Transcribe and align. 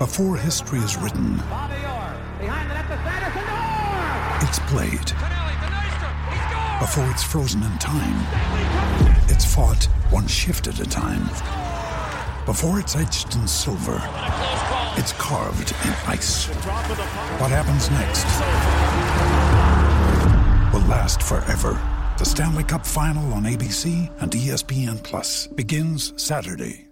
Before 0.00 0.38
history 0.38 0.80
is 0.80 0.96
written, 0.96 1.34
it's 4.40 4.58
played. 4.70 5.10
Before 6.80 7.06
it's 7.10 7.22
frozen 7.22 7.64
in 7.64 7.78
time, 7.78 8.18
it's 9.28 9.44
fought 9.44 9.86
one 10.08 10.26
shift 10.26 10.66
at 10.66 10.80
a 10.80 10.84
time. 10.84 11.28
Before 12.46 12.80
it's 12.80 12.96
etched 12.96 13.34
in 13.34 13.46
silver, 13.46 14.00
it's 14.96 15.12
carved 15.18 15.74
in 15.84 15.90
ice. 16.08 16.46
What 17.36 17.50
happens 17.50 17.90
next 17.90 18.24
will 20.72 20.88
last 20.88 21.22
forever. 21.22 21.78
The 22.16 22.24
Stanley 22.24 22.64
Cup 22.64 22.86
Final 22.86 23.30
on 23.34 23.42
ABC 23.42 24.10
and 24.22 24.32
ESPN 24.32 25.02
Plus 25.02 25.48
begins 25.48 26.14
Saturday. 26.16 26.91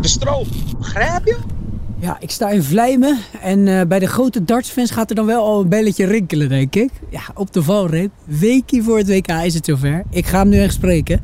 De 0.00 0.08
stroom. 0.08 0.46
Grijp 0.80 1.24
je? 1.24 1.36
Ja, 1.98 2.16
ik 2.20 2.30
sta 2.30 2.50
in 2.50 2.62
Vlijmen 2.62 3.18
en 3.40 3.68
eh, 3.68 3.86
bij 3.86 3.98
de 3.98 4.06
grote 4.06 4.44
dartsfans 4.44 4.90
gaat 4.90 5.10
er 5.10 5.16
dan 5.16 5.26
wel 5.26 5.44
al 5.44 5.60
een 5.60 5.68
belletje 5.68 6.06
rinkelen, 6.06 6.48
denk 6.48 6.74
ik. 6.74 6.90
Ja, 7.10 7.20
op 7.34 7.52
de 7.52 7.62
valreep. 7.62 8.10
Weekie 8.24 8.82
voor 8.82 8.98
het 8.98 9.08
WK 9.08 9.28
is 9.28 9.54
het 9.54 9.64
zover. 9.64 10.02
Ik 10.10 10.26
ga 10.26 10.38
hem 10.38 10.48
nu 10.48 10.58
echt 10.58 10.74
spreken. 10.74 11.20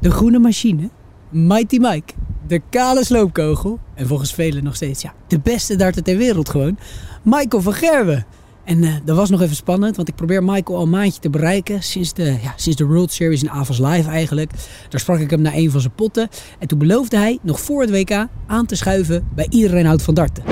De 0.00 0.10
groene 0.10 0.38
machine, 0.38 0.90
Mighty 1.30 1.78
Mike, 1.78 2.12
de 2.46 2.60
kale 2.70 3.04
sloopkogel 3.04 3.78
en 3.94 4.06
volgens 4.06 4.34
velen 4.34 4.64
nog 4.64 4.74
steeds 4.74 5.02
ja, 5.02 5.12
de 5.26 5.38
beste 5.38 5.76
darter 5.76 6.02
ter 6.02 6.16
wereld 6.16 6.48
gewoon, 6.48 6.78
Michael 7.22 7.62
van 7.62 7.72
Gerwen. 7.72 8.26
En 8.66 8.84
eh, 8.84 8.94
dat 9.04 9.16
was 9.16 9.30
nog 9.30 9.40
even 9.40 9.56
spannend, 9.56 9.96
want 9.96 10.08
ik 10.08 10.14
probeer 10.14 10.44
Michael 10.44 10.78
al 10.78 10.84
een 10.84 10.90
maandje 10.90 11.20
te 11.20 11.30
bereiken. 11.30 11.82
Sinds 11.82 12.12
de, 12.12 12.24
ja, 12.24 12.52
sinds 12.56 12.78
de 12.78 12.84
World 12.84 13.12
Series 13.12 13.42
in 13.42 13.50
Avals 13.50 13.78
Live 13.78 14.10
eigenlijk. 14.10 14.50
Daar 14.88 15.00
sprak 15.00 15.18
ik 15.18 15.30
hem 15.30 15.40
naar 15.40 15.54
een 15.54 15.70
van 15.70 15.80
zijn 15.80 15.94
potten. 15.94 16.28
En 16.58 16.68
toen 16.68 16.78
beloofde 16.78 17.16
hij 17.16 17.38
nog 17.42 17.60
voor 17.60 17.80
het 17.80 17.90
WK 17.90 18.26
aan 18.46 18.66
te 18.66 18.76
schuiven 18.76 19.28
bij 19.34 19.46
iedereen 19.50 19.86
houdt 19.86 20.02
van 20.02 20.14
darten. 20.14 20.44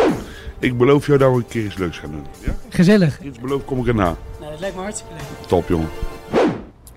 Ik 0.58 0.78
beloof 0.78 1.06
jou 1.06 1.18
dat 1.18 1.30
we 1.30 1.36
een 1.36 1.46
keer 1.46 1.64
iets 1.64 1.76
leuks 1.76 1.98
gaan 1.98 2.10
doen. 2.10 2.24
Ja? 2.44 2.56
Gezellig. 2.68 3.20
Iets 3.22 3.38
beloof 3.38 3.64
kom 3.64 3.78
ik 3.78 3.86
erna. 3.86 4.16
Nou, 4.40 4.50
dat 4.50 4.60
lijkt 4.60 4.76
me 4.76 4.82
hartstikke 4.82 5.14
leuk. 5.14 5.48
Top, 5.48 5.68
jongen. 5.68 5.88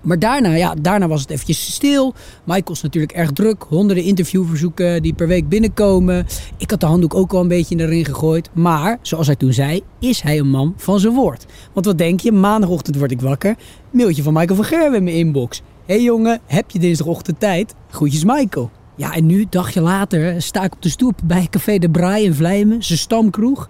Maar 0.08 0.18
daarna, 0.18 0.54
ja, 0.54 0.74
daarna 0.80 1.08
was 1.08 1.20
het 1.20 1.30
eventjes 1.30 1.72
stil. 1.72 2.14
Michael 2.44 2.72
is 2.72 2.82
natuurlijk 2.82 3.12
erg 3.12 3.30
druk. 3.30 3.64
Honderden 3.68 4.04
interviewverzoeken 4.04 5.02
die 5.02 5.12
per 5.12 5.26
week 5.26 5.48
binnenkomen. 5.48 6.26
Ik 6.56 6.70
had 6.70 6.80
de 6.80 6.86
handdoek 6.86 7.14
ook 7.14 7.32
al 7.32 7.40
een 7.40 7.48
beetje 7.48 7.70
in 7.70 7.76
de 7.76 7.84
ring 7.84 8.06
gegooid. 8.06 8.50
Maar, 8.52 8.98
zoals 9.02 9.26
hij 9.26 9.36
toen 9.36 9.52
zei, 9.52 9.82
is 10.00 10.20
hij 10.20 10.38
een 10.38 10.48
man 10.48 10.74
van 10.76 11.00
zijn 11.00 11.14
woord. 11.14 11.46
Want 11.72 11.86
wat 11.86 11.98
denk 11.98 12.20
je? 12.20 12.32
Maandagochtend 12.32 12.96
word 12.96 13.10
ik 13.10 13.20
wakker. 13.20 13.56
Mailtje 13.90 14.22
van 14.22 14.32
Michael 14.32 14.56
van 14.56 14.64
Gerwen 14.64 14.94
in 14.94 15.04
mijn 15.04 15.16
inbox. 15.16 15.62
Hé 15.86 15.94
hey 15.94 16.02
jongen, 16.02 16.40
heb 16.46 16.70
je 16.70 16.78
dinsdagochtend 16.78 17.40
tijd? 17.40 17.74
Groetjes 17.90 18.24
Michael. 18.24 18.70
Ja, 18.96 19.14
en 19.14 19.26
nu, 19.26 19.46
dagje 19.50 19.80
later, 19.80 20.42
sta 20.42 20.64
ik 20.64 20.72
op 20.72 20.82
de 20.82 20.88
stoep 20.88 21.20
bij 21.24 21.46
Café 21.50 21.78
de 21.78 21.90
Braai 21.90 22.24
in 22.24 22.34
Vlijmen. 22.34 22.82
Zijn 22.82 22.98
stamkroeg. 22.98 23.68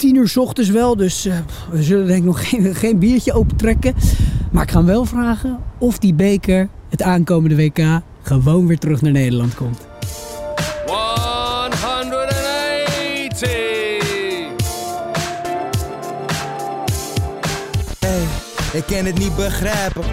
Tien 0.00 0.16
uur 0.16 0.28
's 0.28 0.36
ochtends 0.36 0.70
wel, 0.70 0.96
dus 0.96 1.24
eh, 1.24 1.34
we 1.70 1.82
zullen 1.82 2.06
denk 2.06 2.18
ik 2.18 2.24
nog 2.24 2.40
geen, 2.48 2.74
geen 2.74 2.98
biertje 2.98 3.32
opentrekken. 3.32 3.94
Maar 4.50 4.62
ik 4.62 4.70
ga 4.70 4.76
hem 4.76 4.86
wel 4.86 5.04
vragen 5.04 5.58
of 5.78 5.98
die 5.98 6.14
beker 6.14 6.68
het 6.88 7.02
aankomende 7.02 7.56
WK 7.56 8.00
gewoon 8.22 8.66
weer 8.66 8.78
terug 8.78 9.02
naar 9.02 9.12
Nederland 9.12 9.54
komt. 9.54 9.78
180. 10.86 13.48
Hey, 17.98 18.22
ik 18.72 18.84
kan 18.86 19.04
het 19.04 19.18
niet 19.18 19.36
begrijpen. 19.36 20.04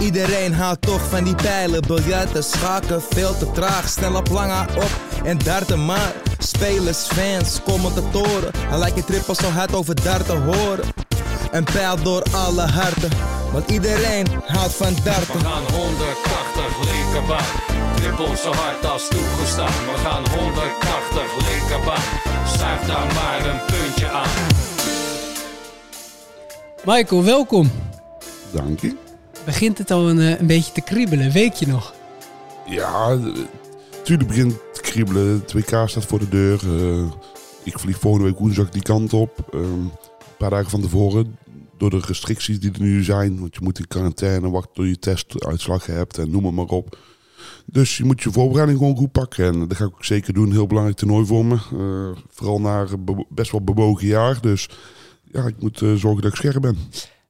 Iedereen 0.00 0.54
houdt 0.54 0.82
toch 0.82 1.08
van 1.08 1.24
die 1.24 1.34
pijlen. 1.34 1.82
Biljarten, 1.86 2.44
schaken, 2.44 3.02
veel 3.02 3.38
te 3.38 3.50
traag. 3.50 3.88
Snel 3.88 4.14
op 4.14 4.28
lange 4.28 4.66
op 4.76 5.00
en 5.24 5.38
darten 5.38 5.84
maar. 5.84 6.27
Spelers, 6.38 6.98
fans, 6.98 7.62
commentatoren. 7.62 8.50
Hij 8.56 8.78
lijkt 8.78 8.96
je 8.96 9.04
trippel 9.04 9.34
zo 9.34 9.46
hard 9.46 9.74
over 9.74 10.02
darten 10.02 10.42
horen. 10.42 10.84
Een 11.50 11.64
pijl 11.64 12.02
door 12.02 12.22
alle 12.32 12.62
harten. 12.62 13.10
Want 13.52 13.70
iedereen 13.70 14.26
houdt 14.46 14.74
van 14.74 14.94
darten. 15.04 15.32
We 15.32 15.44
gaan 15.44 15.62
180 15.72 16.92
linkerbaan. 16.92 17.44
Trippel 17.96 18.36
zo 18.36 18.52
hard 18.52 18.86
als 18.86 19.08
toegestaan. 19.08 19.66
We 19.66 19.98
gaan 20.04 20.24
180 20.38 21.48
linkerbaan. 21.48 22.02
Schuif 22.46 22.86
daar 22.86 23.14
maar 23.14 23.46
een 23.46 23.60
puntje 23.66 24.08
aan. 24.08 24.28
Michael, 26.84 27.24
welkom. 27.24 27.70
Dank 28.50 28.80
je. 28.80 28.96
Begint 29.44 29.78
het 29.78 29.90
al 29.90 30.08
een, 30.08 30.20
eh, 30.20 30.40
een 30.40 30.46
beetje 30.46 30.72
te 30.72 30.80
kriebelen? 30.80 31.30
Week 31.30 31.54
je 31.54 31.66
nog? 31.66 31.94
Ja, 32.66 33.08
natuurlijk 33.90 34.28
begint 34.28 34.52
het 34.52 34.60
te 34.60 34.67
kriebelen. 34.90 35.40
Het 35.40 35.52
WK 35.52 35.88
staat 35.88 36.04
voor 36.04 36.18
de 36.18 36.28
deur. 36.28 36.60
Eh, 36.62 37.10
ik 37.64 37.78
vlieg 37.78 37.98
volgende 37.98 38.26
week 38.26 38.38
woensdag 38.38 38.70
die 38.70 38.82
kant 38.82 39.12
op. 39.12 39.48
Ehm, 39.52 39.62
een 39.62 39.90
paar 40.38 40.50
dagen 40.50 40.70
van 40.70 40.80
tevoren. 40.80 41.38
Door 41.78 41.90
de 41.90 42.00
restricties 42.06 42.60
die 42.60 42.72
er 42.72 42.80
nu 42.80 43.02
zijn. 43.02 43.40
Want 43.40 43.54
je 43.54 43.60
moet 43.62 43.78
in 43.78 43.86
quarantaine 43.86 44.50
wachten 44.50 44.74
tot 44.74 44.86
je 44.86 44.98
testuitslag 44.98 45.86
hebt. 45.86 46.18
En 46.18 46.30
noem 46.30 46.44
het 46.44 46.54
maar 46.54 46.64
op. 46.64 46.98
Dus 47.66 47.96
je 47.96 48.04
moet 48.04 48.22
je 48.22 48.32
voorbereiding 48.32 48.78
gewoon 48.78 48.96
goed 48.96 49.12
pakken. 49.12 49.44
En 49.44 49.58
dat 49.58 49.76
ga 49.76 49.84
ik 49.84 49.90
ook 49.94 50.04
zeker 50.04 50.32
doen. 50.32 50.52
Heel 50.52 50.66
belangrijk 50.66 50.98
toernooi 50.98 51.26
voor 51.26 51.44
me. 51.44 51.54
Eh, 51.54 52.22
vooral 52.30 52.60
na 52.60 52.86
best 53.28 53.50
wel 53.50 53.62
bewogen 53.62 54.06
jaar. 54.06 54.40
Dus 54.40 54.68
ja, 55.24 55.46
ik 55.46 55.60
moet 55.60 55.82
eh, 55.82 55.94
zorgen 55.94 56.22
dat 56.22 56.32
ik 56.32 56.38
scherp 56.38 56.62
ben. 56.62 56.76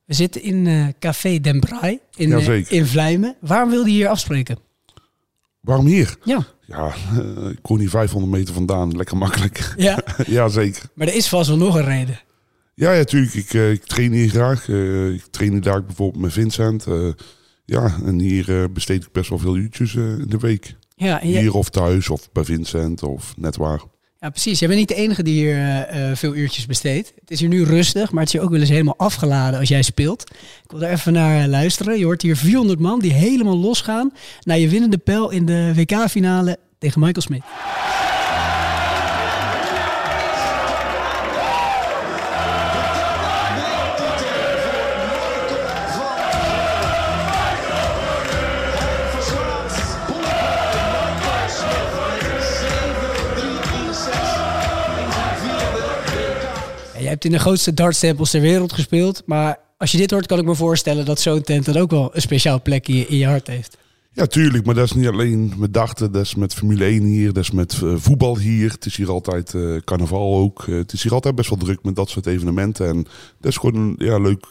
We 0.04 0.14
zitten 0.14 0.42
in 0.42 0.94
Café 0.98 1.41
Den 1.41 1.60
Braai 1.60 1.98
in, 2.16 2.66
in 2.68 2.86
Vlijmen. 2.86 3.36
Waarom 3.41 3.70
wilde 3.70 3.91
je 3.91 3.94
hier 3.94 4.08
afspreken? 4.08 4.67
Waarom 5.68 5.86
hier? 5.86 6.16
Ja. 6.24 6.46
Ja, 6.66 6.94
eh, 7.12 7.50
ik 7.50 7.58
woon 7.62 7.78
hier 7.78 7.88
500 7.88 8.32
meter 8.32 8.54
vandaan. 8.54 8.96
Lekker 8.96 9.16
makkelijk. 9.16 9.72
Ja, 9.76 9.98
ja, 10.26 10.48
zeker. 10.48 10.82
maar 10.94 11.06
er 11.06 11.14
is 11.14 11.28
vast 11.28 11.48
wel 11.48 11.58
nog 11.58 11.74
een 11.74 11.84
reden. 11.84 12.20
Ja, 12.74 12.92
ja, 12.92 13.04
tuurlijk. 13.04 13.34
Ik, 13.34 13.54
eh, 13.54 13.70
ik 13.70 13.84
train 13.84 14.12
hier 14.12 14.28
graag. 14.28 14.68
Eh, 14.68 15.08
ik 15.10 15.24
train 15.30 15.52
hier 15.52 15.60
daar 15.60 15.84
bijvoorbeeld 15.84 16.22
met 16.22 16.32
Vincent. 16.32 16.86
Ja, 17.64 17.96
en 18.04 18.18
hier 18.18 18.72
besteed 18.72 19.04
ik 19.04 19.12
best 19.12 19.28
wel 19.28 19.38
veel 19.38 19.56
uurtjes 19.56 19.94
in 19.94 20.26
de 20.28 20.38
week. 20.38 20.76
Ja, 20.96 21.20
en 21.20 21.28
Hier 21.28 21.54
of 21.54 21.68
thuis 21.68 22.08
of 22.08 22.32
bij 22.32 22.44
Vincent 22.44 23.02
of 23.02 23.34
net 23.36 23.56
waar. 23.56 23.80
Ja, 24.20 24.30
precies. 24.30 24.58
Jij 24.58 24.68
bent 24.68 24.80
niet 24.80 24.88
de 24.88 24.94
enige 24.94 25.22
die 25.22 25.34
hier 25.34 25.54
eh, 25.54 26.10
eh, 26.10 26.16
veel 26.16 26.34
uurtjes 26.34 26.66
besteedt. 26.66 27.12
Het 27.20 27.30
is 27.30 27.40
hier 27.40 27.48
nu 27.48 27.64
rustig, 27.64 28.10
maar 28.10 28.20
het 28.20 28.28
is 28.28 28.32
hier 28.34 28.42
ook 28.42 28.50
wel 28.50 28.60
eens 28.60 28.68
helemaal 28.68 28.96
afgeladen 28.96 29.58
als 29.58 29.68
jij 29.68 29.82
speelt. 29.82 30.22
Ik 30.64 30.70
wil 30.70 30.80
daar 30.80 30.90
even 30.90 31.12
naar 31.12 31.42
eh, 31.42 31.48
luisteren. 31.48 31.98
Je 31.98 32.04
hoort 32.04 32.22
hier 32.22 32.36
400 32.36 32.80
man 32.80 33.00
die 33.00 33.12
helemaal 33.12 33.56
losgaan 33.56 34.12
naar 34.42 34.58
je 34.58 34.68
winnende 34.68 34.98
pijl 34.98 35.30
in 35.30 35.46
de 35.46 35.72
WK-finale 35.74 36.58
tegen 36.78 37.00
Michael 37.00 37.22
Smit. 37.22 37.42
Jij 57.09 57.16
hebt 57.16 57.28
in 57.33 57.39
de 57.39 57.45
grootste 57.45 57.75
dartstempels 57.75 58.31
ter 58.31 58.41
wereld 58.41 58.72
gespeeld. 58.72 59.22
Maar 59.27 59.59
als 59.77 59.93
je 59.93 59.99
dit 59.99 60.10
hoort, 60.10 60.27
kan 60.27 60.39
ik 60.39 60.45
me 60.45 60.55
voorstellen 60.55 61.05
dat 61.05 61.21
zo'n 61.21 61.43
tent 61.43 61.65
dan 61.65 61.77
ook 61.77 61.91
wel 61.91 62.10
een 62.13 62.21
speciaal 62.21 62.63
plekje 62.63 63.07
in 63.07 63.16
je 63.16 63.27
hart 63.27 63.47
heeft. 63.47 63.77
Ja, 64.13 64.27
tuurlijk. 64.27 64.66
Maar 64.66 64.75
dat 64.75 64.84
is 64.84 64.93
niet 64.93 65.07
alleen 65.07 65.53
met 65.57 65.75
darten. 65.75 66.13
Dat 66.13 66.25
is 66.25 66.34
met 66.34 66.55
Formule 66.55 66.84
1 66.84 67.03
hier. 67.03 67.33
Dat 67.33 67.43
is 67.43 67.51
met 67.51 67.81
eh, 67.83 67.95
voetbal 67.97 68.39
hier. 68.39 68.71
Het 68.71 68.87
is 68.87 68.97
hier 68.97 69.10
altijd 69.10 69.55
eh, 69.55 69.77
carnaval 69.84 70.37
ook. 70.37 70.65
Eh, 70.69 70.75
het 70.75 70.93
is 70.93 71.03
hier 71.03 71.13
altijd 71.13 71.34
best 71.34 71.49
wel 71.49 71.59
druk 71.59 71.83
met 71.83 71.97
dat 71.97 72.09
soort 72.09 72.27
evenementen. 72.27 72.87
En 72.89 73.07
dat 73.41 73.51
is 73.51 73.57
gewoon 73.57 73.95
ja, 73.99 74.19
leuk 74.19 74.47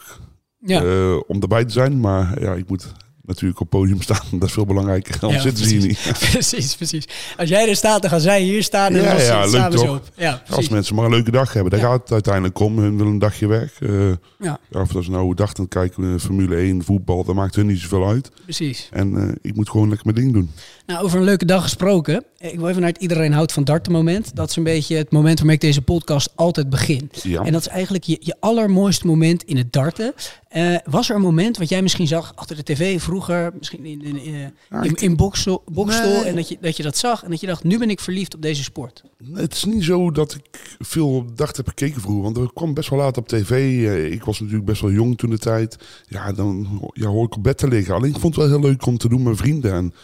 Ja. 0.60 0.82
om 1.26 1.40
erbij 1.40 1.64
te 1.64 1.72
zijn. 1.72 2.00
Maar 2.00 2.40
ja, 2.42 2.54
ik 2.54 2.68
moet 2.68 2.92
natuurlijk 3.28 3.60
op 3.60 3.70
podium 3.70 4.02
staan. 4.02 4.20
Dat 4.38 4.48
is 4.48 4.52
veel 4.54 4.66
belangrijker. 4.66 5.18
Dan 5.20 5.30
Ja, 5.30 5.40
zitten 5.40 5.64
ze 5.64 5.70
hier 5.76 5.86
niet. 5.86 6.12
precies, 6.32 6.74
precies. 6.76 7.04
Als 7.36 7.48
jij 7.48 7.68
er 7.68 7.76
staat, 7.76 8.00
dan 8.00 8.10
gaan 8.10 8.20
zij 8.20 8.42
hier 8.42 8.62
staan 8.62 8.94
en 8.94 9.02
Ja, 9.02 9.14
dan 9.16 9.22
ja, 9.22 9.46
leuk 9.68 9.70
toch? 9.70 9.88
op. 9.96 10.10
Ja, 10.16 10.42
Als 10.50 10.68
mensen 10.68 10.94
maar 10.94 11.04
een 11.04 11.10
leuke 11.10 11.30
dag 11.30 11.52
hebben, 11.52 11.72
daar 11.72 11.80
gaat 11.80 12.00
het 12.02 12.12
uiteindelijk 12.12 12.58
om. 12.58 12.78
Hun 12.78 12.96
willen 12.96 13.12
een 13.12 13.18
dagje 13.18 13.46
weg. 13.46 13.80
Eh, 13.80 14.10
Ja, 14.38 14.58
of 14.72 14.88
dat 14.92 15.04
ze 15.04 15.10
nou 15.10 15.34
dag 15.34 15.54
aan 15.58 15.68
kijken, 15.68 16.14
eh, 16.14 16.20
Formule 16.20 16.56
1, 16.56 16.84
voetbal, 16.84 17.24
dat 17.24 17.34
maakt 17.34 17.54
hun 17.54 17.66
niet 17.66 17.78
zoveel 17.80 18.08
uit. 18.08 18.30
precies. 18.44 18.88
En 18.92 19.16
eh, 19.16 19.34
ik 19.42 19.54
moet 19.56 19.70
gewoon 19.70 19.88
lekker 19.88 20.06
mijn 20.12 20.18
ding 20.24 20.32
doen. 20.34 20.50
Nou, 20.86 21.04
over 21.04 21.18
een 21.18 21.24
leuke 21.24 21.44
dag 21.44 21.62
gesproken. 21.62 22.24
Ik 22.38 22.58
wil 22.58 22.68
even 22.68 22.80
naar 22.80 22.90
het 22.90 23.02
iedereen 23.02 23.32
houdt 23.32 23.52
van 23.52 23.64
darten 23.64 23.92
moment. 23.92 24.36
Dat 24.36 24.50
is 24.50 24.56
een 24.56 24.62
beetje 24.62 24.96
het 24.96 25.12
moment 25.12 25.36
waarmee 25.38 25.54
ik 25.54 25.60
deze 25.60 25.82
podcast 25.82 26.30
altijd 26.34 26.70
begin. 26.70 27.10
Ja. 27.22 27.42
En 27.42 27.52
dat 27.52 27.60
is 27.60 27.68
eigenlijk 27.68 28.04
je, 28.04 28.16
je 28.20 28.36
allermooiste 28.40 29.06
moment 29.06 29.42
in 29.42 29.56
het 29.56 29.72
darten. 29.72 30.14
Eh, 30.48 30.74
was 30.84 31.08
er 31.10 31.16
een 31.16 31.22
moment 31.22 31.58
wat 31.58 31.68
jij 31.68 31.82
misschien 31.82 32.06
zag 32.06 32.32
achter 32.34 32.56
de 32.56 32.62
tv 32.62 33.00
vroeger, 33.02 33.17
misschien 33.58 33.84
in, 33.84 34.02
in, 34.02 34.16
in, 34.16 34.34
in, 34.34 34.82
ik- 34.82 35.00
in 35.00 35.16
boksel, 35.16 35.62
bokstol, 35.72 36.10
Nee. 36.12 36.22
en 36.24 36.34
dat 36.36 36.48
je, 36.48 36.56
dat 36.60 36.76
je 36.76 36.82
dat 36.82 36.96
zag 36.96 37.22
en 37.24 37.30
dat 37.30 37.40
je 37.40 37.46
dacht, 37.46 37.64
nu 37.64 37.78
ben 37.78 37.90
ik 37.90 38.00
verliefd 38.00 38.34
op 38.34 38.42
deze 38.42 38.62
sport. 38.62 39.02
Het 39.32 39.52
is 39.54 39.64
niet 39.64 39.84
zo 39.84 40.10
dat 40.10 40.34
ik 40.34 40.76
veel 40.78 41.14
op 41.14 41.36
dag 41.36 41.56
heb 41.56 41.68
gekeken 41.68 42.00
vroeger. 42.00 42.22
Want 42.22 42.36
er 42.36 42.52
kwam 42.54 42.74
best 42.74 42.88
wel 42.90 42.98
laat 42.98 43.16
op 43.16 43.28
tv. 43.28 43.50
Eh, 43.50 44.12
Ik 44.12 44.24
was 44.24 44.40
natuurlijk 44.40 44.66
best 44.66 44.80
wel 44.80 44.90
jong 44.90 45.18
toen 45.18 45.30
de 45.30 45.38
tijd. 45.38 45.76
Ja, 46.08 46.32
dan 46.32 46.80
ja, 46.92 47.06
hoor 47.08 47.24
ik 47.26 47.36
op 47.36 47.42
bed 47.42 47.58
te 47.58 47.68
liggen. 47.68 47.94
Alleen 47.94 48.10
ik 48.14 48.18
vond 48.20 48.36
het 48.36 48.44
wel 48.44 48.60
heel 48.60 48.68
leuk 48.68 48.86
om 48.86 48.98
te 48.98 49.08
doen 49.08 49.22
met 49.22 49.36
vrienden. 49.36 49.72
En 49.72 49.94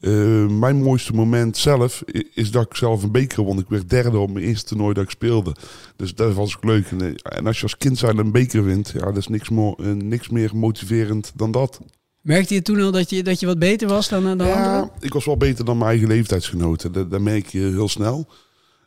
eh, 0.00 0.46
mijn 0.58 0.82
mooiste 0.82 1.12
moment 1.12 1.56
zelf 1.56 2.02
is 2.34 2.50
dat 2.50 2.64
ik 2.66 2.74
zelf 2.74 3.02
een 3.02 3.12
beker 3.12 3.42
won. 3.42 3.58
Ik 3.58 3.68
werd 3.68 3.90
derde 3.90 4.18
op 4.18 4.30
mijn 4.30 4.44
eerste 4.44 4.66
toernooi 4.68 4.94
dat 4.94 5.04
ik 5.04 5.10
speelde. 5.10 5.54
Dus 5.96 6.14
dat 6.14 6.34
was 6.34 6.56
ook 6.56 6.64
leuk. 6.64 6.86
En, 6.90 7.00
eh, 7.00 7.36
en 7.38 7.46
als 7.46 7.56
je 7.56 7.62
als 7.62 7.76
kind 7.76 7.98
zijn 7.98 8.18
een 8.18 8.32
beker 8.32 8.64
wint, 8.64 8.90
ja, 8.94 9.00
dat 9.04 9.16
is 9.16 9.28
niks, 9.28 9.48
mo- 9.48 9.74
niks 9.94 10.28
meer 10.28 10.50
motiverend 10.56 11.32
dan 11.36 11.50
dat. 11.50 11.80
Merkte 12.22 12.54
je 12.54 12.62
toen 12.62 12.80
al 12.80 12.90
dat 12.90 13.10
je, 13.10 13.22
dat 13.22 13.40
je 13.40 13.46
wat 13.46 13.58
beter 13.58 13.88
was 13.88 14.08
dan, 14.08 14.22
dan 14.22 14.30
anderen? 14.30 14.54
Ja, 14.54 14.90
ik 15.00 15.12
was 15.12 15.24
wel 15.24 15.36
beter 15.36 15.64
dan 15.64 15.78
mijn 15.78 15.90
eigen 15.90 16.08
leeftijdsgenoten. 16.08 16.92
Dat, 16.92 17.10
dat 17.10 17.20
merk 17.20 17.46
je 17.46 17.58
heel 17.58 17.88
snel. 17.88 18.26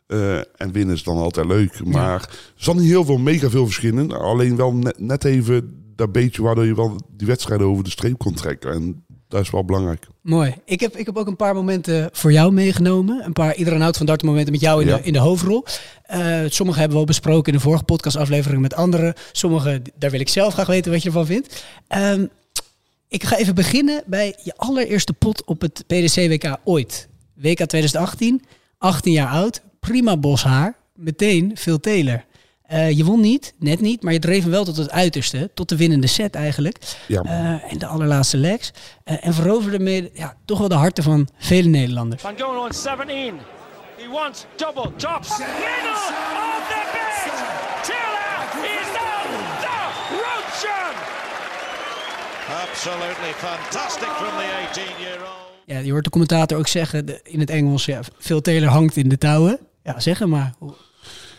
Eh, 0.06 0.36
en 0.36 0.72
winnen 0.72 0.94
is 0.94 1.02
dan 1.02 1.16
altijd 1.16 1.46
leuk. 1.46 1.84
Maar 1.84 2.20
er 2.20 2.28
zat 2.56 2.76
niet 2.76 2.88
heel 2.88 3.04
veel, 3.04 3.18
mega 3.18 3.50
veel 3.50 3.64
verschillen. 3.64 4.10
Alleen 4.20 4.56
wel 4.56 4.72
net, 4.72 4.98
net 4.98 5.24
even 5.24 5.82
dat 5.96 6.12
beetje 6.12 6.42
waardoor 6.42 6.64
je 6.66 6.74
wel 6.74 6.96
die 7.16 7.26
wedstrijden 7.26 7.66
over 7.66 7.84
de 7.84 7.90
streep 7.90 8.18
kon 8.18 8.34
trekken. 8.34 8.72
En 8.72 9.04
dat 9.28 9.40
is 9.42 9.50
wel 9.50 9.64
belangrijk. 9.64 10.06
Mooi. 10.20 10.54
Ik 10.64 10.80
heb, 10.80 10.96
ik 10.96 11.06
heb 11.06 11.16
ook 11.16 11.26
een 11.26 11.36
paar 11.36 11.54
momenten 11.54 12.08
voor 12.12 12.32
jou 12.32 12.52
meegenomen. 12.52 13.24
Een 13.24 13.32
paar 13.32 13.54
iedereen 13.56 13.80
houdt 13.80 13.96
van 13.96 14.06
darten 14.06 14.26
momenten 14.26 14.52
met 14.52 14.60
jou 14.60 14.80
in, 14.82 14.88
Ja. 14.88 14.96
de, 14.96 15.02
in 15.02 15.12
de 15.12 15.18
hoofdrol. 15.18 15.64
Eh, 16.02 16.40
sommige 16.48 16.78
hebben 16.78 16.96
we 16.96 17.02
al 17.02 17.08
besproken 17.08 17.52
in 17.52 17.58
de 17.58 17.64
vorige 17.64 17.84
podcastaflevering 17.84 18.62
met 18.62 18.74
anderen. 18.74 19.14
Sommige, 19.32 19.82
daar 19.98 20.10
wil 20.10 20.20
ik 20.20 20.28
zelf 20.28 20.52
graag 20.52 20.66
weten 20.66 20.92
wat 20.92 21.02
je 21.02 21.08
ervan 21.08 21.26
vindt. 21.26 21.64
Ehm, 21.88 22.26
ik 23.14 23.24
ga 23.24 23.36
even 23.36 23.54
beginnen 23.54 24.02
bij 24.06 24.36
je 24.42 24.52
allereerste 24.56 25.12
pot 25.12 25.44
op 25.44 25.60
het 25.60 25.84
PDC-WK 25.86 26.56
ooit. 26.64 27.08
WK 27.34 27.56
2018, 27.56 28.42
18 28.78 29.12
jaar 29.12 29.28
oud, 29.28 29.62
prima 29.80 30.16
bos 30.16 30.42
haar, 30.42 30.76
meteen 30.94 31.52
Phil 31.56 31.80
Taylor. 31.80 32.24
Eh, 32.62 32.90
je 32.90 33.04
won 33.04 33.20
niet, 33.20 33.54
net 33.58 33.80
niet, 33.80 34.02
maar 34.02 34.12
je 34.12 34.18
dreef 34.18 34.42
hem 34.42 34.50
wel 34.50 34.64
tot 34.64 34.76
het 34.76 34.90
uiterste, 34.90 35.50
tot 35.54 35.68
de 35.68 35.76
winnende 35.76 36.06
set 36.06 36.34
eigenlijk. 36.34 36.78
Ja. 37.08 37.22
Eh, 37.22 37.72
en 37.72 37.78
de 37.78 37.86
allerlaatste 37.86 38.36
legs. 38.36 38.70
Eh, 39.04 39.26
en 39.26 39.34
veroverde 39.34 39.78
mee 39.78 40.10
ja, 40.14 40.36
toch 40.44 40.58
wel 40.58 40.68
de 40.68 40.74
harten 40.74 41.04
van 41.04 41.28
vele 41.38 41.68
Nederlanders. 41.68 42.22
Van 42.22 42.38
Gogh 42.38 42.64
on 42.64 42.72
17. 42.72 43.34
He 43.96 44.08
wants 44.10 44.44
double 44.56 44.90
tops. 44.96 45.28
Middle 45.38 45.50
of 46.50 46.62
the 46.68 46.82
bed. 46.92 47.32
Taylor 47.82 48.64
is 48.80 48.88
now 48.92 49.22
the 49.60 49.76
Russian. 50.24 51.14
Absolutely 52.48 53.32
fantastic 53.36 54.08
from 54.08 54.36
the 54.38 54.48
18-year-old. 54.68 55.32
Ja, 55.66 55.78
je 55.78 55.90
hoort 55.90 56.04
de 56.04 56.10
commentator 56.10 56.58
ook 56.58 56.66
zeggen 56.68 57.06
de- 57.06 57.20
in 57.22 57.40
het 57.40 57.50
Engels, 57.50 57.84
ja, 57.84 58.00
Phil 58.18 58.40
Taylor 58.40 58.68
hangt 58.68 58.96
in 58.96 59.08
de 59.08 59.18
touwen. 59.18 59.58
Ja, 59.82 60.00
zeg 60.00 60.18
het 60.18 60.28
maar. 60.28 60.54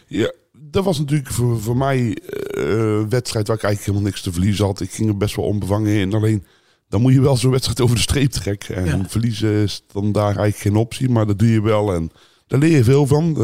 Ja, 0.07 0.31
dat 0.51 0.83
was 0.83 0.97
natuurlijk 0.99 1.29
voor, 1.31 1.61
voor 1.61 1.77
mij 1.77 2.17
eh, 2.17 2.63
een 2.69 3.09
wedstrijd 3.09 3.47
waar 3.47 3.55
ik 3.57 3.63
eigenlijk 3.63 3.79
helemaal 3.85 4.01
niks 4.01 4.21
te 4.21 4.31
verliezen 4.31 4.65
had. 4.65 4.81
Ik 4.81 4.91
ging 4.91 5.09
er 5.09 5.17
best 5.17 5.35
wel 5.35 5.45
onbevangen 5.45 5.91
in. 5.93 6.13
Alleen 6.13 6.45
dan 6.89 7.01
moet 7.01 7.13
je 7.13 7.21
wel 7.21 7.37
zo'n 7.37 7.51
wedstrijd 7.51 7.81
over 7.81 7.95
de 7.95 8.01
streep 8.01 8.31
trekken. 8.31 8.75
En 8.75 8.85
Ja. 8.85 9.03
verliezen 9.07 9.51
is 9.51 9.83
dan 9.91 10.11
daar 10.11 10.25
eigenlijk 10.25 10.57
geen 10.57 10.75
optie, 10.75 11.09
maar 11.09 11.25
dat 11.27 11.39
doe 11.39 11.51
je 11.51 11.61
wel. 11.61 11.93
En 11.93 12.11
daar 12.47 12.59
leer 12.59 12.77
je 12.77 12.83
veel 12.83 13.07
van. 13.07 13.23
Eh, 13.35 13.41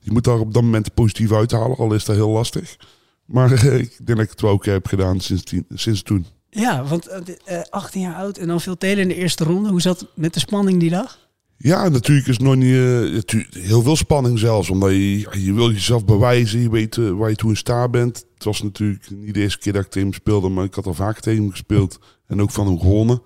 je 0.00 0.10
moet 0.12 0.24
daar 0.24 0.38
op 0.38 0.54
dat 0.54 0.62
moment 0.62 0.94
positief 0.94 1.32
uithalen, 1.32 1.76
al 1.76 1.94
is 1.94 2.04
dat 2.04 2.16
heel 2.16 2.30
lastig. 2.30 2.76
Maar 3.24 3.52
eh, 3.52 3.78
ik 3.78 3.96
denk 4.06 4.18
dat 4.18 4.24
ik 4.26 4.30
het 4.30 4.40
wel 4.40 4.50
ook 4.50 4.64
heb 4.66 4.86
gedaan 4.86 5.20
sinds, 5.20 5.52
sinds 5.74 6.02
toen. 6.02 6.26
Ja, 6.56 6.84
want 6.84 7.06
eh, 7.06 7.24
de- 7.24 7.38
eh, 7.44 7.60
18 7.70 8.00
jaar 8.00 8.14
oud 8.14 8.38
en 8.38 8.46
dan 8.46 8.60
Phil 8.60 8.76
Taylor 8.78 9.02
in 9.02 9.08
de 9.08 9.14
eerste 9.14 9.44
ronde. 9.44 9.68
Hoe 9.70 9.80
zat 9.80 10.00
het 10.00 10.08
met 10.14 10.34
de 10.34 10.40
spanning 10.40 10.80
die 10.80 10.90
dag? 10.90 11.18
Ja, 11.56 11.88
natuurlijk 11.88 12.26
is 12.28 12.38
nog 12.38 12.56
niet 12.56 12.74
eh, 12.74 13.62
heel 13.62 13.82
veel 13.82 13.96
spanning 13.96 14.38
zelfs. 14.38 14.70
Omdat 14.70 14.90
je, 14.90 15.18
je 15.32 15.52
wil 15.54 15.70
jezelf 15.72 16.04
bewijzen, 16.04 16.60
je 16.60 16.70
weet 16.70 16.96
eh, 16.96 17.10
waar 17.10 17.30
je 17.30 17.36
toe 17.36 17.50
in 17.50 17.56
staat 17.56 17.90
bent. 17.90 18.24
Het 18.34 18.44
was 18.44 18.62
natuurlijk 18.62 19.10
niet 19.10 19.34
de 19.34 19.40
eerste 19.40 19.58
keer 19.58 19.72
dat 19.72 19.84
ik 19.84 19.90
tegen 19.90 20.08
hem 20.08 20.16
speelde, 20.16 20.48
maar 20.48 20.64
ik 20.64 20.74
had 20.74 20.86
al 20.86 20.94
vaak 20.94 21.20
tegen 21.20 21.42
hem 21.42 21.50
gespeeld. 21.50 21.98
En 22.26 22.42
ook 22.42 22.50
van 22.50 22.66
hem 22.66 22.78
gewonnen. 22.80 23.22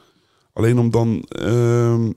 Alleen 0.53 0.79
om 0.79 0.91
dan 0.91 1.23
ehm, 1.29 2.11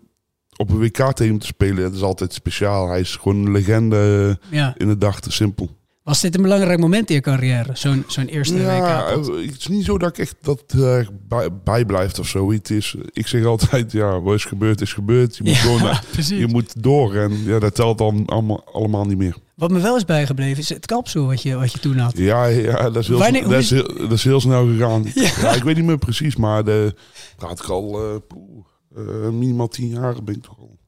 op 0.57 0.69
een 0.69 0.79
WK 0.79 0.95
tegen 0.97 1.25
hem 1.25 1.39
te 1.39 1.45
spelen, 1.45 1.83
dat 1.83 1.93
is 1.93 2.01
altijd 2.01 2.33
speciaal. 2.33 2.87
Hij 2.87 2.99
is 2.99 3.15
gewoon 3.15 3.45
een 3.45 3.51
legende 3.51 4.37
eh, 4.49 4.51
Ja. 4.57 4.73
in 4.77 4.87
de 4.87 4.97
dag, 4.97 5.19
te 5.21 5.31
simpel. 5.31 5.69
Was 6.03 6.21
dit 6.21 6.35
een 6.35 6.41
belangrijk 6.41 6.79
moment 6.79 7.09
in 7.09 7.15
je 7.15 7.21
carrière? 7.21 7.69
Zo'n 7.73 8.03
zo'n 8.07 8.25
eerste 8.25 8.57
Ja, 8.57 8.77
WK? 8.79 9.27
eh, 9.27 9.35
het 9.45 9.57
is 9.59 9.67
niet 9.67 9.85
zo 9.85 9.97
dat 9.97 10.09
ik 10.09 10.17
echt 10.17 10.35
dat 10.41 10.63
erg 10.77 11.09
bij, 11.27 11.49
bijblijft 11.63 12.19
of 12.19 12.27
zo. 12.27 12.51
Het 12.51 12.69
is, 12.69 12.95
ik 13.11 13.27
zeg 13.27 13.45
altijd, 13.45 13.91
ja, 13.91 14.21
wat 14.21 14.35
is 14.35 14.45
gebeurd, 14.45 14.81
is 14.81 14.93
gebeurd. 14.93 15.37
Je 15.37 15.43
moet, 15.43 15.53
Ja, 15.53 15.59
gewoon, 15.59 15.97
precies. 16.11 16.39
je 16.39 16.47
moet 16.47 16.83
door 16.83 17.15
en 17.15 17.43
ja, 17.43 17.59
dat 17.59 17.75
telt 17.75 17.97
dan 17.97 18.23
allemaal, 18.25 18.63
allemaal 18.73 19.05
niet 19.05 19.17
meer. 19.17 19.35
Wat 19.55 19.71
me 19.71 19.79
wel 19.79 19.95
is 19.95 20.05
bijgebleven 20.05 20.57
is 20.61 20.69
het 20.69 20.85
kapsel 20.85 21.25
wat 21.25 21.41
je, 21.41 21.55
wat 21.55 21.71
je 21.71 21.79
toen 21.79 21.97
had. 21.97 22.17
Ja, 22.17 22.45
ja 22.45 22.89
dat, 22.89 22.95
is 22.95 23.07
heel, 23.07 23.17
Wanneer- 23.17 23.43
dat, 23.49 23.51
is 23.61 23.69
heel, 23.69 23.93
dat 23.97 24.11
is 24.11 24.23
heel 24.23 24.39
snel 24.41 24.65
gegaan. 24.67 25.03
Ja. 25.15 25.29
Ja. 25.41 25.53
ik 25.55 25.63
weet 25.63 25.75
niet 25.75 25.85
meer 25.85 25.97
precies, 25.97 26.35
maar 26.35 26.63
de, 26.63 26.95
praat 27.37 27.59
ik 27.59 27.65
al 27.69 27.99
eh, 28.03 28.15
poeh, 28.27 28.65
eh, 28.95 29.29
minimaal 29.29 29.67
tien 29.67 29.87
jaar 29.89 30.23
ben 30.23 30.35
ik 30.35 30.41
toch 30.41 30.59
al. 30.59 30.79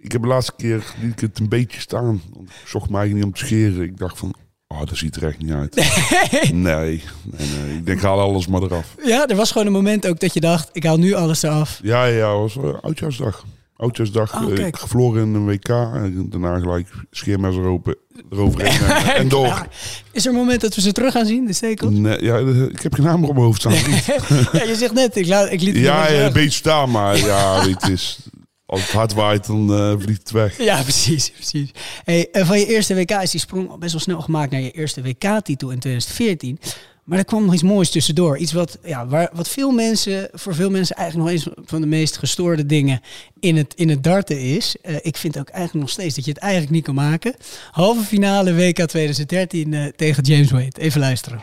Ik 0.00 0.12
heb 0.12 0.22
de 0.22 0.28
laatste 0.28 0.52
keer 0.56 0.94
liet 1.00 1.12
ik 1.12 1.20
het 1.20 1.38
een 1.38 1.48
beetje 1.48 1.80
staan. 1.80 2.22
Want 2.32 2.48
ik 2.48 2.54
zocht 2.68 2.90
mij 2.90 3.08
niet 3.08 3.24
om 3.24 3.32
te 3.32 3.44
scheren. 3.46 3.82
Ik 3.82 3.98
dacht 3.98 4.18
van, 4.18 4.34
oh, 4.66 4.78
dat 4.78 4.96
ziet 4.96 5.16
er 5.16 5.26
echt 5.26 5.38
niet 5.38 5.52
uit. 5.52 5.74
Nee, 6.52 6.52
nee, 6.52 7.02
nee. 7.36 7.76
Ik 7.76 7.86
denk, 7.86 8.00
haal 8.00 8.20
alles 8.20 8.46
maar 8.46 8.62
eraf. 8.62 8.94
Ja, 9.04 9.26
er 9.26 9.36
was 9.36 9.50
gewoon 9.50 9.66
een 9.66 9.72
moment 9.72 10.06
ook 10.06 10.20
dat 10.20 10.34
je 10.34 10.40
dacht, 10.40 10.68
ik 10.72 10.84
haal 10.84 10.98
nu 10.98 11.12
alles 11.14 11.42
eraf. 11.42 11.80
Ja, 11.82 12.04
ja, 12.04 12.34
was 12.34 12.56
uh, 12.56 12.74
oudjaarsdag. 12.80 13.44
Oudjaarsdag, 13.76 14.42
Oh, 14.42 14.50
eh, 14.50 14.56
kijk. 14.56 14.78
verloren 14.78 15.22
in 15.22 15.34
een 15.34 15.46
WK. 15.46 15.68
En 15.68 16.26
daarna 16.30 16.58
gelijk 16.58 16.88
scheermes 17.10 17.56
erover, 17.56 17.96
eroverheen 18.30 18.80
en, 18.88 19.14
en 19.22 19.28
door. 19.28 19.66
Is 20.12 20.24
er 20.26 20.30
een 20.30 20.38
moment 20.38 20.60
dat 20.60 20.74
we 20.74 20.80
ze 20.80 20.92
terug 20.92 21.12
gaan 21.12 21.26
zien, 21.26 21.46
de 21.46 21.52
stekels? 21.52 21.94
Nee, 21.94 22.24
ja, 22.24 22.36
ik 22.70 22.82
heb 22.82 22.94
geen 22.94 23.04
naam 23.04 23.24
op 23.24 23.32
mijn 23.32 23.44
hoofd 23.44 23.60
staan. 23.60 23.72
ja, 24.60 24.62
je 24.64 24.74
zegt 24.76 24.92
net, 24.94 25.16
ik, 25.16 25.26
laat, 25.26 25.52
ik 25.52 25.60
liet 25.60 25.74
het 25.74 25.82
Ja, 25.84 26.08
ja, 26.10 26.26
een 26.26 26.32
beetje 26.32 26.50
staan, 26.50 26.90
maar 26.90 27.16
ja, 27.16 27.68
het 27.68 27.88
is, 27.88 28.18
als 28.70 28.82
het 28.82 28.90
hard 28.90 29.12
waait, 29.12 29.46
dan 29.46 29.72
eh, 29.72 29.94
vliegt 29.98 30.18
het 30.18 30.30
weg. 30.30 30.58
Ja, 30.58 30.82
precies. 30.90 31.30
precies. 31.30 31.70
Hey, 32.04 32.28
en 32.32 32.46
van 32.46 32.58
je 32.58 32.66
eerste 32.66 32.94
WK 32.94 33.10
is 33.10 33.30
die 33.30 33.40
sprong 33.40 33.70
al 33.70 33.78
best 33.78 33.92
wel 33.92 34.00
snel 34.00 34.20
gemaakt 34.20 34.50
naar 34.50 34.60
je 34.60 34.70
eerste 34.70 35.02
WK-titel 35.02 35.70
in 35.70 35.78
2014. 35.78 36.58
Maar 37.04 37.18
er 37.18 37.24
kwam 37.24 37.44
nog 37.44 37.54
iets 37.54 37.62
moois 37.62 37.90
tussendoor. 37.90 38.38
Iets 38.38 38.52
wat, 38.52 38.78
ja, 38.84 39.06
waar, 39.06 39.30
wat 39.32 39.48
veel 39.48 39.70
mensen, 39.70 40.28
voor 40.32 40.54
veel 40.54 40.70
mensen 40.70 40.96
eigenlijk 40.96 41.30
nog 41.30 41.36
eens 41.36 41.64
van 41.64 41.80
de 41.80 41.86
meest 41.86 42.16
gestoorde 42.16 42.66
dingen 42.66 43.00
in 43.40 43.56
het, 43.56 43.74
in 43.74 43.88
het 43.88 44.04
darten 44.04 44.40
is. 44.40 44.76
Eh, 44.82 44.96
ik 45.02 45.16
vind 45.16 45.38
ook 45.38 45.48
eigenlijk 45.48 45.84
nog 45.84 45.90
steeds 45.94 46.14
dat 46.14 46.24
je 46.24 46.30
het 46.30 46.40
eigenlijk 46.40 46.72
niet 46.72 46.84
kan 46.84 46.94
maken. 46.94 47.34
Halve 47.70 48.02
finale 48.02 48.54
WK 48.54 48.80
2013 48.86 49.74
eh, 49.74 49.86
tegen 49.96 50.22
James 50.22 50.50
Wade. 50.50 50.72
Even 50.78 51.00
luisteren. 51.00 51.40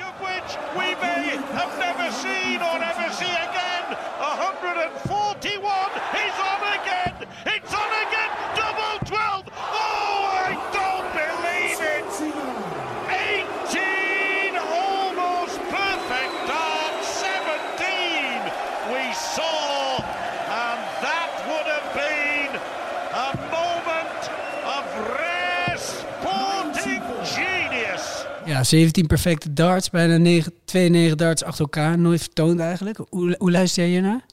Ja, 28.56 28.64
17 28.64 29.08
perfecte 29.08 29.54
darts, 29.54 29.90
bijna 29.90 30.18
9, 30.18 30.54
92 30.66 31.16
darts 31.18 31.44
achter 31.44 31.62
elkaar. 31.62 31.98
Nooit 32.00 32.22
vertoond 32.22 32.60
eigenlijk. 32.60 33.00
Hoe, 33.10 33.36
hoe 33.38 33.52
luister 33.52 33.84
jij 33.84 33.92
hiernaar? 33.92 34.26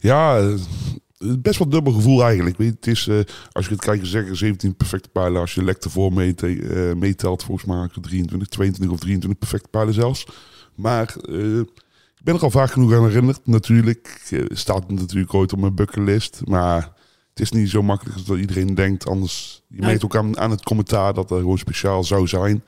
Ja, 0.00 0.38
eh, 0.38 0.54
best 1.38 1.58
wel 1.58 1.68
dubbel 1.68 1.92
gevoel 1.92 2.24
eigenlijk. 2.24 2.56
Weet 2.56 2.68
je, 2.68 2.74
het 2.74 2.86
is, 2.86 3.08
eh, 3.08 3.18
als 3.52 3.66
je 3.66 3.72
het 3.72 3.80
kijkt, 3.84 4.06
zeggen 4.06 4.36
17 4.36 4.76
perfecte 4.76 5.08
pijlen. 5.08 5.40
Als 5.40 5.54
je 5.54 5.64
lek 5.64 5.84
ervoor 5.84 6.12
meet, 6.12 6.42
eh, 6.42 6.92
meetelt, 6.92 7.42
volgens 7.44 7.66
mij 7.66 7.76
had 7.76 7.88
ik 7.88 7.96
er 7.96 8.02
23, 8.02 8.48
22 8.48 8.94
of 8.94 9.00
23 9.00 9.38
perfecte 9.38 9.68
pijlen 9.68 9.94
zelfs. 9.94 10.26
Maar 10.74 11.14
Ik 12.16 12.28
ben 12.28 12.34
er 12.34 12.42
al 12.42 12.50
vaak 12.50 12.70
genoeg 12.70 12.94
aan 12.94 13.06
herinnerd. 13.06 13.46
Natuurlijk 13.46 14.32
staat 14.48 14.82
het 14.86 15.00
natuurlijk 15.00 15.34
ooit 15.34 15.52
op 15.52 15.58
mijn 15.58 15.74
bucketlist. 15.74 16.40
Maar 16.44 16.92
het 17.30 17.40
is 17.40 17.50
niet 17.50 17.70
zo 17.70 17.82
makkelijk 17.82 18.16
als 18.16 18.26
dat 18.26 18.38
iedereen 18.38 18.74
denkt. 18.74 19.06
Anders, 19.06 19.62
je 19.68 19.76
Nee. 19.80 19.86
merkt 19.88 20.04
ook 20.04 20.16
aan, 20.16 20.38
aan 20.38 20.50
het 20.50 20.62
commentaar 20.62 21.14
dat 21.14 21.30
er 21.30 21.38
gewoon 21.38 21.58
speciaal 21.58 22.04
zou 22.04 22.26
zijn. 22.26 22.62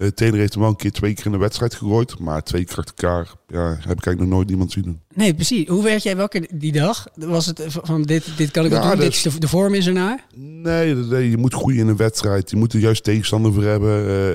Eh 0.00 0.08
Taylor 0.08 0.38
heeft 0.38 0.52
hem 0.52 0.62
wel 0.62 0.70
een 0.70 0.76
keer 0.76 0.92
twee 0.92 1.14
keer 1.14 1.26
in 1.26 1.32
de 1.32 1.38
wedstrijd 1.38 1.74
gegooid. 1.74 2.18
Maar 2.18 2.42
twee 2.42 2.64
keer 2.64 2.76
achter 2.78 2.94
elkaar 2.96 3.34
ja, 3.46 3.68
heb 3.68 3.76
ik 3.78 3.86
eigenlijk 3.86 4.18
nog 4.20 4.28
nooit 4.28 4.50
iemand 4.50 4.72
zien 4.72 4.84
doen. 4.84 5.00
Nee, 5.14 5.34
precies. 5.34 5.68
Hoe 5.68 5.82
werd 5.82 6.02
jij 6.02 6.16
wakker 6.16 6.46
die 6.54 6.72
dag? 6.72 7.06
Was 7.14 7.46
het 7.46 7.62
van 7.68 8.02
dit, 8.02 8.36
dit 8.36 8.50
kan 8.50 8.64
ik 8.64 8.70
wel 8.70 8.82
Ja, 8.82 8.90
doen, 8.90 9.00
dit 9.00 9.22
de, 9.22 9.38
de 9.38 9.48
vorm 9.48 9.74
is 9.74 9.86
ernaar? 9.86 10.26
Nee, 10.34 10.94
nee, 10.94 11.30
je 11.30 11.36
moet 11.36 11.54
groeien 11.54 11.78
in 11.80 11.88
een 11.88 11.96
wedstrijd. 11.96 12.50
Je 12.50 12.56
moet 12.56 12.72
er 12.72 12.80
juist 12.80 13.04
tegenstander 13.04 13.52
voor 13.52 13.62
hebben. 13.62 13.90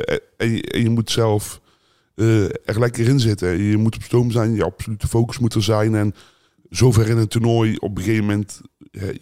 eh, 0.05 0.17
en, 0.37 0.51
je, 0.55 0.61
en 0.61 0.81
je 0.81 0.89
moet 0.89 1.11
zelf 1.11 1.61
eh, 2.15 2.43
er 2.43 2.79
lekker 2.79 3.07
in 3.07 3.19
zitten. 3.19 3.57
Je 3.63 3.77
moet 3.77 3.95
op 3.95 4.03
stoom 4.03 4.31
zijn. 4.31 4.55
Je 4.55 4.63
absolute 4.63 5.07
focus 5.07 5.39
moet 5.39 5.53
er 5.53 5.63
zijn. 5.63 5.95
En 5.95 6.13
zover 6.69 7.09
in 7.09 7.17
een 7.17 7.27
toernooi, 7.27 7.75
op 7.75 7.97
een 7.97 8.03
gegeven 8.03 8.25
moment... 8.25 8.61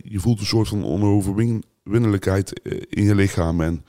je 0.03 0.19
voelt 0.19 0.39
een 0.39 0.45
soort 0.45 0.67
van 0.67 0.85
onoverwinnelijkheid 0.85 2.61
eh, 2.61 2.81
in 2.89 3.03
je 3.03 3.15
lichaam. 3.15 3.61
En 3.61 3.85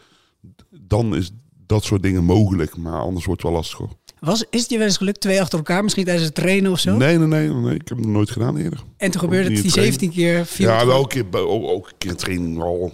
dan 0.71 1.17
is 1.17 1.31
dat 1.67 1.85
soort 1.85 2.03
dingen 2.03 2.25
mogelijk. 2.25 2.77
Maar 2.77 3.01
anders 3.01 3.25
wordt 3.25 3.43
het 3.43 3.51
wel 3.51 3.61
lastig 3.61 3.79
hoor. 3.79 3.89
Was, 4.21 4.45
is 4.51 4.61
het 4.61 4.71
je 4.71 4.79
wel 4.79 4.87
eens 4.87 4.97
gelukt, 4.97 5.21
twee 5.21 5.41
achter 5.41 5.59
elkaar, 5.59 5.83
misschien 5.83 6.05
tijdens 6.05 6.27
het 6.27 6.35
trainen 6.35 6.71
of 6.71 6.79
zo? 6.79 6.97
Nee, 6.97 7.19
nee, 7.19 7.27
nee, 7.27 7.49
nee. 7.49 7.75
Ik 7.75 7.89
heb 7.89 7.99
het 7.99 8.07
nooit 8.07 8.31
gedaan 8.31 8.57
eerder. 8.57 8.81
En 8.97 9.11
toen 9.11 9.21
gebeurde 9.21 9.45
het 9.49 9.55
die 9.57 9.65
in 9.65 9.71
17 9.71 10.11
keer. 10.11 10.49
Ja, 10.59 10.87
wel 10.87 11.01
een 11.01 11.07
keer, 11.09 11.25
ook, 11.33 11.65
ook 11.65 11.87
een 11.87 11.93
keer 11.99 12.11
in 12.11 12.17
training 12.17 12.63
al. 12.63 12.93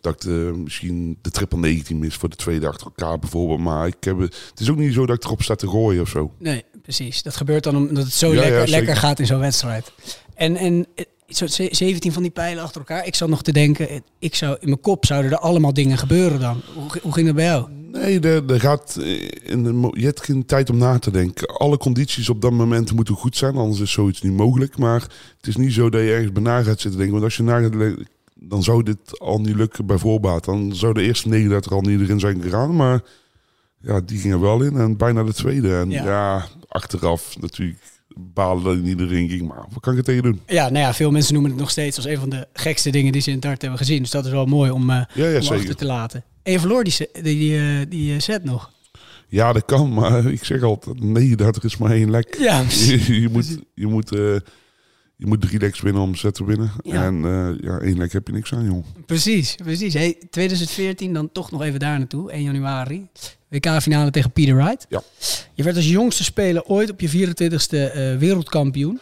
Dat 0.00 0.14
ik 0.14 0.20
de, 0.20 0.52
misschien 0.56 1.18
de 1.22 1.30
triple 1.30 1.58
19 1.58 1.98
mis 1.98 2.14
voor 2.14 2.28
de 2.28 2.36
tweede 2.36 2.68
achter 2.68 2.86
elkaar 2.86 3.18
bijvoorbeeld. 3.18 3.60
Maar 3.60 3.86
ik 3.86 3.96
heb, 4.00 4.18
het 4.18 4.52
is 4.60 4.70
ook 4.70 4.76
niet 4.76 4.94
zo 4.94 5.06
dat 5.06 5.16
ik 5.16 5.24
erop 5.24 5.42
sta 5.42 5.54
te 5.54 5.68
gooien 5.68 6.02
of 6.02 6.08
zo. 6.08 6.32
Nee, 6.38 6.64
precies. 6.82 7.22
Dat 7.22 7.36
gebeurt 7.36 7.64
dan 7.64 7.76
omdat 7.76 8.04
het 8.04 8.12
zo 8.12 8.32
Ja, 8.34 8.40
lekker, 8.40 8.68
lekker 8.68 8.96
gaat 8.96 9.18
in 9.18 9.26
zo'n 9.26 9.38
wedstrijd. 9.38 9.92
En, 10.34 10.56
en 10.56 10.86
eh, 10.94 11.04
zo 11.28 11.46
ze- 11.46 11.68
17 11.70 12.12
van 12.12 12.22
die 12.22 12.30
pijlen 12.30 12.62
achter 12.62 12.80
elkaar. 12.80 13.06
Ik 13.06 13.14
zat 13.14 13.28
nog 13.28 13.42
te 13.42 13.52
denken, 13.52 13.88
eh, 13.88 13.98
ik 14.18 14.34
zou, 14.34 14.56
in 14.60 14.68
mijn 14.68 14.80
kop 14.80 15.06
zouden 15.06 15.30
er 15.30 15.38
allemaal 15.38 15.72
dingen 15.72 15.98
gebeuren 15.98 16.40
dan. 16.40 16.60
Hoe, 16.74 16.90
hoe 17.02 17.12
ging 17.12 17.26
dat 17.26 17.34
bij 17.36 17.44
jou? 17.44 17.68
Nee, 17.92 18.20
er, 18.20 18.50
er 18.52 18.60
gaat 18.60 18.96
eh, 19.00 19.28
in 19.42 19.62
de, 19.62 19.90
je 19.92 20.04
hebt 20.04 20.24
geen 20.24 20.46
tijd 20.46 20.70
om 20.70 20.76
na 20.76 20.98
te 20.98 21.10
denken. 21.10 21.46
Alle 21.46 21.76
condities 21.78 22.28
op 22.28 22.40
dat 22.40 22.52
moment 22.52 22.92
moeten 22.92 23.14
goed 23.14 23.36
zijn, 23.36 23.56
anders 23.56 23.80
is 23.80 23.90
zoiets 23.90 24.22
niet 24.22 24.32
mogelijk. 24.32 24.78
Maar 24.78 25.00
het 25.36 25.46
is 25.46 25.56
niet 25.56 25.72
zo 25.72 25.90
dat 25.90 26.00
je 26.00 26.12
ergens 26.12 26.32
bij 26.32 26.42
na 26.42 26.62
gaat 26.62 26.80
zitten 26.80 26.92
denken. 26.98 27.10
Want 27.12 27.24
als 27.24 27.36
je 27.36 27.42
na 27.42 27.60
gaat 27.60 27.72
denken, 27.72 28.06
dan 28.34 28.62
zou 28.62 28.82
dit 28.82 29.18
al 29.18 29.40
niet 29.40 29.54
lukken 29.56 29.86
bij 29.86 29.98
voorbaat. 29.98 30.44
Dan 30.44 30.74
zou 30.74 30.94
de 30.94 31.02
eerste 31.02 31.28
39 31.28 31.72
al 31.72 31.80
niet 31.80 32.00
erin 32.00 32.20
zijn 32.20 32.42
gegaan. 32.42 32.76
Maar 32.76 33.02
ja, 33.80 34.00
die 34.00 34.18
ging 34.18 34.32
er 34.32 34.40
wel 34.40 34.62
in 34.62 34.76
en 34.76 34.96
bijna 34.96 35.22
de 35.22 35.34
tweede. 35.34 35.76
En 35.76 35.90
Ja. 35.90 36.04
ja, 36.04 36.46
achteraf 36.68 37.36
natuurlijk 37.40 37.99
balen 38.16 38.64
dat 38.64 38.76
niet 38.76 39.00
erin 39.00 39.28
ging. 39.28 39.48
Maar 39.48 39.64
wat 39.70 39.80
kan 39.80 39.92
ik 39.92 39.98
er 39.98 40.04
tegen 40.04 40.22
doen? 40.22 40.40
Ja, 40.46 40.68
nou 40.68 40.84
ja, 40.84 40.94
veel 40.94 41.10
mensen 41.10 41.32
noemen 41.32 41.50
het 41.50 41.60
nog 41.60 41.70
steeds 41.70 41.96
als 41.96 42.06
een 42.06 42.18
van 42.18 42.28
de 42.28 42.46
gekste 42.52 42.90
dingen 42.90 43.12
die 43.12 43.22
ze 43.22 43.28
in 43.28 43.34
het 43.34 43.44
dart 43.44 43.60
hebben 43.60 43.78
gezien. 43.78 44.02
Dus 44.02 44.10
dat 44.10 44.24
is 44.24 44.30
wel 44.30 44.46
mooi 44.46 44.70
om, 44.70 44.90
eh 44.90 45.02
Ja, 45.14 45.26
ja, 45.26 45.38
om 45.38 45.48
achter 45.48 45.76
te 45.76 45.84
laten. 45.84 46.24
En 46.42 46.52
je 46.52 46.60
verloor 46.60 46.84
die, 46.84 46.94
die, 47.12 47.22
die, 47.22 47.58
eh, 47.58 47.86
die 47.88 48.14
eh, 48.14 48.20
set 48.20 48.44
nog. 48.44 48.70
Ja, 49.28 49.52
dat 49.52 49.64
kan, 49.64 49.92
maar 49.98 50.26
ik 50.26 50.44
zeg 50.44 50.62
altijd, 50.62 51.00
nee, 51.02 51.36
dat 51.36 51.64
is 51.64 51.76
maar 51.76 51.90
één 51.90 52.10
lek. 52.10 52.36
Ja, 52.38 52.64
je, 52.86 53.20
je 53.20 53.28
moet, 53.28 53.58
je, 53.74 53.86
moet, 53.86 54.10
je 55.20 55.26
moet 55.26 55.40
drie 55.40 55.58
leks 55.58 55.80
winnen 55.80 56.02
om 56.02 56.14
set 56.14 56.34
te 56.34 56.44
winnen. 56.44 56.72
Ja. 56.82 57.04
En 57.04 57.24
eh, 57.24 57.48
ja, 57.60 57.78
één 57.78 57.98
lek 57.98 58.12
heb 58.12 58.26
je 58.26 58.32
niks 58.32 58.52
aan, 58.52 58.64
joh. 58.64 58.84
Precies, 59.06 59.54
precies. 59.54 59.94
Hey, 59.94 60.16
2014, 60.30 61.12
dan 61.12 61.32
toch 61.32 61.50
nog 61.50 61.62
even 61.62 61.80
daar 61.80 61.98
naartoe, 61.98 62.30
1 62.30 62.42
januari. 62.42 63.06
WK-finale 63.48 64.10
tegen 64.10 64.30
Peter 64.30 64.56
Wright. 64.56 64.86
Ja. 64.88 65.02
Je 65.54 65.62
werd 65.62 65.76
als 65.76 65.88
jongste 65.88 66.24
speler 66.24 66.64
ooit 66.64 66.90
op 66.90 67.00
je 67.00 67.10
24ste 67.10 67.92
eh, 67.92 68.16
wereldkampioen. 68.16 69.00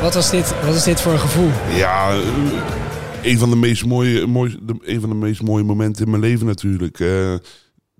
Wat 0.00 0.14
was 0.14 0.30
dit, 0.30 0.64
wat 0.64 0.74
is 0.74 0.82
dit 0.82 1.00
voor 1.00 1.12
een 1.12 1.18
gevoel? 1.18 1.50
Ja, 1.76 2.20
een 3.22 3.38
van 3.38 3.50
de 3.50 3.56
meest 3.56 3.86
mooie, 3.86 4.20
een 4.80 5.00
van 5.00 5.08
de 5.08 5.14
meest 5.14 5.42
mooie 5.42 5.64
momenten 5.64 6.04
in 6.04 6.10
mijn 6.10 6.22
leven 6.22 6.46
natuurlijk. 6.46 7.00
Eh, 7.00 7.34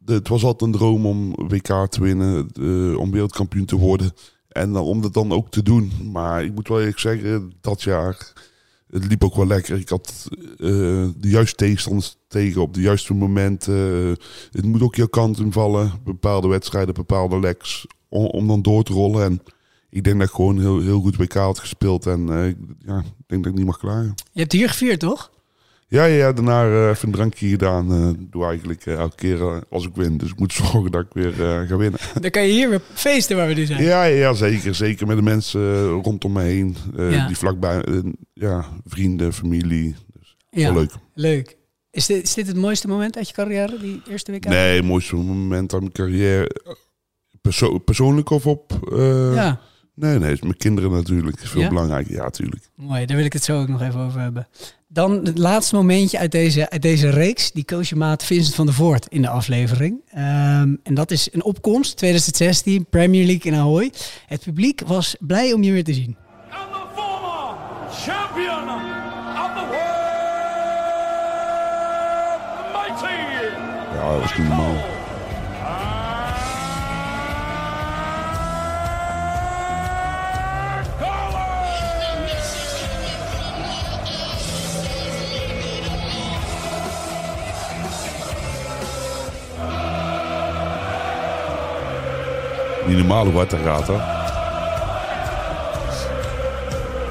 het 0.04 0.28
was 0.28 0.44
altijd 0.44 0.72
een 0.72 0.78
droom 0.78 1.06
om 1.06 1.34
WK 1.48 1.86
te 1.88 2.00
winnen, 2.00 2.48
eh, 2.60 2.98
om 2.98 3.10
wereldkampioen 3.10 3.64
te 3.64 3.76
worden. 3.76 4.12
En 4.48 4.76
om 4.76 5.02
dat 5.02 5.14
dan 5.14 5.32
ook 5.32 5.50
te 5.50 5.62
doen. 5.62 5.92
Maar 6.12 6.44
ik 6.44 6.54
moet 6.54 6.68
wel 6.68 6.78
eerlijk 6.78 6.98
zeggen, 6.98 7.52
dat 7.60 7.82
jaar, 7.82 8.32
het 8.90 9.06
liep 9.06 9.24
ook 9.24 9.36
wel 9.36 9.46
lekker. 9.46 9.78
Ik 9.78 9.88
had 9.88 10.28
eh, 10.30 10.66
de 11.16 11.28
juiste 11.28 11.56
tegenstanders 11.56 12.16
tegen 12.28 12.62
op 12.62 12.74
de 12.74 12.80
juiste 12.80 13.14
momenten. 13.14 13.74
Het 14.50 14.64
moet 14.64 14.82
ook 14.82 14.94
je 14.94 15.10
kant 15.10 15.38
invallen. 15.38 15.92
Bepaalde 16.04 16.48
wedstrijden, 16.48 16.94
bepaalde 16.94 17.40
legs, 17.40 17.86
om, 18.08 18.24
om 18.24 18.46
dan 18.46 18.62
door 18.62 18.82
te 18.82 18.92
rollen. 18.92 19.24
En 19.24 19.40
ik 19.90 20.04
denk 20.04 20.18
dat 20.18 20.28
ik 20.28 20.34
gewoon 20.34 20.60
heel, 20.60 20.80
heel 20.80 21.00
goed 21.00 21.16
WK 21.16 21.32
had 21.32 21.58
gespeeld. 21.58 22.06
En 22.06 22.28
eh, 22.28 22.46
ik- 22.46 22.56
ja, 22.86 22.98
ik 22.98 23.24
denk 23.26 23.42
dat 23.42 23.52
ik 23.52 23.58
niet 23.58 23.66
mag 23.66 23.78
klagen. 23.78 24.14
Je 24.32 24.40
hebt 24.40 24.52
hier 24.52 24.68
gevierd, 24.68 25.00
toch? 25.00 25.30
Ja, 25.88 26.04
ja, 26.04 26.32
daarna 26.32 26.64
eh, 26.64 26.88
even 26.88 27.08
een 27.08 27.14
drankje 27.14 27.48
gedaan. 27.48 27.92
eh 27.92 28.08
doe 28.30 28.44
eigenlijk 28.44 28.86
elke 28.86 29.16
keer 29.16 29.64
als 29.70 29.86
ik 29.86 29.94
win. 29.94 30.16
Dus 30.16 30.30
ik 30.30 30.38
moet 30.38 30.52
zorgen 30.62 30.90
dat 30.90 31.00
ik 31.04 31.12
weer 31.12 31.32
ga 31.68 31.76
winnen. 31.76 32.00
Dan 32.20 32.30
kan 32.30 32.42
je 32.42 32.52
hier 32.52 32.68
weer 32.70 32.80
feesten 32.94 33.36
waar 33.36 33.48
we 33.48 33.54
nu 33.54 33.66
zijn. 33.66 33.82
Ja, 33.82 34.04
ja, 34.04 34.32
zeker. 34.32 34.74
Zeker 34.74 35.06
met 35.06 35.16
de 35.16 35.22
mensen 35.22 35.86
rondom 35.88 36.32
me 36.32 36.42
heen. 36.42 36.76
Ja. 36.96 37.26
Die 37.26 37.36
vlakbij, 37.36 37.82
ja, 38.32 38.64
vrienden, 38.86 39.32
familie. 39.32 39.96
Dus 40.18 40.36
Ja, 40.50 40.72
leuk. 40.72 40.92
leuk. 41.14 41.56
Is 41.90 42.06
dit, 42.06 42.22
is 42.22 42.34
dit 42.34 42.46
het 42.46 42.56
mooiste 42.56 42.88
moment 42.88 43.16
uit 43.16 43.28
je 43.28 43.34
carrière, 43.34 43.78
die 43.80 44.02
eerste 44.08 44.32
WK? 44.32 44.44
Nee, 44.44 44.76
het 44.76 44.84
mooiste 44.84 45.16
moment 45.16 45.72
aan 45.74 45.80
mijn 45.80 45.92
carrière. 45.92 46.50
Perso- 47.40 47.78
persoonlijk 47.78 48.30
of 48.30 48.46
op... 48.46 48.78
Ja, 49.34 49.60
Nee, 49.94 50.18
nee, 50.18 50.28
het 50.28 50.36
is 50.36 50.40
mijn 50.42 50.56
kinderen 50.56 50.90
natuurlijk. 50.90 51.40
is 51.40 51.50
veel 51.50 51.60
Ja? 51.60 51.68
belangrijker. 51.68 52.12
Ja, 52.14 52.30
tuurlijk. 52.30 52.62
mooi. 52.74 53.06
Daar 53.06 53.16
wil 53.16 53.26
ik 53.26 53.32
het 53.32 53.44
zo 53.44 53.60
ook 53.60 53.68
nog 53.68 53.82
even 53.82 54.00
over 54.00 54.20
hebben. 54.20 54.48
Dan 54.88 55.12
het 55.24 55.38
laatste 55.38 55.74
momentje 55.74 56.18
uit 56.18 56.32
deze, 56.32 56.70
uit 56.70 56.82
deze 56.82 57.10
reeks. 57.10 57.52
Die 57.52 57.64
coach 57.64 57.88
je 57.88 57.96
maat 57.96 58.24
Vincent 58.24 58.54
van 58.54 58.66
der 58.66 58.74
Voort 58.74 59.06
in 59.06 59.22
de 59.22 59.28
aflevering. 59.28 60.00
Ehm, 60.08 60.74
en 60.82 60.94
dat 60.94 61.10
is 61.10 61.28
een 61.32 61.44
opkomst, 61.44 61.96
2016, 61.96 62.86
Premier 62.90 63.26
League 63.26 63.52
in 63.52 63.58
Ahoy. 63.58 63.92
Het 64.26 64.40
publiek 64.42 64.80
was 64.86 65.16
blij 65.20 65.52
om 65.52 65.62
je 65.62 65.72
weer 65.72 65.84
te 65.84 65.94
zien. 65.94 66.16
And 66.50 66.72
the 66.72 66.80
former 66.94 67.56
champion 67.90 68.68
of 69.44 69.50
the 69.54 69.64
world, 69.70 69.98
mighty. 72.72 73.14
Ja, 73.96 74.10
dat 74.12 74.20
was 74.20 74.36
niet 74.38 74.48
normaal. 74.48 74.74
Niet 92.90 92.98
normaal 92.98 93.24
hoe 93.24 93.34
hard 93.34 93.50
dat 93.50 93.60
gaat? 93.60 93.86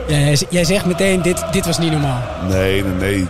Ja, 0.07 0.45
jij, 0.49 0.63
zegt 0.63 0.85
meteen, 0.85 1.21
dit, 1.21 1.45
dit 1.51 1.65
was 1.65 1.79
niet 1.79 1.91
normaal. 1.91 2.47
Nee, 2.47 2.83
nee, 2.83 2.93
nee. 2.93 3.27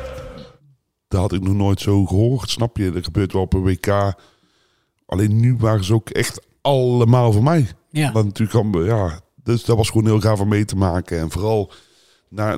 Dat 1.08 1.22
had 1.22 1.34
ik 1.34 1.42
nog 1.42 1.54
nooit 1.54 1.82
zo 1.82 2.06
gehoord, 2.06 2.50
snap 2.50 2.78
je? 2.78 2.92
Dat 2.92 3.04
gebeurt 3.04 3.34
wel 3.34 3.42
op 3.42 3.54
een 3.54 3.64
WK. 3.64 4.14
Alleen 5.06 5.40
nu 5.40 5.56
waren 5.58 5.84
ze 5.84 5.94
ook 5.94 6.10
echt 6.10 6.42
allemaal 6.62 7.32
voor 7.32 7.44
mij. 7.44 7.68
Ja. 7.90 8.12
Dat 8.12 8.26
natuurlijk 8.26 8.86
ja, 8.86 9.20
dus 9.44 9.66
dat 9.66 9.78
was 9.78 9.90
gewoon 9.90 10.06
heel 10.06 10.20
gaaf 10.20 10.40
om 10.40 10.48
mee 10.48 10.66
te 10.66 10.76
maken. 10.76 11.20
En 11.20 11.32
vooral 11.32 11.72
na 12.30 12.58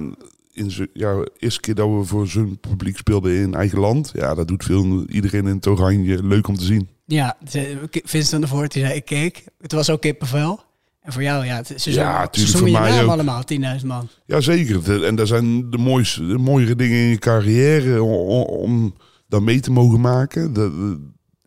in 0.53 0.71
zo, 0.71 0.85
ja, 0.93 1.25
eerste 1.37 1.59
keer 1.59 1.75
dat 1.75 1.89
we 1.89 2.03
voor 2.03 2.27
zo'n 2.27 2.57
publiek 2.59 2.97
speelden 2.97 3.35
in 3.35 3.53
eigen 3.53 3.79
land. 3.79 4.11
Ja, 4.13 4.33
dat 4.33 4.47
doet 4.47 4.63
veel 4.63 5.05
iedereen 5.05 5.47
in 5.47 5.55
het 5.55 5.67
oranje 5.67 6.23
leuk 6.23 6.47
om 6.47 6.55
te 6.55 6.65
zien. 6.65 6.89
Ja, 7.11 7.37
ze- 7.49 7.77
Vincent 8.03 8.41
der 8.41 8.49
Voort 8.49 8.71
die 8.73 8.83
zei, 8.83 8.95
ik 8.95 9.05
keek. 9.05 9.43
Het 9.61 9.71
was 9.71 9.89
ook 9.89 10.01
kippenvel. 10.01 10.59
En 11.01 11.13
voor 11.13 11.23
jou, 11.23 11.45
ja, 11.45 11.63
ze 11.77 11.91
Ja, 11.91 12.27
zongen- 12.31 12.71
je 12.71 12.77
naam 12.77 13.03
ook. 13.03 13.09
allemaal, 13.09 13.43
10.000 13.43 13.87
man. 13.87 14.07
Jazeker. 14.25 14.83
De- 14.83 15.05
En 15.05 15.15
dat 15.15 15.27
zijn 15.27 15.69
de 15.69 15.77
mooiste, 15.77 16.27
de 16.27 16.37
mooiere 16.37 16.75
dingen 16.75 16.97
in 16.97 17.07
je 17.07 17.17
carrière 17.17 18.03
om, 18.03 18.41
om 18.43 18.93
dat 19.27 19.41
mee 19.41 19.59
te 19.59 19.71
mogen 19.71 20.01
maken. 20.01 20.53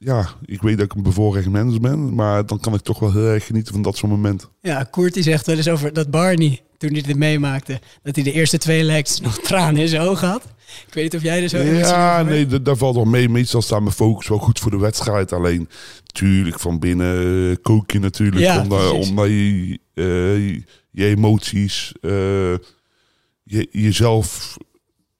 Ja, 0.05 0.29
ik 0.45 0.63
weet 0.63 0.77
dat 0.77 0.85
ik 0.85 0.95
een 0.95 1.03
bevoorrecht 1.03 1.49
mens 1.49 1.79
ben, 1.79 2.15
maar 2.15 2.47
dan 2.47 2.61
kan 2.61 2.75
ik 2.75 2.81
toch 2.81 2.99
wel 2.99 3.13
heel 3.13 3.27
erg 3.27 3.47
genieten 3.47 3.73
van 3.73 3.83
dat 3.83 3.97
soort 3.97 4.13
momenten. 4.13 4.49
Ja, 4.61 4.83
Koert 4.91 5.15
die 5.15 5.23
zegt 5.23 5.47
wel 5.47 5.57
eens 5.57 5.69
over 5.69 5.93
dat 5.93 6.11
Barney, 6.11 6.61
toen 6.77 6.93
hij 6.93 7.03
dit 7.03 7.17
meemaakte, 7.17 7.81
dat 8.03 8.15
hij 8.15 8.25
de 8.25 8.33
eerste 8.33 8.59
twee 8.59 8.83
legs 8.83 9.21
nog 9.21 9.39
tranen 9.49 9.81
in 9.81 9.89
zijn 9.89 10.03
ogen 10.03 10.29
had. 10.29 10.43
Ik 10.87 10.95
weet 10.95 11.05
niet 11.05 11.15
of 11.15 11.23
jij 11.23 11.43
er 11.43 11.49
zo 11.49 11.57
emotioneel 11.57 11.89
Ja, 11.89 12.23
nee, 12.23 12.47
dat, 12.47 12.65
dat 12.65 12.79
valt 12.79 12.95
wel 12.95 13.05
mee. 13.05 13.29
Meestal 13.29 13.63
staat 13.63 13.81
mijn 13.81 13.95
focus 13.95 14.29
wel 14.29 14.39
goed 14.39 14.59
voor 14.59 14.71
de 14.71 14.79
wedstrijd. 14.79 15.33
Alleen, 15.33 15.69
tuurlijk, 16.07 16.61
van 16.61 16.79
binnen 16.79 17.51
eh, 17.51 17.57
kook 17.63 17.91
je 17.91 17.99
natuurlijk. 17.99 18.43
Ja, 18.43 18.63
omdat, 18.63 18.91
precies. 18.91 19.09
omdat 19.09 19.27
je, 19.27 19.79
eh, 19.95 20.55
je 20.91 21.05
emoties, 21.05 21.93
eh, 22.01 22.11
je, 23.43 23.69
jezelf 23.71 24.57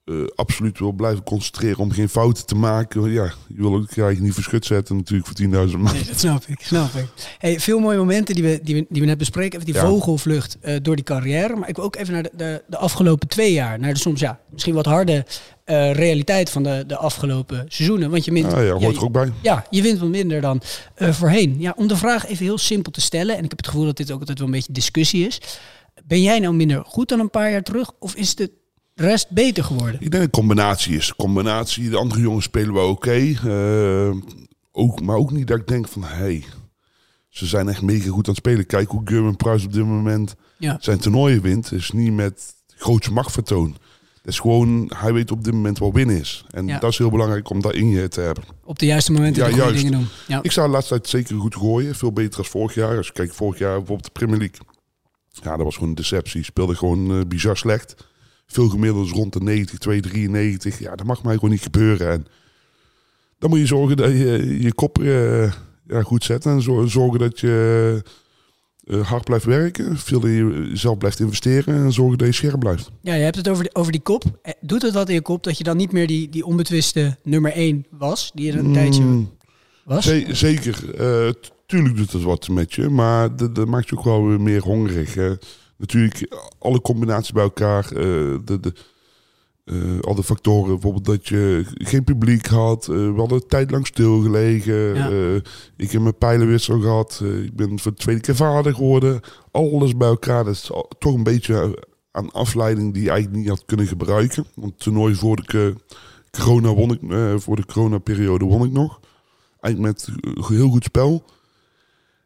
eh, 0.05 0.15
absoluut 0.35 0.79
wil 0.79 0.91
blijven 0.91 1.23
concentreren 1.23 1.77
om 1.77 1.91
geen 1.91 2.09
fouten 2.09 2.45
te 2.45 2.55
maken. 2.55 3.11
Ja, 3.11 3.23
je 3.47 3.55
wil 3.55 3.75
ook 3.75 3.91
je 3.93 4.03
eigen 4.03 4.23
niet 4.23 4.33
verschut 4.33 4.65
zetten 4.65 4.95
natuurlijk 4.95 5.27
voor 5.27 5.67
10.000 5.67 5.77
man. 5.77 5.93
Nee, 5.93 6.03
dat 6.03 6.19
snap 6.19 6.43
ik, 6.47 6.59
snap 6.61 6.93
ik. 6.93 7.05
Hey, 7.37 7.59
veel 7.59 7.79
mooie 7.79 7.97
momenten 7.97 8.35
die 8.35 8.43
we, 8.43 8.59
die 8.63 8.75
we, 8.75 8.85
die 8.89 9.01
we 9.01 9.07
net 9.07 9.17
bespreken. 9.17 9.59
Even 9.59 9.71
die 9.73 9.81
Ja. 9.81 9.87
vogelvlucht 9.89 10.57
eh, 10.61 10.75
door 10.81 10.95
die 10.95 11.05
carrière. 11.05 11.55
Maar 11.55 11.69
ik 11.69 11.75
wil 11.75 11.85
ook 11.85 11.95
even 11.95 12.13
naar 12.13 12.23
de, 12.23 12.31
de, 12.35 12.63
de 12.67 12.77
afgelopen 12.77 13.27
twee 13.27 13.53
jaar. 13.53 13.79
Naar 13.79 13.93
de 13.93 13.99
soms 13.99 14.19
ja, 14.19 14.39
misschien 14.51 14.73
wat 14.73 14.85
harde 14.85 15.25
eh, 15.63 15.93
realiteit 15.93 16.49
van 16.49 16.63
de, 16.63 16.83
de 16.87 16.97
afgelopen 16.97 17.65
seizoenen. 17.67 18.09
Want 18.11 18.25
je 18.25 18.31
wint, 18.31 18.51
Ja, 18.51 18.59
ja, 18.61 18.71
hoort 18.71 18.81
ja, 18.81 18.89
er 18.99 19.03
ook 19.03 19.11
bij. 19.11 19.31
Ja, 19.41 19.65
je 19.69 19.81
wint 19.81 19.99
wat 19.99 20.09
minder 20.09 20.41
dan 20.41 20.61
voorheen. 20.95 21.55
Ja, 21.59 21.73
om 21.77 21.87
de 21.87 21.97
vraag 21.97 22.27
even 22.27 22.45
heel 22.45 22.57
simpel 22.57 22.91
te 22.91 23.01
stellen. 23.01 23.37
En 23.37 23.43
ik 23.43 23.49
heb 23.49 23.57
het 23.57 23.67
gevoel 23.67 23.85
dat 23.85 23.97
dit 23.97 24.11
ook 24.11 24.19
altijd 24.19 24.37
wel 24.37 24.47
een 24.47 24.53
beetje 24.53 24.73
discussie 24.73 25.27
is. 25.27 25.41
Ben 26.03 26.21
jij 26.21 26.39
nou 26.39 26.53
minder 26.53 26.83
goed 26.85 27.09
dan 27.09 27.19
een 27.19 27.29
paar 27.29 27.51
jaar 27.51 27.63
terug? 27.63 27.91
Of 27.99 28.15
is 28.15 28.35
de 28.35 28.51
rest 28.95 29.29
beter 29.29 29.63
geworden? 29.63 30.01
Ik 30.01 30.11
denk 30.11 30.23
een 30.23 30.29
combinatie 30.29 30.95
is. 30.95 31.15
Combinatie, 31.15 31.89
de 31.89 31.97
andere 31.97 32.21
jongens 32.21 32.45
spelen 32.45 32.73
wel 32.73 32.89
oké. 32.89 33.11
eh, 33.11 34.11
ook, 34.71 35.01
maar 35.01 35.15
ook 35.15 35.31
niet 35.31 35.47
dat 35.47 35.57
ik 35.59 35.67
denk 35.67 35.87
van, 35.87 36.03
hé, 36.03 36.15
hey, 36.15 36.43
ze 37.29 37.45
zijn 37.45 37.69
echt 37.69 37.81
mega 37.81 38.09
goed 38.09 38.27
aan 38.27 38.33
het 38.33 38.45
spelen. 38.45 38.65
Kijk 38.65 38.89
hoe 38.89 39.01
Gerben 39.05 39.35
Price 39.35 39.65
op 39.65 39.73
dit 39.73 39.85
moment 39.85 40.35
Ja. 40.57 40.77
zijn 40.79 40.99
toernooien 40.99 41.41
wint. 41.41 41.71
is 41.71 41.91
niet 41.91 42.13
met 42.13 42.53
grootse 42.67 43.11
machtvertoon. 43.11 43.77
Het 44.15 44.33
is 44.33 44.39
gewoon, 44.39 44.91
hij 44.95 45.13
weet 45.13 45.31
op 45.31 45.43
dit 45.43 45.53
moment 45.53 45.79
wel 45.79 45.93
winnen 45.93 46.19
is. 46.19 46.45
En 46.49 46.67
Ja. 46.67 46.79
dat 46.79 46.91
is 46.91 46.97
heel 46.97 47.09
belangrijk 47.09 47.49
om 47.49 47.61
dat 47.61 47.73
in 47.73 47.89
je 47.89 48.07
te 48.07 48.21
hebben. 48.21 48.43
Op 48.63 48.79
de 48.79 48.85
juiste 48.85 49.11
momenten 49.11 49.43
Ja, 49.43 49.49
de 49.49 49.55
juist. 49.55 49.75
dingen 49.75 49.91
doen. 49.91 50.07
Ja. 50.27 50.39
Ik 50.43 50.51
zou 50.51 50.67
de 50.67 50.73
laatste 50.73 50.93
tijd 50.93 51.07
zeker 51.09 51.37
goed 51.39 51.55
gooien. 51.55 51.95
Veel 51.95 52.11
beter 52.13 52.35
dan 52.35 52.45
vorig 52.45 52.73
jaar. 52.75 52.97
Als 52.97 53.07
je 53.07 53.13
kijkt, 53.13 53.35
vorig 53.35 53.59
jaar 53.59 53.77
bijvoorbeeld 53.77 54.03
de 54.13 54.19
Premier 54.19 54.37
League. 54.37 54.57
Ja, 55.43 55.55
dat 55.55 55.65
was 55.65 55.73
gewoon 55.73 55.89
een 55.89 55.95
deceptie. 55.95 56.43
Speelde 56.43 56.75
gewoon 56.75 57.11
eh, 57.19 57.25
bizar 57.27 57.57
slecht. 57.57 57.95
Veel 58.45 58.69
gemiddeld 58.69 59.09
rond 59.09 59.33
de 59.33 59.39
90, 59.41 59.79
2, 59.79 60.01
93. 60.01 60.79
Ja, 60.79 60.95
dat 60.95 61.05
mag 61.05 61.23
mij 61.23 61.33
gewoon 61.33 61.49
niet 61.49 61.61
gebeuren. 61.61 62.09
En 62.11 62.25
dan 63.39 63.49
moet 63.49 63.59
je 63.59 63.65
zorgen 63.65 63.97
dat 63.97 64.11
je 64.11 64.57
je 64.61 64.73
kop 64.73 65.01
eh, 65.01 65.51
ja, 65.87 66.01
goed 66.01 66.23
zet. 66.23 66.45
En 66.45 66.61
zo- 66.61 66.85
zorgen 66.85 67.19
dat 67.19 67.39
je 67.39 68.03
eh, 68.83 69.07
hard 69.07 69.23
blijft 69.25 69.45
werken. 69.45 69.97
Veel 69.97 70.25
in 70.25 70.67
jezelf 70.69 70.97
blijft 70.97 71.19
investeren. 71.19 71.75
En 71.75 71.91
zorgen 71.93 72.17
dat 72.17 72.27
je 72.27 72.33
scherp 72.33 72.59
blijft. 72.59 72.91
Ja, 73.01 73.13
je 73.13 73.23
hebt 73.23 73.35
het 73.35 73.49
over, 73.49 73.63
die- 73.63 73.75
over 73.75 73.91
die 73.91 74.01
kop. 74.01 74.23
Eh, 74.41 74.53
Doet 74.61 74.81
het 74.81 74.93
wat 74.93 75.07
in 75.09 75.13
je 75.15 75.21
kop 75.21 75.43
dat 75.43 75.57
je 75.57 75.63
dan 75.63 75.77
niet 75.77 75.91
meer 75.91 76.07
die, 76.07 76.29
die 76.29 76.45
onbetwiste 76.45 77.17
nummer 77.23 77.51
1 77.51 77.85
was? 77.89 78.31
Die 78.33 78.45
je 78.45 78.57
een 78.57 78.73
tijdje 78.73 79.01
Mm, 79.03 79.29
was? 79.83 80.05
Ze- 80.05 80.25
zeker. 80.31 80.73
T- 81.39 81.51
tuurlijk 81.65 81.95
doet 81.97 82.11
het 82.11 82.21
wat 82.23 82.47
met 82.49 82.73
je. 82.73 82.89
Maar 82.89 83.35
dat, 83.35 83.55
dat 83.55 83.67
maakt 83.67 83.89
je 83.89 83.97
ook 83.97 84.03
wel 84.03 84.27
weer 84.27 84.41
meer 84.41 84.61
hongerig. 84.61 85.13
hè. 85.13 85.33
Natuurlijk, 85.77 86.35
alle 86.59 86.81
combinaties 86.81 87.31
bij 87.31 87.43
elkaar. 87.43 87.85
eh, 87.85 87.91
de, 88.45 88.59
de, 88.59 88.73
eh, 89.65 89.99
al 90.01 90.15
de 90.15 90.23
factoren. 90.23 90.71
Bijvoorbeeld 90.73 91.05
dat 91.05 91.27
je 91.27 91.65
geen 91.73 92.03
publiek 92.03 92.45
had. 92.47 92.87
eh, 92.87 92.95
we 92.95 93.13
hadden 93.15 93.47
tijd 93.47 93.71
lang 93.71 93.87
stilgelegen. 93.87 94.95
Ja. 94.95 95.41
ik 95.77 95.91
heb 95.91 96.01
mijn 96.01 96.17
pijlenwissel 96.17 96.79
gehad. 96.79 97.19
eh, 97.23 97.43
ik 97.43 97.55
ben 97.55 97.79
voor 97.79 97.91
de 97.91 97.97
tweede 97.97 98.21
keer 98.21 98.35
vader 98.35 98.73
geworden. 98.75 99.19
Alles 99.51 99.97
bij 99.97 100.07
elkaar. 100.07 100.43
Dat 100.43 100.53
is 100.53 100.71
toch 100.97 101.13
een 101.13 101.23
beetje 101.23 101.83
aan 102.11 102.31
afleiding 102.31 102.93
die 102.93 103.03
je 103.03 103.09
eigenlijk 103.09 103.39
niet 103.39 103.49
had 103.49 103.63
kunnen 103.65 103.87
gebruiken. 103.87 104.45
Want 104.55 104.71
het 104.73 104.81
toernooi 104.81 105.15
voor 105.15 105.35
de 105.35 105.75
corona 106.31 106.73
won 106.73 106.91
ik, 106.91 106.99
voor 107.41 107.55
de 107.55 107.65
coronaperiode 107.65 108.45
won 108.45 108.65
ik 108.65 108.71
nog. 108.71 108.99
Eigenlijk 109.59 109.93
met 109.95 110.09
heel 110.47 110.69
goed 110.69 110.83
spel. 110.83 111.23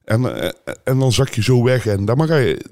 En, 0.04 0.54
en 0.84 1.00
dan 1.00 1.12
zak 1.12 1.30
je 1.30 1.44
zo 1.44 1.64
weg. 1.64 1.86
En 1.86 2.06
dan 2.06 2.18
mag 2.18 2.28
je... 2.28 2.66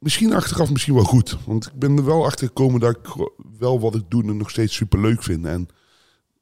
Misschien 0.00 0.32
achteraf 0.34 0.70
misschien 0.70 0.94
wel 0.94 1.04
goed. 1.04 1.38
Want 1.46 1.66
ik 1.66 1.78
ben 1.78 1.96
er 1.96 2.04
wel 2.04 2.24
achter 2.24 2.46
gekomen 2.46 2.80
dat 2.80 2.96
ik 2.96 3.28
wel 3.58 3.80
wat 3.80 3.94
ik 3.94 4.02
doe 4.08 4.22
en 4.22 4.36
nog 4.36 4.50
steeds 4.50 4.74
super 4.74 5.00
leuk 5.00 5.22
vind. 5.22 5.46
En 5.46 5.68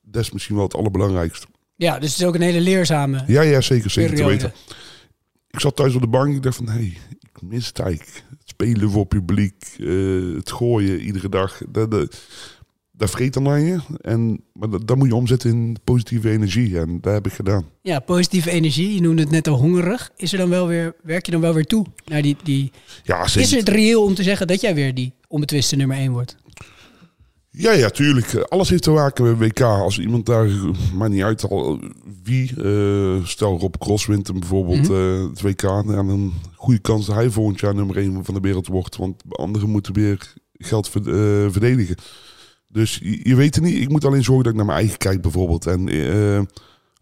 dat 0.02 0.22
is 0.22 0.30
misschien 0.30 0.54
wel 0.54 0.64
het 0.64 0.74
allerbelangrijkste. 0.74 1.46
Ja, 1.76 1.98
dus 1.98 2.10
het 2.10 2.20
is 2.20 2.26
ook 2.26 2.34
een 2.34 2.40
hele 2.40 2.60
leerzame 2.60 3.24
Ja, 3.26 3.42
ja, 3.42 3.60
zeker. 3.60 3.90
Zeker 3.90 4.16
te 4.16 4.24
weten. 4.24 4.52
Ik 5.50 5.60
zat 5.60 5.76
thuis 5.76 5.94
op 5.94 6.00
de 6.00 6.06
bank. 6.08 6.34
Ik 6.34 6.42
dacht 6.42 6.56
van, 6.56 6.68
hé, 6.68 6.72
hey, 6.72 6.96
ik 7.20 7.42
mis 7.42 7.66
het 7.66 7.78
eigenlijk. 7.78 8.24
Het 8.30 8.48
spelen 8.48 8.90
voor 8.90 9.06
publiek. 9.06 9.64
eh, 9.78 10.34
het 10.36 10.50
gooien 10.52 11.00
iedere 11.00 11.28
dag. 11.28 11.60
Dat, 11.68 11.90
dat, 11.90 12.20
dat 12.98 13.10
vreet 13.10 13.34
dan 13.34 13.48
aan 13.48 13.64
je. 13.64 13.78
En, 14.00 14.40
maar 14.52 14.70
dat, 14.70 14.86
dat 14.86 14.96
moet 14.96 15.08
je 15.08 15.14
omzetten 15.14 15.50
in 15.50 15.76
positieve 15.84 16.30
energie. 16.30 16.78
En 16.78 16.98
dat 17.00 17.12
heb 17.12 17.26
ik 17.26 17.32
gedaan. 17.32 17.64
Ja, 17.82 18.00
positieve 18.00 18.50
energie. 18.50 18.94
Je 18.94 19.00
noemde 19.00 19.22
het 19.22 19.30
net 19.30 19.48
al 19.48 19.58
hongerig. 19.58 20.10
Is 20.16 20.32
er 20.32 20.38
dan 20.38 20.48
wel 20.48 20.66
weer, 20.66 20.94
werk 21.02 21.26
je 21.26 21.32
dan 21.32 21.40
wel 21.40 21.54
weer 21.54 21.66
toe 21.66 21.86
naar 22.04 22.22
die... 22.22 22.36
die... 22.42 22.72
Ja, 23.02 23.26
zeker. 23.26 23.40
Is 23.50 23.56
het 23.56 23.68
reëel 23.68 24.02
om 24.02 24.14
te 24.14 24.22
zeggen 24.22 24.46
dat 24.46 24.60
jij 24.60 24.74
weer 24.74 24.94
die 24.94 25.12
onbetwiste 25.28 25.76
nummer 25.76 25.96
1 25.96 26.12
wordt? 26.12 26.36
Ja, 27.50 27.72
ja, 27.72 27.88
tuurlijk. 27.88 28.34
Alles 28.34 28.68
heeft 28.68 28.82
te 28.82 28.90
maken 28.90 29.24
met 29.24 29.38
WK. 29.38 29.60
Als 29.60 29.98
iemand 29.98 30.26
daar, 30.26 30.48
maakt 30.94 31.12
niet 31.12 31.22
uit 31.22 31.48
al 31.48 31.80
wie, 32.22 32.62
eh, 32.62 33.24
stel 33.24 33.58
Rob 33.58 33.74
Cross 33.78 34.06
wint 34.06 34.26
hem 34.26 34.40
bijvoorbeeld 34.40 34.90
eh, 34.90 35.28
het 35.28 35.40
WK, 35.40 35.60
dan 35.60 36.08
een 36.08 36.32
goede 36.54 36.80
kans 36.80 37.06
dat 37.06 37.14
hij 37.14 37.30
volgend 37.30 37.60
jaar 37.60 37.74
nummer 37.74 37.96
1 37.96 38.24
van 38.24 38.34
de 38.34 38.40
wereld 38.40 38.66
wordt. 38.66 38.96
Want 38.96 39.22
anderen 39.28 39.70
moeten 39.70 39.94
weer 39.94 40.34
geld 40.52 40.88
ver- 40.88 41.44
eh, 41.44 41.50
verdedigen. 41.50 41.96
Dus 42.68 42.98
je, 43.02 43.28
je 43.28 43.34
weet 43.34 43.54
het 43.54 43.64
niet. 43.64 43.80
Ik 43.80 43.88
moet 43.88 44.04
alleen 44.04 44.24
zorgen 44.24 44.42
dat 44.44 44.52
ik 44.52 44.58
naar 44.58 44.66
mijn 44.68 44.78
eigen 44.78 44.98
kijk 44.98 45.22
bijvoorbeeld. 45.22 45.66
En 45.66 45.88
eh, 45.88 46.40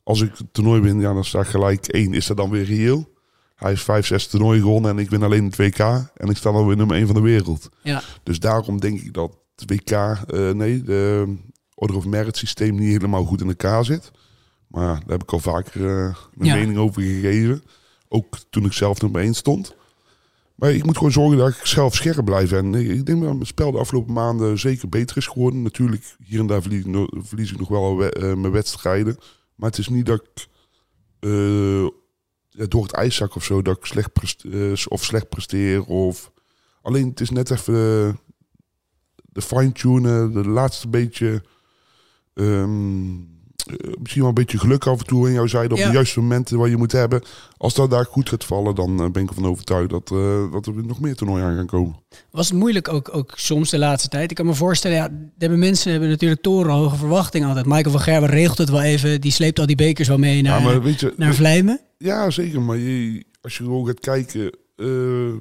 als 0.02 0.20
ik 0.20 0.31
het 0.37 0.46
toernooi 0.52 0.81
win, 0.81 1.00
ja, 1.00 1.12
dan 1.12 1.24
sta 1.24 1.40
ik 1.40 1.46
gelijk 1.46 1.87
één. 1.87 2.14
Is 2.14 2.26
dat 2.26 2.37
dan 2.37 2.50
weer 2.50 2.64
reëel? 2.64 3.14
Hij 3.57 3.68
heeft 3.70 3.83
vijf, 3.83 4.07
zes 4.07 4.26
toernooien 4.26 4.62
gewonnen 4.62 4.90
en 4.90 4.98
ik 4.98 5.11
win 5.11 5.22
alleen 5.22 5.44
het 5.44 5.57
WK. 5.57 5.79
En 6.14 6.29
ik 6.29 6.37
sta 6.37 6.52
dan 6.52 6.66
weer 6.66 6.76
nummer 6.76 6.96
1 6.96 7.07
van 7.07 7.14
de 7.14 7.20
wereld. 7.20 7.68
Ja. 7.83 8.02
Dus 8.22 8.38
daarom 8.40 8.81
denk 8.81 9.00
ik 9.00 9.12
dat 9.12 9.37
het 9.57 9.70
WK, 9.70 9.90
eh, 9.90 10.50
nee, 10.50 10.83
de 10.83 11.35
Order 11.74 11.96
of 11.96 12.05
Merit 12.07 12.37
systeem 12.37 12.74
niet 12.74 12.92
helemaal 12.92 13.24
goed 13.24 13.40
in 13.40 13.48
elkaar 13.48 13.85
zit. 13.85 14.11
Maar 14.68 14.87
daar 14.94 15.02
heb 15.07 15.22
ik 15.22 15.33
al 15.33 15.38
vaker 15.38 15.81
eh, 15.81 16.14
mijn 16.35 16.50
Ja. 16.50 16.55
mening 16.55 16.79
over 16.79 17.02
gegeven. 17.02 17.62
Ook 18.09 18.37
toen 18.50 18.64
ik 18.64 18.72
zelf 18.72 19.00
nummer 19.00 19.20
1 19.22 19.35
stond. 19.35 19.74
Maar 20.57 20.73
ik 20.73 20.85
moet 20.85 20.97
gewoon 20.97 21.12
zorgen 21.12 21.38
dat 21.38 21.49
ik 21.49 21.66
zelf 21.66 21.95
scherp 21.95 22.25
blijf. 22.25 22.53
En 22.53 22.75
ik 22.75 23.07
denk 23.07 23.23
dat 23.23 23.33
mijn 23.35 23.47
spel 23.47 23.73
de 23.73 23.79
afgelopen 23.79 24.12
maanden 24.12 24.59
zeker 24.59 24.88
beter 24.88 25.16
is 25.16 25.27
geworden. 25.27 25.62
Natuurlijk, 25.62 26.16
hier 26.25 26.40
en 26.40 26.47
daar 26.47 26.62
verlies 26.62 27.51
ik, 27.53 27.59
nog- 27.59 27.69
wel 27.69 27.97
we- 27.97 28.11
eh, 28.11 28.23
mijn 28.35 28.51
wedstrijden. 28.53 29.16
Maar 29.55 29.71
het 29.71 29.79
is 29.79 29.88
niet 29.88 30.07
dat 30.07 30.21
ik 30.23 30.47
eh, 31.21 31.87
door 32.69 32.83
het 32.83 32.92
ijszak 32.92 33.35
of 33.35 33.45
zo, 33.45 33.62
dat 33.62 33.77
ik 33.77 33.85
slecht, 33.85 34.12
prest- 34.12 34.45
eh, 34.45 34.73
of 34.88 35.05
slecht 35.05 35.29
presteer. 35.29 35.85
Of... 35.85 36.33
Alleen 36.83 37.09
het 37.09 37.21
is 37.21 37.31
net 37.31 37.51
even 37.51 37.75
de 39.33 39.42
fine-tunen, 39.42 40.33
de 40.33 40.49
laatste 40.49 40.88
beetje... 40.88 41.42
ehm, 42.35 43.14
eh, 43.19 43.36
misschien 43.98 44.20
wel 44.20 44.29
een 44.29 44.35
beetje 44.35 44.59
geluk 44.59 44.87
af 44.87 44.98
en 44.98 45.07
toe 45.07 45.26
aan 45.26 45.33
jouw 45.33 45.46
zijde 45.46 45.74
op 45.74 45.81
Ja. 45.81 45.87
de 45.87 45.92
juiste 45.92 46.20
momenten 46.20 46.59
waar 46.59 46.68
je 46.68 46.76
moet 46.76 46.92
hebben. 46.92 47.22
Als 47.57 47.74
dat 47.74 47.90
daar 47.90 48.05
goed 48.05 48.29
gaat 48.29 48.44
vallen, 48.44 48.74
dan 48.74 49.00
eh, 49.02 49.11
ben 49.11 49.22
ik 49.22 49.29
ervan 49.29 49.46
overtuigd 49.46 49.90
dat, 49.90 50.11
eh, 50.11 50.52
dat 50.52 50.66
er 50.66 50.87
nog 50.87 51.00
meer 51.00 51.14
toernooien 51.14 51.44
aan 51.46 51.57
gaan 51.57 51.66
komen. 51.66 51.96
Was 52.31 52.48
het 52.48 52.59
moeilijk 52.59 52.88
ook, 52.88 53.14
ook 53.14 53.33
soms 53.37 53.70
de 53.70 53.79
laatste 53.79 54.09
tijd? 54.09 54.31
Ik 54.31 54.37
kan 54.37 54.46
me 54.46 54.55
voorstellen, 54.55 54.96
ja, 54.96 55.11
hebben 55.38 55.59
mensen 55.59 55.90
hebben 55.90 56.09
natuurlijk 56.09 56.42
torenhoge 56.42 56.96
verwachtingen 56.96 57.48
altijd. 57.48 57.66
Michael 57.66 57.90
van 57.90 58.00
Gerwen 58.00 58.29
regelt 58.31 58.59
het 58.59 58.70
wel 58.70 58.83
even. 58.83 59.20
Die 59.20 59.33
sleept 59.33 59.59
al 59.59 59.66
die 59.66 59.76
bekers 59.76 60.09
wel 60.09 60.18
mee 60.18 60.42
naar, 60.42 60.59
Ja, 60.59 60.64
maar 60.64 60.83
weet 60.83 61.00
je, 61.00 61.14
naar 61.16 61.35
Vlijmen. 61.35 61.81
Ja, 61.98 62.31
zeker. 62.31 62.61
Maar 62.62 62.76
je, 62.76 63.24
als 63.40 63.57
je 63.57 63.64
gewoon 63.64 63.87
gaat 63.87 64.00
kijken. 64.00 64.50
eh, 64.76 65.35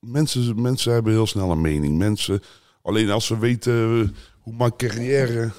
mensen, 0.00 0.60
mensen 0.62 0.92
hebben 0.92 1.12
heel 1.12 1.26
snel 1.26 1.50
een 1.50 1.60
mening. 1.60 1.98
Mensen, 1.98 2.40
alleen 2.82 3.10
als 3.10 3.26
ze 3.26 3.38
weten 3.38 3.72
eh, 4.02 4.08
hoe 4.40 4.54
mijn 4.56 4.76
carrière 4.76 5.50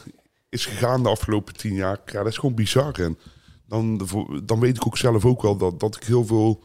is 0.54 0.66
gegaan 0.66 1.04
de 1.04 1.10
afgelopen 1.10 1.54
tien 1.54 1.74
jaar. 1.74 2.00
Ja, 2.06 2.18
dat 2.24 2.28
is 2.32 2.38
gewoon 2.38 2.56
bizar. 2.56 3.00
En 3.00 3.18
dan, 3.68 4.08
dan 4.44 4.60
weet 4.60 4.76
ik 4.76 4.86
ook 4.88 4.98
zelf 4.98 5.26
ook 5.26 5.42
wel 5.42 5.58
dat, 5.58 5.80
dat 5.80 5.96
ik 5.96 6.04
heel 6.04 6.26
veel 6.26 6.64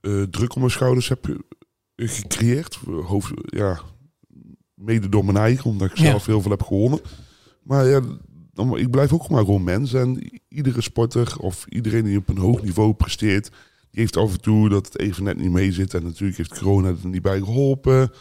eh, 0.00 0.22
druk 0.22 0.50
op 0.52 0.58
mijn 0.58 0.70
schouders 0.70 1.08
heb 1.08 1.36
gecreëerd. 1.96 2.78
Hoofd, 3.04 3.32
ja, 3.44 3.80
mede 4.74 5.08
door 5.08 5.24
mijn 5.24 5.36
eigen, 5.36 5.70
omdat 5.70 5.90
ik 5.90 5.96
Ja. 5.96 6.04
zelf 6.04 6.26
heel 6.26 6.40
veel 6.42 6.50
heb 6.50 6.62
gewonnen. 6.62 7.00
Maar 7.62 7.86
ja, 7.86 8.00
dan, 8.52 8.78
ik 8.78 8.90
blijf 8.90 9.12
ook 9.12 9.28
maar 9.28 9.44
gewoon 9.44 9.64
mens. 9.64 9.92
En 9.92 10.30
iedere 10.48 10.80
sporter 10.80 11.36
of 11.40 11.66
iedereen 11.68 12.04
die 12.04 12.18
op 12.18 12.28
een 12.28 12.38
hoog 12.38 12.62
niveau 12.62 12.92
presteert, 12.94 13.50
die 13.90 14.00
heeft 14.00 14.16
af 14.16 14.32
en 14.32 14.40
toe 14.40 14.68
dat 14.68 14.86
het 14.86 14.98
even 14.98 15.24
net 15.24 15.36
niet 15.36 15.50
mee 15.50 15.72
zit. 15.72 15.94
En 15.94 16.02
natuurlijk 16.02 16.36
heeft 16.38 16.58
corona 16.58 16.88
er 16.88 16.96
niet 17.08 17.22
bij 17.22 17.38
geholpen. 17.38 18.12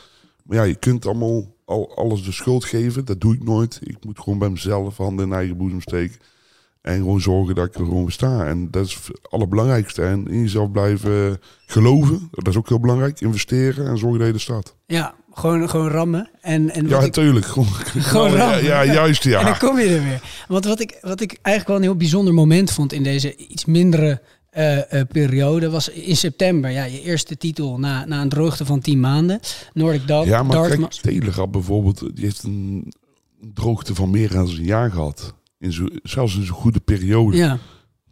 Maar 0.47 0.57
ja, 0.57 0.63
je 0.63 0.75
kunt 0.75 1.05
allemaal 1.05 1.55
al, 1.65 1.95
alles 1.95 2.23
de 2.23 2.31
schuld 2.31 2.65
geven. 2.65 3.05
Dat 3.05 3.21
doe 3.21 3.33
ik 3.33 3.43
nooit. 3.43 3.79
Ik 3.83 3.97
moet 4.05 4.19
gewoon 4.19 4.39
bij 4.39 4.49
mezelf 4.49 4.97
handen 4.97 5.25
in 5.25 5.33
eigen 5.33 5.57
boezem 5.57 5.81
steken. 5.81 6.19
En 6.81 6.95
gewoon 6.97 7.21
zorgen 7.21 7.55
dat 7.55 7.65
ik 7.65 7.73
er 7.75 7.85
gewoon 7.85 8.11
sta. 8.11 8.45
En 8.45 8.71
dat 8.71 8.85
is 8.85 8.93
het 8.93 9.29
allerbelangrijkste. 9.31 10.01
En 10.03 10.27
in 10.27 10.41
jezelf 10.41 10.71
blijven 10.71 11.39
geloven. 11.65 12.27
Dat 12.31 12.47
is 12.47 12.55
ook 12.57 12.69
heel 12.69 12.79
belangrijk. 12.79 13.21
Investeren 13.21 13.87
en 13.87 13.97
zorgen 13.97 14.19
dat 14.19 14.27
je 14.27 14.33
er 14.33 14.39
staat. 14.39 14.75
Ja, 14.85 15.15
gewoon, 15.33 15.69
gewoon 15.69 15.89
rammen. 15.89 16.29
En, 16.41 16.69
en 16.69 16.87
Ja, 16.87 16.95
ik- 16.97 17.01
natuurlijk. 17.01 17.45
Gewoon, 17.45 18.31
ja, 18.31 18.37
rammen. 18.37 18.63
ja, 18.63 18.85
juist 18.85 19.23
ja. 19.23 19.39
En 19.39 19.45
dan 19.45 19.57
kom 19.57 19.79
je 19.79 19.85
er 19.95 20.03
weer. 20.03 20.21
Want 20.47 20.65
wat 20.65 20.79
ik, 20.79 20.97
wat 21.01 21.21
ik 21.21 21.31
eigenlijk 21.41 21.67
wel 21.67 21.75
een 21.75 21.81
heel 21.83 21.95
bijzonder 21.95 22.33
moment 22.33 22.71
vond 22.71 22.93
in 22.93 23.03
deze 23.03 23.35
iets 23.35 23.65
mindere 23.65 24.21
eh, 24.57 24.99
eh, 24.99 25.07
periode 25.07 25.69
was 25.69 25.89
in 25.89 26.15
september. 26.17 26.71
Ja, 26.71 26.83
je 26.83 27.01
eerste 27.01 27.37
titel 27.37 27.79
na, 27.79 28.05
na 28.05 28.21
een 28.21 28.29
droogte 28.29 28.65
van 28.65 28.79
10 28.79 28.99
maanden. 28.99 29.39
Nordic 29.73 30.07
Dart. 30.07 30.27
Ja, 30.27 30.43
maar 30.43 30.69
kijk, 31.01 31.51
bijvoorbeeld, 31.51 31.99
die 32.15 32.23
heeft 32.25 32.43
een 32.43 32.93
droogte 33.53 33.95
van 33.95 34.09
meer 34.09 34.31
dan 34.31 34.47
een 34.47 34.63
jaar 34.63 34.91
gehad. 34.91 35.33
In 35.59 35.73
zo, 35.73 35.85
zelfs 36.03 36.35
in 36.35 36.45
zo'n 36.45 36.55
goede 36.55 36.79
periode. 36.79 37.37
Ja, 37.37 37.57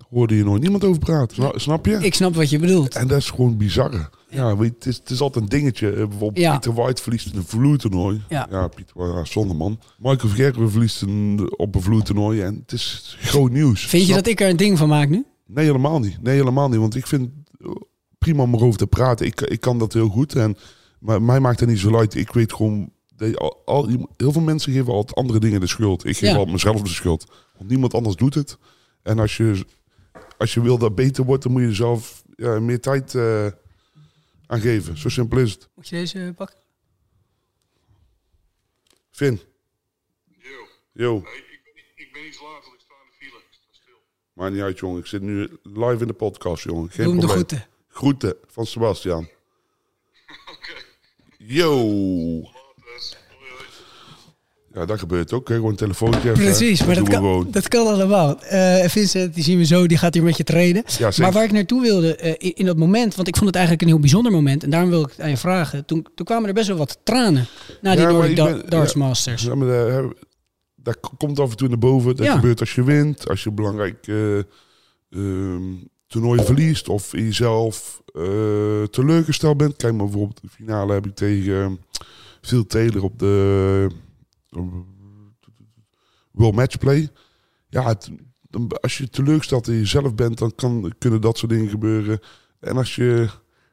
Hoorde 0.10 0.36
je 0.36 0.44
nooit 0.44 0.62
niemand 0.62 0.84
over 0.84 1.00
praten. 1.00 1.36
Sna- 1.36 1.52
Snap 1.56 1.86
je? 1.86 1.98
ik 2.02 2.14
snap 2.14 2.36
wat 2.36 2.50
je 2.50 2.60
bedoelt. 2.60 2.96
En 2.96 3.08
dat 3.08 3.18
is 3.18 3.30
gewoon 3.30 3.58
bizar. 3.58 4.10
Ja, 4.30 4.58
weet, 4.58 4.68
je, 4.70 4.74
het, 4.76 4.86
is, 4.86 4.96
het 4.98 5.10
is 5.10 5.20
altijd 5.22 5.44
een 5.44 5.50
dingetje. 5.50 5.90
Eh, 5.90 5.96
Bijvoorbeeld 5.96 6.38
Ja. 6.38 6.52
Pieter 6.52 6.74
White 6.74 7.02
verliest 7.02 7.32
in 7.32 7.38
een 7.38 7.46
vloertoernooi. 7.46 8.22
Ja. 8.30 8.48
ja 8.52 8.68
Pieter, 8.68 9.08
ja, 9.16 9.26
zonder 9.26 9.56
man. 9.56 9.80
Michael 9.98 10.30
Vergerwe 10.34 10.70
verliest 10.70 11.02
een, 11.02 11.54
op 11.58 11.76
een 11.76 11.82
vloertoernooi. 11.82 12.42
En 12.42 12.56
het 12.62 12.72
is 12.72 13.18
groot 13.22 13.52
nieuws. 13.52 13.86
Vind 13.86 14.08
je 14.08 14.14
dat 14.14 14.28
ik 14.28 14.42
er 14.42 14.50
een 14.50 14.58
ding 14.58 14.78
van 14.78 14.90
maak 14.90 15.10
nu? 15.10 15.26
Nee, 15.46 15.66
helemaal 15.66 16.00
niet. 16.00 16.22
Nee, 16.22 16.36
helemaal 16.36 16.70
niet. 16.70 16.80
Want 16.80 16.96
ik 16.96 17.08
vind 17.08 17.32
prima 18.18 18.44
om 18.44 18.54
erover 18.54 18.78
te 18.80 18.88
praten. 18.88 19.26
Ik, 19.26 19.42
ik 19.42 19.60
kan 19.60 19.80
dat 19.80 19.94
heel 19.94 20.08
goed. 20.10 20.36
En, 20.36 20.58
maar 21.00 21.22
mij 21.22 21.40
maakt 21.40 21.60
het 21.60 21.70
niet 21.70 21.80
zo 21.80 21.98
uit. 21.98 22.16
Ik 22.16 22.32
weet 22.32 22.54
gewoon... 22.54 22.92
dat 23.16 23.30
je 23.30 23.38
al, 23.38 23.62
al- 23.66 23.88
heel 24.18 24.32
veel 24.32 24.42
mensen 24.42 24.74
geven 24.74 24.94
altijd 24.94 25.18
andere 25.18 25.40
dingen 25.40 25.60
de 25.60 25.68
schuld. 25.68 26.06
Ik 26.06 26.18
geef 26.18 26.30
Ja. 26.30 26.36
altijd 26.36 26.52
mezelf 26.52 26.82
de 26.82 26.90
schuld. 26.90 27.32
Want 27.58 27.70
niemand 27.70 27.94
anders 27.94 28.16
doet 28.16 28.34
het. 28.34 28.58
En 29.04 29.20
als 29.20 29.38
je, 29.38 29.66
als 30.38 30.54
je 30.54 30.62
wil 30.62 30.78
dat 30.78 30.96
beter 30.96 31.24
wordt... 31.24 31.44
dan 31.44 31.52
moet 31.52 31.62
je 31.62 31.68
er 31.68 31.76
zelf 31.76 32.24
ja, 32.36 32.60
meer 32.60 32.80
tijd 32.82 33.16
eh, 33.16 33.48
aan 34.48 34.60
geven. 34.60 34.98
Zo 34.98 35.10
simpel 35.10 35.38
is 35.40 35.52
het. 35.52 35.70
Moet 35.76 35.88
je 35.88 35.96
deze 35.96 36.34
pakken? 36.36 36.58
Finn. 39.12 39.40
Yo. 40.94 41.18
Ik 41.18 41.24
ben 42.14 42.28
iets 42.28 42.38
ik 42.38 42.44
sta 42.44 42.94
in 43.04 43.10
de 43.10 43.16
file. 43.18 43.38
Ik 43.38 43.46
sta 43.52 43.92
Maakt 44.36 44.54
niet 44.54 44.62
uit, 44.62 44.80
jongen. 44.80 45.00
Ik 45.00 45.06
zit 45.06 45.22
nu 45.22 45.50
live 45.64 45.98
in 46.02 46.08
de 46.08 46.14
podcast, 46.14 46.64
jongen. 46.64 46.90
Geen 46.92 47.04
Doe 47.06 47.14
hem 47.14 47.22
de 47.22 47.26
probleem. 47.28 47.46
groeten. 47.48 47.68
Groeten 47.90 48.36
van 48.48 48.66
Sebastian. 48.66 49.28
Yo. 51.38 51.92
Ja, 54.74 54.86
dat 54.86 55.00
gebeurt 55.00 55.34
ook. 55.34 55.48
Hè. 55.48 55.56
Gewoon 55.56 55.70
een 55.72 55.76
telefoontje 55.78 56.20
even. 56.32 56.44
Precies, 56.44 56.86
maar 56.86 56.96
dat 56.96 57.10
kan, 57.10 57.48
dat 57.52 57.68
kan 57.68 57.88
allemaal. 57.88 58.42
Eh 58.42 58.88
Vincent, 58.90 59.34
die 59.34 59.44
zien 59.44 59.58
we 59.58 59.66
zo, 59.66 59.88
die 59.88 59.98
gaat 59.98 60.14
hier 60.14 60.24
met 60.24 60.38
je 60.38 60.44
trainen. 60.44 60.84
zeker. 60.86 61.22
maar 61.22 61.32
waar 61.32 61.44
ik 61.44 61.52
naartoe 61.52 61.82
wilde 61.82 62.16
eh, 62.16 62.30
in, 62.38 62.54
in 62.56 62.66
dat 62.66 62.78
moment, 62.78 63.16
want 63.16 63.28
ik 63.28 63.34
vond 63.36 63.46
het 63.48 63.56
eigenlijk 63.56 63.86
een 63.86 63.92
heel 63.94 64.02
bijzonder 64.02 64.32
moment. 64.32 64.64
En 64.64 64.70
daarom 64.70 64.90
wil 64.90 65.02
ik 65.02 65.10
het 65.10 65.22
aan 65.22 65.30
je 65.30 65.38
vragen. 65.38 65.86
Toen, 65.86 66.08
toen 66.16 66.26
kwamen 66.26 66.48
er 66.48 66.54
best 66.54 66.68
wel 66.68 66.78
wat 66.78 67.00
tranen 67.04 67.48
na 67.82 67.92
die 67.92 68.00
Ja, 68.02 68.06
maar 68.06 68.14
Nordic 68.14 68.70
Da- 68.70 68.84
ja. 68.84 68.92
Masters. 68.96 69.44
Ja, 69.44 69.56
maar 69.56 69.68
hè, 69.68 70.08
dat 70.86 71.00
komt 71.18 71.40
af 71.40 71.52
en 71.52 71.58
toe 71.58 71.68
naar 71.68 71.78
boven. 71.78 72.16
Dat 72.16 72.26
Ja. 72.26 72.36
gebeurt 72.36 72.60
als 72.60 72.76
je 72.76 72.84
wint. 72.84 73.28
Als 73.30 73.44
je 73.44 73.50
een 73.50 73.56
belangrijk 73.56 74.08
ehm, 74.08 75.74
toernooi 76.08 76.44
verliest. 76.44 76.90
Of 76.90 77.14
in 77.14 77.24
jezelf 77.24 78.02
eh, 78.14 78.84
teleurgesteld 78.84 79.58
bent. 79.58 79.76
Kijk 79.76 79.94
maar 79.94 80.06
bijvoorbeeld 80.06 80.42
de 80.42 80.50
finale 80.50 80.94
heb 80.94 81.06
ik 81.06 81.16
tegen 81.16 81.56
eh, 81.64 81.72
Phil 82.42 82.66
Taylor 82.66 83.04
op 83.04 83.20
de 83.20 83.88
World 86.32 86.56
Matchplay. 86.56 87.10
Ja, 87.70 87.84
het- 87.88 88.12
dan- 88.50 88.68
als 88.82 88.98
je 88.98 89.10
teleurgesteld 89.10 89.68
in 89.68 89.74
jezelf 89.76 90.16
bent, 90.16 90.38
dan 90.38 90.56
kan, 90.56 90.94
kunnen 90.98 91.22
dat 91.22 91.38
soort 91.38 91.52
dingen 91.52 91.70
gebeuren. 91.70 92.20
En 92.60 92.78
als 92.78 92.96
je 92.96 93.30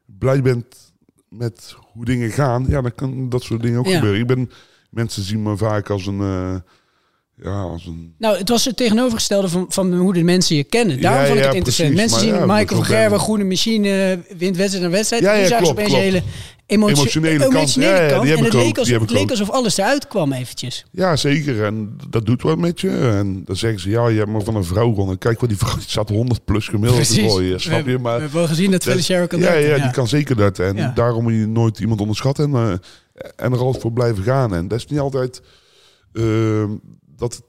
blij 0.07 0.43
bent 0.43 0.93
met 1.29 1.77
hoe 1.93 2.05
dingen 2.05 2.31
gaan, 2.31 2.65
ja, 2.69 2.81
dan 2.81 2.95
kan 2.95 3.29
dat 3.29 3.43
soort 3.43 3.63
dingen 3.63 3.79
ook 3.79 3.87
Ja. 3.87 3.95
gebeuren. 3.95 4.21
Ik 4.21 4.27
ben, 4.27 4.51
mensen 4.91 5.23
zien 5.23 5.43
me 5.43 5.57
vaak 5.57 5.91
als 5.91 6.07
een, 6.07 6.21
eh, 6.21 6.57
ja, 7.45 7.61
als 7.63 7.87
een 7.87 8.15
Nou, 8.19 8.37
het 8.39 8.49
was 8.49 8.65
het 8.65 8.77
tegenovergestelde 8.77 9.49
van, 9.49 9.65
van 9.69 9.95
hoe 9.95 10.13
de 10.13 10.23
mensen 10.23 10.57
je 10.57 10.65
kennen. 10.65 11.01
Daarom 11.01 11.21
Ja, 11.21 11.27
vond 11.27 11.39
ik 11.39 11.43
ja, 11.45 11.49
het 11.49 11.57
interessant. 11.59 11.95
precies, 11.95 12.13
mensen 12.13 12.35
zien 12.35 12.47
Michael 12.47 12.85
van 12.85 12.97
ja. 12.97 13.19
groene 13.19 13.45
machine, 13.45 14.19
wint 14.39 14.57
wedstrijd 14.57 14.85
na 14.87 14.91
wedstrijd. 14.91 15.23
Ja, 15.23 15.33
en 15.35 15.49
ja, 15.49 15.59
klopt, 15.59 15.75
klopt. 15.75 15.93
hele 15.93 16.23
emotie- 16.67 16.97
Emotionele 16.97 17.39
kant. 17.39 17.55
emotionele 17.55 17.91
Ja, 18.09 18.21
die 18.21 18.33
en 18.33 18.39
ik 18.39 18.45
het 18.45 18.55
ook, 18.55 18.61
leek, 18.63 18.75
die 18.75 18.79
alsof, 18.79 18.89
heb 18.93 19.01
het 19.01 19.11
leek 19.11 19.31
alsof 19.31 19.51
alles 19.51 19.77
eruit 19.77 20.07
kwam 20.07 20.33
eventjes. 20.33 20.85
Ja, 20.91 21.17
zeker. 21.17 21.65
En 21.65 21.97
dat 22.11 22.27
doet 22.27 22.43
wat 22.43 22.59
met 22.59 22.81
je. 22.81 22.91
En 22.91 23.43
dan 23.45 23.57
zeggen 23.57 23.81
ze, 23.81 23.91
ja, 23.91 24.09
je 24.09 24.19
hebt 24.19 24.31
maar 24.31 24.43
van 24.43 24.57
een 24.57 24.65
vrouw 24.65 24.89
gewonnen. 24.89 25.19
Kijk, 25.19 25.41
wat 25.41 25.49
die 25.49 25.59
vrouw 25.59 25.75
die 25.75 25.85
staat 25.89 26.09
100 26.09 26.45
plus 26.45 26.69
gemiddeld 26.69 27.09
te 27.09 27.29
gooien. 27.29 27.53
We 27.53 27.59
Snap 27.59 27.71
je? 27.71 27.77
hebben- 27.83 28.01
Maar 28.01 28.15
we 28.15 28.21
hebben 28.21 28.39
wel 28.39 28.49
gezien 28.49 28.71
dat 28.71 28.83
Felicia 28.83 29.27
kan 29.27 29.39
ja, 29.41 29.53
ja, 29.55 29.79
die 29.79 29.91
kan 29.91 30.09
zeker 30.09 30.37
dat. 30.37 30.59
En 30.59 30.93
daarom 30.95 31.23
moet 31.23 31.33
je 31.33 31.47
nooit 31.47 31.79
iemand 31.79 32.01
onderschatten. 32.01 32.45
En, 32.57 32.81
eh, 33.15 33.31
en 33.37 33.53
er 33.53 33.59
altijd 33.59 33.83
voor 33.83 33.93
blijven 33.93 34.23
gaan. 34.25 34.55
En 34.55 34.69
dat 34.69 34.79
is 34.79 34.87
niet 34.87 34.99
altijd 35.01 35.43
eh, 36.13 36.65
dat 37.17 37.43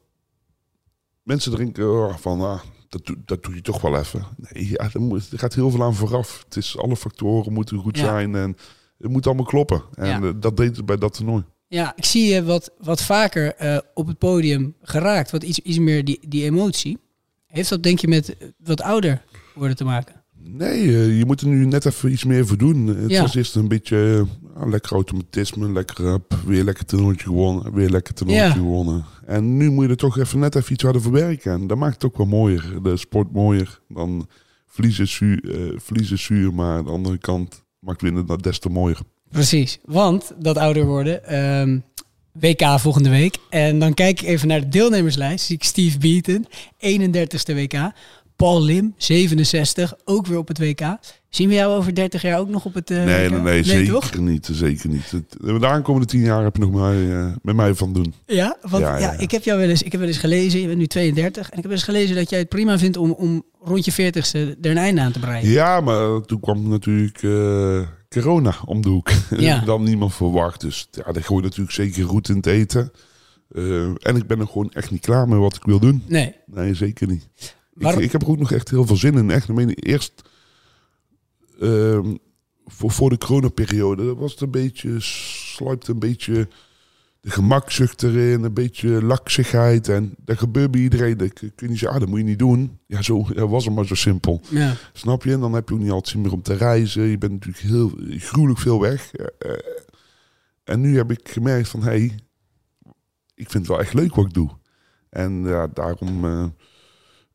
mensen 1.24 1.56
denken 1.56 1.92
oh, 1.92 2.18
van, 2.18 2.42
ah, 2.42 2.60
dat, 2.90 3.06
doe- 3.06 3.22
dat 3.26 3.44
doe 3.44 3.56
je 3.56 3.62
toch 3.62 3.82
wel 3.82 3.98
even. 4.00 4.26
Nee, 4.38 4.70
ja, 4.70 4.90
er, 4.94 5.02
moet, 5.02 5.32
er 5.32 5.40
gaat 5.40 5.54
heel 5.56 5.72
veel 5.72 5.84
aan 5.84 5.96
vooraf. 5.96 6.44
Het 6.46 6.56
is, 6.56 6.78
alle 6.78 6.96
factoren 6.96 7.54
moeten 7.54 7.78
goed 7.78 7.98
Ja. 7.98 8.04
zijn. 8.04 8.36
En 8.36 8.56
het 8.98 9.12
moet 9.12 9.26
allemaal 9.28 9.46
kloppen. 9.46 9.84
En 9.94 10.08
Ja. 10.08 10.22
eh, 10.22 10.32
dat 10.40 10.58
deed 10.58 10.76
het 10.78 10.86
bij 10.86 10.98
dat 10.98 11.14
toernooi. 11.14 11.44
Ja, 11.68 11.94
ik 11.96 12.06
zie 12.06 12.26
je 12.34 12.44
wat, 12.44 12.72
wat 12.78 13.02
vaker 13.02 13.56
eh, 13.56 13.78
op 13.94 14.08
het 14.08 14.18
podium 14.18 14.76
geraakt. 14.82 15.32
Wat 15.32 15.44
iets, 15.44 15.60
iets 15.60 15.80
meer 15.80 16.06
die, 16.06 16.20
die 16.28 16.44
emotie. 16.44 16.98
Heeft 17.46 17.70
dat 17.70 17.84
denk 17.84 18.00
je 18.00 18.08
met 18.08 18.38
eh, 18.38 18.48
wat 18.58 18.82
ouder 18.82 19.24
worden 19.56 19.76
te 19.78 19.84
maken? 19.84 20.24
Nee, 20.46 20.80
eh, 20.88 21.18
je 21.18 21.26
moet 21.26 21.42
er 21.42 21.48
nu 21.48 21.66
net 21.66 21.86
even 21.86 22.12
iets 22.12 22.24
meer 22.24 22.48
voor 22.48 22.58
doen. 22.58 22.88
Het 22.88 23.10
Ja. 23.12 23.22
was 23.22 23.36
eerst 23.36 23.56
een 23.56 23.68
beetje 23.68 24.26
lekker 24.66 24.92
automatisme, 24.92 25.72
lekker 25.72 26.04
rap, 26.06 26.34
weer 26.46 26.64
lekker 26.64 26.86
toernooitje 26.86 27.26
gewonnen, 27.26 27.74
weer 27.74 27.90
lekker 27.90 28.14
toernooitje 28.14 28.48
Ja. 28.48 28.54
gewonnen. 28.54 29.06
En 29.26 29.58
nu 29.58 29.70
moet 29.72 29.84
je 29.86 29.90
er 29.90 29.98
toch 29.98 30.18
even 30.18 30.40
net 30.40 30.56
even 30.56 30.74
iets 30.74 30.84
harder 30.84 31.02
voor 31.02 31.12
werken. 31.12 31.52
En 31.52 31.68
dat 31.68 31.78
maakt 31.78 31.94
het 31.94 32.06
ook 32.06 32.18
wel 32.18 32.26
mooier, 32.28 32.74
de 32.84 32.98
sport 32.98 33.32
mooier. 33.32 33.80
Dan 33.88 34.28
verliezen 34.68 35.08
zuur, 35.08 35.52
eh, 35.56 35.80
verliezen 35.80 36.20
zuur 36.20 36.54
maar 36.54 36.78
aan 36.78 36.84
de 36.86 36.92
andere 36.92 37.18
kant 37.18 37.64
maakt 37.80 38.02
winnen 38.02 38.26
dat 38.26 38.44
des 38.44 38.60
te 38.60 38.70
mooier. 38.70 39.00
Precies, 39.30 39.80
want 39.86 40.32
dat 40.40 40.58
ouder 40.58 40.86
worden. 40.86 41.26
ehm, 41.26 41.80
WK 42.32 42.80
volgende 42.80 43.10
week. 43.10 43.38
En 43.50 43.80
dan 43.80 43.94
kijk 43.94 44.22
ik 44.22 44.28
even 44.28 44.48
naar 44.48 44.60
de 44.62 44.68
deelnemerslijst. 44.68 45.46
Zie 45.46 45.56
ik 45.56 45.64
Steve 45.64 45.98
Beaton, 45.98 46.48
31ste 46.80 47.54
WK. 47.54 47.92
Paul 48.44 48.64
Lim, 48.64 48.94
67, 48.98 49.94
ook 50.06 50.26
weer 50.26 50.38
op 50.38 50.48
het 50.48 50.60
WK. 50.60 50.98
Zien 51.30 51.48
we 51.48 51.54
jou 51.54 51.76
over 51.76 51.96
30 51.96 52.22
jaar 52.22 52.40
ook 52.40 52.50
nog 52.50 52.66
op 52.66 52.74
het 52.74 52.92
eh, 52.92 53.04
nee, 53.04 53.30
WK? 53.30 53.32
nee, 53.32 53.42
nee, 53.42 53.64
zeker 53.64 53.94
toch? 53.94 54.18
niet. 54.20 54.50
Zeker 54.52 54.90
niet. 54.90 55.12
Het, 55.12 55.60
de 55.60 55.68
aankomende 55.68 56.08
tien 56.08 56.22
jaar 56.22 56.44
heb 56.44 56.56
je 56.56 56.62
nog 56.62 56.72
mij, 56.72 57.12
eh, 57.12 57.32
met 57.42 57.56
mij 57.56 57.74
van 57.74 57.94
doen. 57.94 58.14
Ja, 58.26 58.58
want 58.62 58.84
Ja, 58.84 58.98
ja, 58.98 59.00
ja, 59.00 59.12
ja. 59.12 59.20
ik 59.20 59.32
heb 59.32 59.44
jou 59.44 59.60
wel 59.60 59.70
eens, 59.70 59.84
ik 59.84 59.92
heb 59.92 60.00
wel 60.00 60.10
eens 60.10 60.20
gelezen, 60.20 60.60
je 60.60 60.68
bent 60.68 60.78
nu 60.78 60.88
32, 60.88 61.42
en 61.42 61.48
ik 61.48 61.56
heb 61.56 61.64
wel 61.64 61.74
eens 61.74 61.84
gelezen 61.84 62.16
dat 62.16 62.30
jij 62.30 62.40
het 62.40 62.50
prima 62.50 62.78
vindt 62.78 62.98
om, 62.98 63.12
om 63.12 63.44
rond 63.62 63.86
je 63.86 63.92
40ste 63.92 64.60
er 64.62 64.72
een 64.72 64.78
einde 64.78 65.02
aan 65.02 65.12
te 65.12 65.20
breien. 65.20 65.50
Ja, 65.50 65.82
maar 65.82 66.22
toen 66.22 66.40
kwam 66.40 66.70
natuurlijk 66.70 67.24
eh, 67.24 67.82
corona 68.10 68.56
om 68.66 68.82
de 68.82 68.90
hoek. 68.90 69.12
Ja. 69.38 69.60
Dan 69.60 69.84
niemand 69.84 70.14
verwacht. 70.14 70.62
Dus 70.62 70.88
ja, 70.92 71.12
dat 71.12 71.26
gooi 71.26 71.42
je 71.42 71.48
natuurlijk 71.48 71.76
zeker 71.76 72.04
goed 72.04 72.30
in 72.30 72.36
het 72.36 72.46
eten. 72.46 72.92
En 74.00 74.16
ik 74.16 74.28
ben 74.28 74.40
er 74.40 74.48
gewoon 74.48 74.72
echt 74.72 74.92
niet 74.92 75.02
klaar 75.02 75.28
mee 75.28 75.40
wat 75.40 75.56
ik 75.56 75.64
wil 75.64 75.80
doen. 75.80 76.04
Nee. 76.08 76.36
Nee, 76.46 76.74
zeker 76.74 77.08
niet. 77.08 77.28
Ik, 77.78 77.96
ik 77.96 78.12
heb 78.12 78.22
er 78.22 78.30
ook 78.30 78.40
nog 78.40 78.52
echt 78.52 78.70
heel 78.70 78.86
veel 78.86 78.96
zin 78.96 79.18
in. 79.18 79.32
Echt, 79.32 79.50
ik 79.50 79.56
meen, 79.56 79.70
eerst 79.70 80.22
ehm, 81.60 82.16
voor, 82.66 82.92
voor 82.92 83.10
de 83.10 83.18
coronaperiode 83.18 84.16
was 84.16 84.32
het 84.32 84.42
een 84.42 84.52
beetje, 84.52 84.96
sluipt 85.00 85.88
een 85.88 86.00
beetje 86.00 86.48
de 87.24 87.30
gemakzucht 87.30 88.04
erin, 88.04 88.44
een 88.44 88.54
beetje 88.54 89.04
laksigheid. 89.04 89.90
En 89.90 90.16
dat 90.18 90.38
gebeurt 90.38 90.72
bij 90.72 90.82
iedereen. 90.82 91.18
Dat 91.18 91.34
kun 91.34 91.52
je 91.56 91.68
niet 91.68 91.78
zeggen, 91.80 91.98
ah, 91.98 92.00
dat 92.00 92.10
moet 92.10 92.20
je 92.20 92.26
niet 92.26 92.40
doen. 92.40 92.80
Ja, 92.88 93.02
zo 93.02 93.26
ja, 93.34 93.48
was 93.48 93.66
het 93.66 93.76
maar 93.76 93.86
zo 93.86 93.96
simpel. 93.96 94.42
Ja. 94.50 94.76
Snap 94.94 95.24
je? 95.24 95.32
En 95.32 95.40
dan 95.40 95.54
heb 95.54 95.70
je 95.70 95.76
ook 95.76 95.82
niet 95.82 95.92
altijd 95.92 96.08
zin 96.08 96.22
meer 96.22 96.32
om 96.32 96.42
te 96.42 96.54
reizen. 96.54 97.04
Je 97.04 97.18
bent 97.18 97.32
natuurlijk 97.32 97.64
heel 97.64 97.92
gruwelijk 98.18 98.60
veel 98.60 98.82
weg. 98.82 99.14
Eh, 99.14 99.26
eh, 99.38 99.58
en 100.64 100.82
nu 100.82 100.98
heb 100.98 101.12
ik 101.12 101.30
gemerkt 101.30 101.70
van, 101.70 101.82
hé, 101.82 101.90
hey, 101.90 102.20
ik 103.36 103.50
vind 103.50 103.54
het 103.54 103.68
wel 103.68 103.80
echt 103.80 103.94
leuk 103.94 104.16
wat 104.16 104.26
ik 104.26 104.34
doe. 104.34 104.50
En 105.10 105.44
ja, 105.44 105.68
daarom 105.68 106.26
eh, 106.26 106.46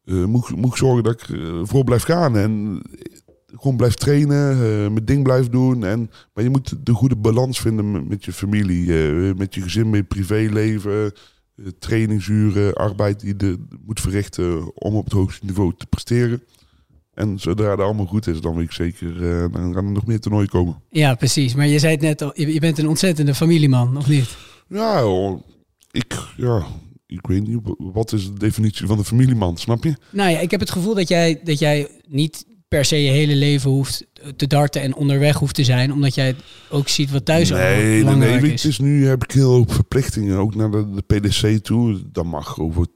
eh, 0.09 0.25
moet, 0.25 0.57
moet 0.57 0.71
ik 0.71 0.77
zorgen 0.77 1.03
dat 1.03 1.13
ik 1.13 1.29
eh, 1.29 1.61
voor 1.63 1.85
blijf 1.85 2.03
gaan. 2.03 2.37
En 2.37 2.83
eh, 2.91 3.59
gewoon 3.59 3.77
blijf 3.77 3.95
trainen, 3.95 4.59
mijn 4.93 5.05
ding 5.05 5.23
blijf 5.23 5.49
doen. 5.49 5.85
En, 5.85 6.11
maar 6.35 6.45
je 6.45 6.51
moet 6.51 6.87
de 6.87 6.93
goede 6.93 7.17
balans 7.17 7.61
vinden 7.61 7.91
met, 7.91 8.09
met 8.09 8.25
je 8.25 8.33
familie, 8.33 8.87
met 9.35 9.55
je 9.55 9.63
gezin, 9.63 9.91
met 9.91 9.99
je 10.01 10.05
privéleven. 10.05 11.13
eh, 11.59 11.67
trainingsuren, 11.79 12.75
arbeid 12.75 13.21
die 13.21 13.35
je 13.37 13.59
moet 13.87 14.01
verrichten 14.01 14.77
om 14.77 14.95
op 14.95 15.05
het 15.05 15.13
hoogste 15.13 15.47
niveau 15.47 15.73
te 15.77 15.87
presteren. 15.87 16.43
En 17.15 17.39
zodra 17.39 17.77
dat 17.77 17.87
allemaal 17.87 18.07
goed 18.07 18.27
is, 18.27 18.41
dan 18.41 18.55
weet 18.55 18.65
ik 18.65 18.73
zeker, 18.73 19.19
dan 19.53 19.75
gaan 19.75 19.87
er 19.87 19.93
nog 19.93 20.07
meer 20.07 20.21
toernooien 20.21 20.49
komen. 20.49 20.83
ja, 20.91 21.15
precies. 21.15 21.55
Maar 21.55 21.67
je 21.67 21.79
zei 21.79 21.93
het 21.93 22.01
net 22.01 22.23
al, 22.23 22.31
je, 22.35 22.53
je 22.53 22.61
bent 22.61 22.79
een 22.79 22.89
ontzettende 22.89 23.35
familieman, 23.35 23.97
of 23.97 24.09
niet? 24.09 24.37
Ja, 24.69 25.03
ik, 25.91 26.15
ja, 26.37 26.67
ik 27.17 27.27
weet 27.27 27.47
niet, 27.47 27.59
wat 27.79 28.13
is 28.13 28.25
de 28.27 28.39
definitie 28.39 28.87
van 28.87 28.97
de 28.97 29.05
familieman, 29.05 29.57
snap 29.57 29.85
je? 29.85 29.95
Nou 30.11 30.31
ja, 30.31 30.39
ik 30.39 30.51
heb 30.51 30.61
het 30.61 30.71
gevoel 30.71 30.95
dat 30.95 31.09
jij, 31.09 31.41
dat 31.45 31.59
jij 31.59 31.89
niet 32.09 32.47
per 32.69 32.85
se 32.85 33.03
je 33.03 33.11
hele 33.11 33.35
leven 33.35 33.71
hoeft 33.71 34.07
te 34.37 34.47
darten 34.47 34.83
en 34.83 34.95
onderweg 34.95 35.37
hoeft 35.37 35.55
te 35.55 35.65
zijn, 35.65 35.93
omdat 35.93 36.15
jij 36.15 36.35
ook 36.71 36.89
ziet 36.89 37.11
wat 37.11 37.25
thuis 37.25 37.51
Nee, 37.51 38.05
nee, 38.05 38.15
nee. 38.15 38.37
is. 38.53 38.63
Het 38.63 38.73
is 38.73 38.79
nu 38.79 39.07
heb 39.07 39.25
ik 39.25 39.31
heel 39.31 39.51
hoop 39.51 39.73
verplichtingen, 39.73 40.37
ook 40.39 40.55
naar 40.55 40.71
de, 40.71 40.87
de 40.91 41.03
PDC 41.21 41.65
toe. 41.65 42.03
Dat 42.13 42.25
mag 42.25 42.61
over, 42.61 42.87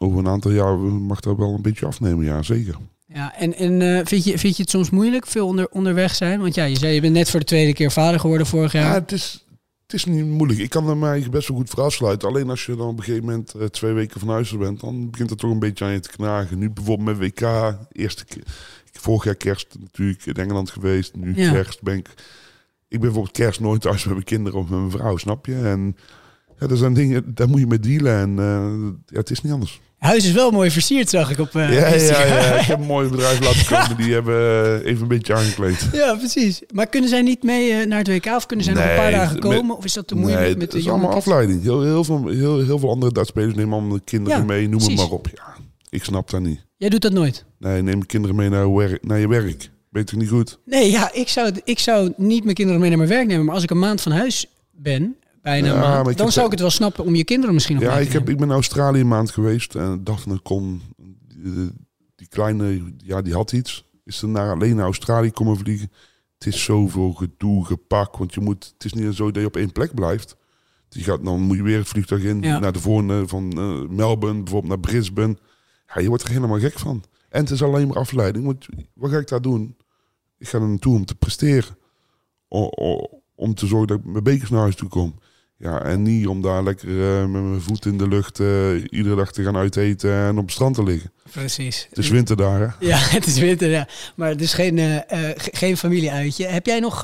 over 0.00 0.18
een 0.18 0.28
aantal 0.28 0.50
jaar 0.50 0.78
mag 0.78 1.20
dat 1.20 1.36
wel 1.36 1.54
een 1.54 1.62
beetje 1.62 1.86
afnemen, 1.86 2.24
ja, 2.24 2.42
zeker. 2.42 2.74
Ja, 3.14 3.34
en, 3.36 3.54
en 3.56 3.82
eh, 3.82 4.00
vind, 4.06 4.24
je, 4.24 4.38
vind 4.38 4.56
je 4.56 4.62
het 4.62 4.70
soms 4.70 4.90
moeilijk, 4.90 5.26
veel 5.26 5.46
onder, 5.46 5.68
onderweg 5.70 6.14
zijn? 6.14 6.40
Want 6.40 6.54
ja, 6.54 6.64
je 6.64 6.78
zei 6.78 6.94
je 6.94 7.00
bent 7.00 7.12
net 7.14 7.30
voor 7.30 7.40
de 7.40 7.46
tweede 7.46 7.72
keer 7.72 7.90
vader 7.92 8.20
geworden 8.20 8.46
vorig 8.46 8.72
Ja, 8.72 8.80
jaar. 8.80 8.94
het 8.94 9.12
is, 9.12 9.44
het 9.90 9.98
is 9.98 10.04
niet 10.04 10.26
moeilijk. 10.26 10.60
Ik 10.60 10.70
kan 10.70 10.88
er 10.88 10.96
mij 10.96 11.26
best 11.30 11.48
wel 11.48 11.56
goed 11.56 11.70
voor 11.70 11.82
afsluiten. 11.82 12.28
Alleen 12.28 12.50
als 12.50 12.66
je 12.66 12.76
dan 12.76 12.88
op 12.88 12.98
een 12.98 13.04
gegeven 13.04 13.24
moment 13.26 13.54
eh, 13.54 13.66
twee 13.66 13.92
weken 13.92 14.20
van 14.20 14.28
huis 14.28 14.56
bent, 14.56 14.80
dan 14.80 15.10
begint 15.10 15.30
het 15.30 15.38
toch 15.38 15.50
een 15.50 15.58
beetje 15.58 15.84
aan 15.84 15.92
je 15.92 16.00
te 16.00 16.08
knagen. 16.10 16.58
Nu 16.58 16.70
bijvoorbeeld 16.70 17.18
met 17.18 17.18
WK, 17.18 17.74
eerste 17.92 18.24
keer. 18.24 18.42
Vorig 18.92 19.24
jaar 19.24 19.34
kerst 19.34 19.76
natuurlijk 19.80 20.26
in 20.26 20.34
Engeland 20.34 20.70
geweest. 20.70 21.16
Nu 21.16 21.34
Ja. 21.36 21.52
kerst 21.52 21.82
ben 21.82 21.96
ik... 21.96 22.08
Ik 22.88 23.00
ben 23.00 23.00
bijvoorbeeld 23.00 23.36
kerst 23.36 23.60
nooit 23.60 23.80
thuis 23.80 24.04
met 24.04 24.12
mijn 24.12 24.24
kinderen 24.24 24.58
of 24.58 24.68
met 24.68 24.78
mijn 24.78 24.90
vrouw, 24.90 25.16
snap 25.16 25.46
je? 25.46 25.54
En 25.54 25.96
ja, 26.58 26.68
er 26.68 26.76
zijn 26.76 26.94
dingen, 26.94 27.34
daar 27.34 27.48
moet 27.48 27.60
je 27.60 27.66
mee 27.66 27.80
dealen. 27.80 28.12
En 28.14 28.38
eh, 28.38 28.92
ja, 29.06 29.18
het 29.18 29.30
is 29.30 29.40
niet 29.42 29.52
anders. 29.52 29.80
Huis 30.00 30.24
is 30.26 30.32
wel 30.32 30.50
mooi 30.50 30.70
versierd, 30.70 31.08
zag 31.10 31.30
ik 31.30 31.38
op 31.38 31.54
eh, 31.56 31.72
ja, 31.72 31.88
ja, 31.88 32.24
ja, 32.26 32.54
ik 32.60 32.66
heb 32.66 32.78
een 32.80 32.86
mooi 32.96 33.08
bedrijf 33.08 33.40
laten 33.40 33.66
komen. 33.66 34.04
Die 34.04 34.12
hebben 34.12 34.34
eh, 34.82 34.90
even 34.90 35.02
een 35.02 35.08
beetje 35.08 35.34
aangekleed. 35.34 35.88
Ja, 35.92 36.14
precies. 36.14 36.62
Maar 36.72 36.86
kunnen 36.86 37.10
zij 37.10 37.22
niet 37.22 37.42
mee 37.42 37.72
eh, 37.72 37.86
naar 37.86 37.98
het 37.98 38.08
WK 38.08 38.26
of 38.26 38.46
kunnen 38.46 38.64
zij 38.64 38.74
nog 38.74 38.82
een 38.84 38.96
paar 38.96 39.10
dagen 39.10 39.32
met- 39.32 39.42
komen? 39.42 39.76
Of 39.76 39.84
is 39.84 39.92
dat 39.92 40.06
te 40.06 40.14
moeilijk 40.14 40.40
Nee, 40.40 40.52
met 40.52 40.62
het 40.62 40.70
de 40.70 40.78
is 40.78 40.84
jonge 40.84 40.96
allemaal 40.98 41.14
kids? 41.16 41.26
afleiding. 41.26 41.62
Heel, 41.62 41.82
heel, 41.82 42.04
veel, 42.04 42.28
heel, 42.28 42.58
heel 42.64 42.78
veel 42.78 42.90
andere 42.90 43.12
Duitsspelers 43.12 43.54
nemen 43.54 43.72
allemaal 43.72 43.96
de 43.96 44.02
kinderen 44.04 44.38
Ja, 44.38 44.44
mee, 44.44 44.68
noem 44.68 44.80
het 44.82 44.96
maar 44.96 45.10
op. 45.10 45.28
Ja, 45.34 45.54
ik 45.90 46.04
snap 46.04 46.30
dat 46.30 46.40
niet. 46.40 46.64
Jij 46.76 46.88
doet 46.88 47.02
dat 47.02 47.12
nooit? 47.12 47.44
Nee, 47.58 47.82
neem 47.82 48.06
kinderen 48.06 48.36
mee 48.36 48.48
naar, 48.48 48.74
werk, 48.74 49.06
naar 49.06 49.18
je 49.18 49.28
werk. 49.28 49.70
Weet 49.90 50.12
ik 50.12 50.18
niet 50.18 50.28
goed? 50.28 50.58
Nee, 50.64 50.90
ja, 50.90 51.12
ik 51.12 51.28
zou, 51.28 51.52
ik 51.64 51.78
zou 51.78 52.12
niet 52.16 52.42
mijn 52.44 52.54
kinderen 52.56 52.80
mee 52.80 52.88
naar 52.90 52.98
mijn 52.98 53.10
werk 53.10 53.26
nemen. 53.26 53.44
Maar 53.44 53.54
als 53.54 53.62
ik 53.62 53.70
een 53.70 53.78
maand 53.78 54.00
van 54.00 54.12
huis 54.12 54.46
ben, 54.70 55.16
bijna 55.42 55.66
Ja, 55.66 55.80
maand, 55.80 56.04
dan 56.16 56.24
heb- 56.26 56.30
zou 56.34 56.44
ik 56.46 56.52
het 56.52 56.60
wel 56.60 56.70
snappen 56.70 57.04
om 57.04 57.14
je 57.14 57.24
kinderen 57.24 57.54
misschien 57.54 57.76
nog 57.76 57.84
Ja, 57.84 57.98
ik, 57.98 58.06
te 58.10 58.18
heb, 58.18 58.28
ik 58.28 58.36
ben 58.36 58.46
in 58.48 58.52
Australië 58.54 59.00
een 59.00 59.08
maand 59.08 59.30
geweest 59.30 59.74
en 59.74 60.04
dacht 60.04 60.22
van, 60.22 60.42
kon, 60.42 60.82
die, 61.36 61.70
die 62.16 62.28
kleine, 62.28 62.92
ja, 62.96 63.22
die 63.22 63.34
had 63.34 63.52
iets. 63.52 63.84
Is 64.04 64.22
er 64.22 64.28
naar, 64.28 64.52
alleen 64.54 64.76
naar 64.76 64.84
Australië 64.84 65.30
komen 65.30 65.56
vliegen. 65.56 65.90
Het 66.38 66.46
is 66.54 66.64
zoveel 66.64 67.12
gedoe, 67.12 67.64
gepak, 67.66 68.16
want 68.16 68.34
je 68.34 68.40
moet, 68.40 68.70
het 68.74 68.84
is 68.84 68.92
niet 68.92 69.14
zo 69.14 69.30
dat 69.30 69.42
je 69.42 69.48
op 69.48 69.56
één 69.56 69.72
plek 69.72 69.94
blijft. 69.94 70.36
Die 70.88 71.02
gaat, 71.04 71.24
dan 71.24 71.40
moet 71.40 71.56
je 71.56 71.62
weer 71.62 71.78
het 71.78 71.88
vliegtuig 71.88 72.22
in 72.22 72.42
Ja. 72.42 72.58
naar 72.58 72.72
de 72.72 72.80
volgende 72.80 73.28
van 73.28 73.50
eh, 73.52 73.88
Melbourne, 73.96 74.42
bijvoorbeeld 74.42 74.72
naar 74.72 74.80
Brisbane. 74.90 75.36
Ja, 75.94 76.00
je 76.00 76.08
wordt 76.08 76.22
er 76.22 76.28
helemaal 76.30 76.58
gek 76.58 76.78
van. 76.78 77.04
En 77.28 77.40
het 77.40 77.50
is 77.50 77.62
alleen 77.62 77.86
maar 77.88 77.96
afleiding, 77.96 78.44
want 78.44 78.66
wat 78.94 79.10
ga 79.10 79.18
ik 79.18 79.28
daar 79.28 79.42
doen? 79.42 79.76
Ik 80.38 80.48
ga 80.48 80.58
er 80.58 80.68
naartoe 80.68 80.94
om 80.94 81.04
te 81.04 81.14
presteren. 81.14 81.76
O- 82.48 82.70
o- 82.74 83.22
om 83.34 83.54
te 83.54 83.66
zorgen 83.66 83.88
dat 83.88 83.98
ik 83.98 84.04
mijn 84.04 84.24
bekers 84.24 84.50
naar 84.50 84.60
huis 84.60 84.76
toe 84.76 84.88
kom. 84.88 85.14
Ja, 85.62 85.82
en 85.82 86.02
niet 86.02 86.26
om 86.26 86.42
daar 86.42 86.62
lekker 86.62 86.88
eh, 86.88 87.26
met 87.26 87.42
mijn 87.42 87.60
voet 87.60 87.86
in 87.86 87.98
de 87.98 88.08
lucht 88.08 88.40
eh, 88.40 88.74
iedere 88.90 89.16
dag 89.16 89.32
te 89.32 89.42
gaan 89.42 89.56
uiteten 89.56 90.12
en 90.12 90.36
op 90.38 90.42
het 90.44 90.52
strand 90.52 90.74
te 90.74 90.82
liggen. 90.82 91.12
Precies. 91.30 91.86
Het 91.88 91.98
is 91.98 92.08
winter 92.08 92.36
daar, 92.36 92.60
hè? 92.60 92.86
Ja, 92.86 92.96
het 93.16 93.26
is 93.26 93.38
winter, 93.38 93.70
ja. 93.70 93.88
Maar 94.16 94.28
het 94.28 94.40
is 94.40 94.52
geen, 94.52 94.78
ge- 94.78 95.50
geen 95.52 95.76
familieuitje. 95.76 96.46
Heb 96.46 96.66
jij 96.66 96.80
nog... 96.80 97.02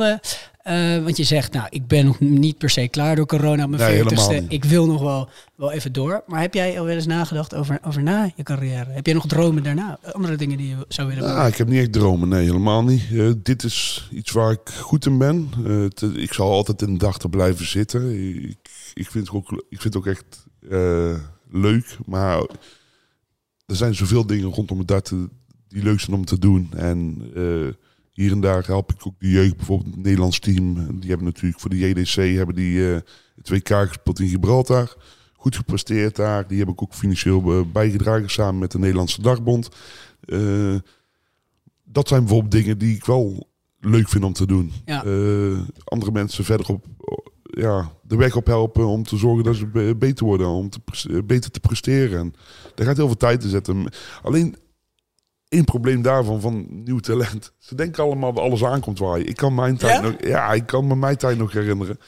eh, 0.67 1.03
want 1.03 1.17
je 1.17 1.25
zegt, 1.25 1.53
nou, 1.53 1.67
ik 1.71 1.87
ben 1.87 2.05
nog 2.05 2.21
niet 2.21 2.59
per 2.59 2.71
se 2.71 2.89
klaar 2.89 3.17
door 3.17 3.27
corona 3.27 3.65
op 3.65 3.71
mijn 3.71 3.83
Nee, 3.83 3.95
veertigste. 3.97 4.33
niet. 4.33 4.53
Ik 4.53 4.65
wil 4.65 4.87
nog 4.87 5.01
wel, 5.03 5.29
wel 5.57 5.73
even 5.73 5.93
door. 5.93 6.23
Maar 6.27 6.41
heb 6.41 6.55
jij 6.55 6.79
al 6.79 6.85
wel 6.85 6.95
eens 6.95 7.07
nagedacht 7.07 7.55
over, 7.55 7.79
over 7.83 8.03
na 8.03 8.31
je 8.37 8.43
carrière? 8.43 8.91
Heb 8.91 9.07
jij 9.07 9.15
nog 9.15 9.27
dromen 9.27 9.63
daarna? 9.63 9.99
Andere 10.13 10.37
dingen 10.37 10.57
die 10.57 10.69
je 10.69 10.85
zou 10.89 11.09
willen 11.09 11.23
doen? 11.23 11.33
Ja, 11.33 11.47
ik 11.47 11.57
heb 11.57 11.69
niet 11.69 11.81
echt 11.81 11.93
dromen, 11.93 12.29
nee, 12.29 12.45
helemaal 12.45 12.85
niet. 12.85 13.03
Eh, 13.13 13.31
dit 13.43 13.63
is 13.63 14.09
iets 14.13 14.31
waar 14.33 14.51
ik 14.51 14.69
goed 14.81 15.07
in 15.07 15.19
ben. 15.19 15.51
Eh, 15.67 16.23
ik 16.23 16.33
zal 16.33 16.51
altijd 16.51 16.83
in 16.83 16.93
de 16.93 16.99
dag 16.99 17.19
te 17.19 17.29
blijven 17.29 17.67
zitten. 17.67 18.11
Ik, 18.49 18.59
ik, 18.95 19.11
vind, 19.11 19.27
het 19.27 19.37
ook, 19.37 19.51
ik 19.69 19.81
vind 19.81 19.95
het 19.95 19.97
ook 19.97 20.07
echt 20.07 20.47
leuk, 21.51 21.97
maar 22.07 22.39
er 23.67 23.77
zijn 23.77 23.95
zoveel 23.95 24.27
dingen 24.27 24.51
rondom 24.51 24.79
het 24.79 24.89
darten 24.89 25.31
die 25.69 25.83
leuk 25.83 26.01
zijn 26.01 26.17
om 26.17 26.25
te 26.25 26.39
doen. 26.39 26.71
En 26.77 27.23
hier 28.17 28.33
en 28.33 28.41
daar 28.41 28.67
help 28.67 28.93
ik 28.93 29.07
ook 29.07 29.15
de 29.19 29.31
jeugd, 29.31 29.57
bijvoorbeeld 29.57 29.95
het 29.95 30.05
Nederlands 30.05 30.39
team. 30.39 30.75
Die 31.01 31.09
hebben 31.09 31.27
natuurlijk 31.27 31.61
voor 31.61 31.71
de 31.71 31.79
JDC 31.79 32.37
hebben 32.37 32.55
die, 32.55 32.93
eh, 32.93 33.01
het 33.37 33.49
WK 33.49 33.69
gespeeld 33.69 34.21
in 34.21 34.29
Gibraltar. 34.29 34.97
Goed 35.33 35.57
gepresteerd 35.57 36.17
daar. 36.17 36.47
Die 36.47 36.59
heb 36.59 36.69
ik 36.69 36.83
ook 36.83 36.95
financieel 36.95 37.53
eh, 37.53 37.61
bijgedragen 37.73 38.31
samen 38.31 38.59
met 38.59 38.71
de 38.71 38.79
Nederlandse 38.79 39.23
Dagbond. 39.23 39.69
Eh, 40.21 40.75
dat 41.85 42.09
zijn 42.09 42.21
bijvoorbeeld 42.21 42.53
dingen 42.53 42.79
die 42.79 42.97
ik 42.97 43.05
wel 43.05 43.49
leuk 43.81 44.09
vind 44.09 44.25
om 44.25 44.33
te 44.33 44.47
doen. 44.47 44.73
Ja. 44.85 44.99
Andere 45.85 46.13
mensen 46.13 46.45
verder 46.45 46.67
op 46.67 46.87
ja, 47.43 47.93
de 48.03 48.17
weg 48.17 48.37
op 48.37 48.47
helpen 48.47 48.87
om 48.87 49.03
te 49.03 49.17
zorgen 49.17 49.45
dat 49.45 49.57
ze 49.57 49.67
be- 49.67 49.97
beter 49.99 50.25
worden, 50.25 50.49
om 50.49 50.71
te, 50.71 50.81
beter 51.25 51.51
te 51.51 51.61
presteren. 51.61 52.19
En 52.19 52.35
daar 52.75 52.87
gaat 52.87 52.97
heel 52.97 53.07
veel 53.07 53.17
tijd 53.17 53.45
in 53.45 53.51
zetten. 53.51 53.93
Alleen 54.23 54.57
één 55.49 55.65
probleem 55.65 56.03
daarvan 56.03 56.41
van 56.41 56.67
nieuw 56.85 56.99
talent. 56.99 57.53
Ze 57.59 57.75
denken 57.75 58.03
allemaal 58.03 58.33
dat 58.33 58.45
alles 58.45 58.65
aankomt 58.65 58.99
waaien. 58.99 59.29
Ik 59.29 59.37
kan 59.37 59.55
mijn 59.55 59.77
tijd 59.77 59.95
Ja? 59.95 60.01
nog, 60.01 60.15
ja, 60.21 60.53
ik 60.53 60.67
kan 60.67 60.87
me 60.87 60.97
mijn 60.97 61.17
tijd 61.17 61.39
nog 61.39 61.53
herinneren. 61.53 61.99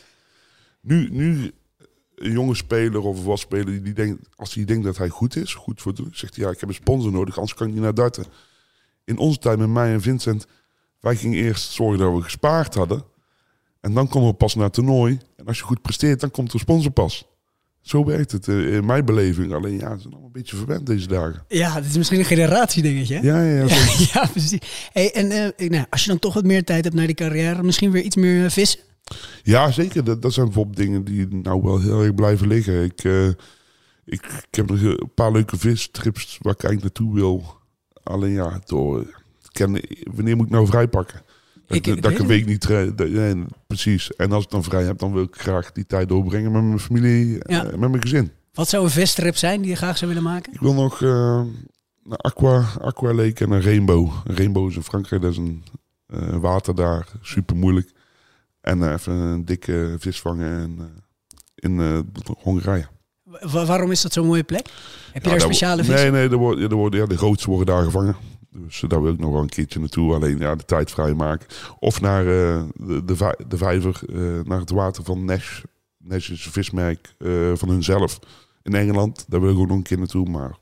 Nu, 0.81 1.09
nu 1.11 1.53
een 2.15 2.33
jonge 2.33 2.55
speler 2.55 3.01
of 3.01 3.25
was 3.25 3.41
speler 3.41 3.83
die, 3.83 3.93
denkt, 3.93 4.29
als 4.37 4.55
hij 4.55 4.65
denkt 4.65 4.85
dat 4.85 4.97
hij 4.97 5.09
goed 5.09 5.37
is, 5.37 5.55
goed 5.55 5.83
voor 5.83 5.95
doen, 5.95 6.09
zegt 6.13 6.37
hij 6.37 6.45
ja, 6.45 6.51
ik 6.51 6.61
heb 6.61 6.69
een 6.69 6.75
sponsor 6.75 7.13
nodig, 7.13 7.37
anders 7.37 7.55
kan 7.55 7.67
ik 7.67 7.73
niet 7.73 7.83
naar 7.83 7.95
darten. 7.95 8.25
In 9.05 9.19
onze 9.19 9.39
tijd 9.39 9.59
met 9.59 9.69
mij 9.69 9.93
en 9.93 10.01
Vincent, 10.01 10.47
wij 11.01 11.17
gingen 11.17 11.39
eerst 11.39 11.71
zorgen 11.71 11.99
dat 11.99 12.15
we 12.15 12.23
gespaard 12.23 12.75
hadden. 12.75 13.05
En 13.81 13.95
dan 13.95 14.09
komen 14.09 14.29
we 14.29 14.35
pas 14.35 14.55
naar 14.55 14.65
het 14.65 14.73
toernooi. 14.73 15.21
En 15.37 15.47
als 15.47 15.59
je 15.59 15.65
goed 15.65 15.83
presteert, 15.83 16.21
dan 16.21 16.31
komt 16.31 16.53
de 16.53 16.59
sponsor 16.59 16.91
pas. 16.91 17.38
Zo 17.81 18.05
werkt 18.05 18.33
het 18.33 18.49
eh, 18.49 18.75
in 18.75 18.87
mijn 18.87 19.05
beleving. 19.05 19.53
Alleen 19.53 19.79
ja, 19.79 19.95
ze 19.95 20.01
zijn 20.01 20.13
allemaal 20.13 20.27
een 20.27 20.33
beetje 20.33 20.57
verwend 20.57 20.87
deze 20.87 21.07
dagen. 21.07 21.45
Ja, 21.49 21.75
dit 21.75 21.91
is 21.91 21.97
misschien 21.97 22.19
een 22.19 22.25
generatiedingetje. 22.25 23.15
hè? 23.15 23.21
Ja, 23.21 23.43
ja, 23.43 23.65
ja. 23.65 23.77
Ja, 24.13 24.27
precies. 24.27 24.89
Hey, 24.93 25.13
en 25.15 25.31
eh, 25.57 25.69
nou, 25.69 25.85
als 25.91 26.03
je 26.03 26.09
dan 26.11 26.19
toch 26.19 26.35
wat 26.35 26.45
meer 26.45 26.65
tijd 26.65 26.85
hebt 26.85 26.97
naar 26.97 27.07
die 27.07 27.15
carrière, 27.15 27.63
misschien 27.63 27.91
weer 27.91 28.03
iets 28.03 28.17
meer 28.17 28.45
eh, 28.45 28.51
vissen? 28.51 28.81
Ja, 29.43 29.71
zeker. 29.71 30.05
Dat, 30.05 30.23
dat 30.23 30.33
zijn 30.33 30.47
bijvoorbeeld 30.47 30.77
dingen 30.77 31.05
die 31.05 31.27
nou 31.29 31.63
wel 31.63 31.81
heel 31.81 32.03
erg 32.03 32.15
blijven 32.15 32.47
liggen. 32.47 32.85
Ik, 32.85 33.05
ik, 34.05 34.25
ik 34.25 34.49
heb 34.51 34.71
nog 34.71 34.83
een 34.83 35.11
paar 35.15 35.33
leuke 35.33 35.59
vistrips 35.59 36.39
waar 36.41 36.53
ik 36.53 36.63
eigenlijk 36.63 36.83
naartoe 36.83 37.15
wil. 37.15 37.57
Alleen 38.03 38.33
ja, 38.33 38.61
door, 38.65 39.23
ken, 39.53 39.81
wanneer 40.15 40.37
moet 40.37 40.47
ik 40.47 40.53
nou 40.53 40.67
vrij 40.67 40.89
Dat 41.69 41.77
Ik- 41.87 42.03
dat 42.03 42.11
ik 42.13 42.19
een 42.19 42.27
week 42.27 42.47
niet... 42.47 42.69
dat- 42.69 43.09
nee, 43.09 43.45
precies. 43.67 44.17
En 44.17 44.33
als 44.33 44.45
ik 44.45 44.51
dan 44.51 44.63
vrij 44.65 44.85
heb, 44.85 44.99
dan 44.99 45.13
wil 45.13 45.23
ik 45.23 45.37
graag 45.37 45.73
die 45.73 45.87
tijd 45.87 46.09
doorbrengen 46.09 46.53
met 46.53 46.63
mijn 46.63 46.79
familie, 46.79 47.39
Ja. 47.47 47.65
eh, 47.65 47.71
met 47.77 47.91
mijn 47.91 48.03
gezin. 48.03 48.31
Wat 48.53 48.69
zou 48.69 48.85
een 48.85 48.91
vestrip 48.91 49.37
zijn 49.37 49.61
die 49.61 49.71
je 49.71 49.77
graag 49.77 49.99
zou 49.99 50.11
willen 50.15 50.27
maken? 50.31 50.53
Ik 50.53 50.61
wil 50.61 50.75
nog 50.75 51.03
eh 51.03 51.43
naar 52.03 52.19
Aqua, 52.19 52.65
Aqua 52.81 53.13
Lake 53.15 53.45
en 53.45 53.51
een 53.51 53.63
Rainbow. 53.63 54.11
Een 54.25 54.37
Rainbow 54.37 54.69
is 54.69 54.77
in 54.77 54.83
Frankrijk, 54.83 55.23
dat 55.23 55.31
is 55.31 55.37
een 55.37 55.65
eh, 56.07 56.37
water 56.37 56.75
daar, 56.75 57.07
super 57.23 57.57
moeilijk. 57.57 57.91
En 58.61 58.83
eh, 58.83 58.93
even 58.93 59.13
een 59.13 59.45
dikke 59.45 59.97
vis 59.99 60.21
vangen 60.21 60.59
en, 60.61 60.77
eh, 60.79 60.85
in 61.55 61.81
eh, 61.81 61.99
Hongarije. 62.39 62.87
Wa- 63.23 63.65
waarom 63.67 63.91
is 63.91 64.03
dat 64.03 64.13
zo'n 64.13 64.27
mooie 64.27 64.43
plek? 64.43 64.67
Heb 65.13 65.23
je 65.23 65.29
Ja, 65.31 65.35
daar 65.37 65.45
speciale 65.45 65.85
vissen? 65.85 66.13
Nee, 66.13 66.21
nee, 66.21 66.31
er 66.31 66.37
worden, 66.37 66.63
ja, 66.65 66.69
er 66.69 66.75
worden, 66.77 67.01
ja, 67.01 67.07
de 67.07 67.17
grootste 67.17 67.51
worden 67.51 67.67
daar 67.75 67.85
gevangen. 67.85 68.17
Dus 68.65 68.83
eh, 68.83 68.89
daar 68.89 69.03
wil 69.03 69.13
ik 69.13 69.19
nog 69.19 69.33
wel 69.33 69.41
een 69.41 69.49
keertje 69.49 69.81
naartoe. 69.81 70.15
Alleen 70.15 70.39
ja, 70.39 70.55
de 70.55 70.65
tijd 70.65 70.91
vrijmaken. 70.91 71.49
Of 71.79 72.01
naar 72.01 72.21
eh, 72.21 72.63
de, 72.75 73.05
de, 73.05 73.37
de 73.49 73.57
vijver, 73.57 74.01
eh, 74.09 74.45
naar 74.45 74.61
het 74.61 74.71
water 74.71 75.05
van 75.05 75.25
Nash. 75.25 75.63
Nash 75.99 76.31
is 76.31 76.45
een 76.45 76.53
vismerk 76.53 77.15
eh, 77.19 77.53
van 77.55 77.69
hunzelf 77.69 78.19
in 78.63 78.75
Engeland. 78.75 79.25
Daar 79.29 79.41
wil 79.41 79.51
ik 79.51 79.59
ook 79.59 79.69
nog 79.69 79.77
een 79.77 79.83
keer 79.83 79.99
naartoe, 79.99 80.29
maar 80.29 80.57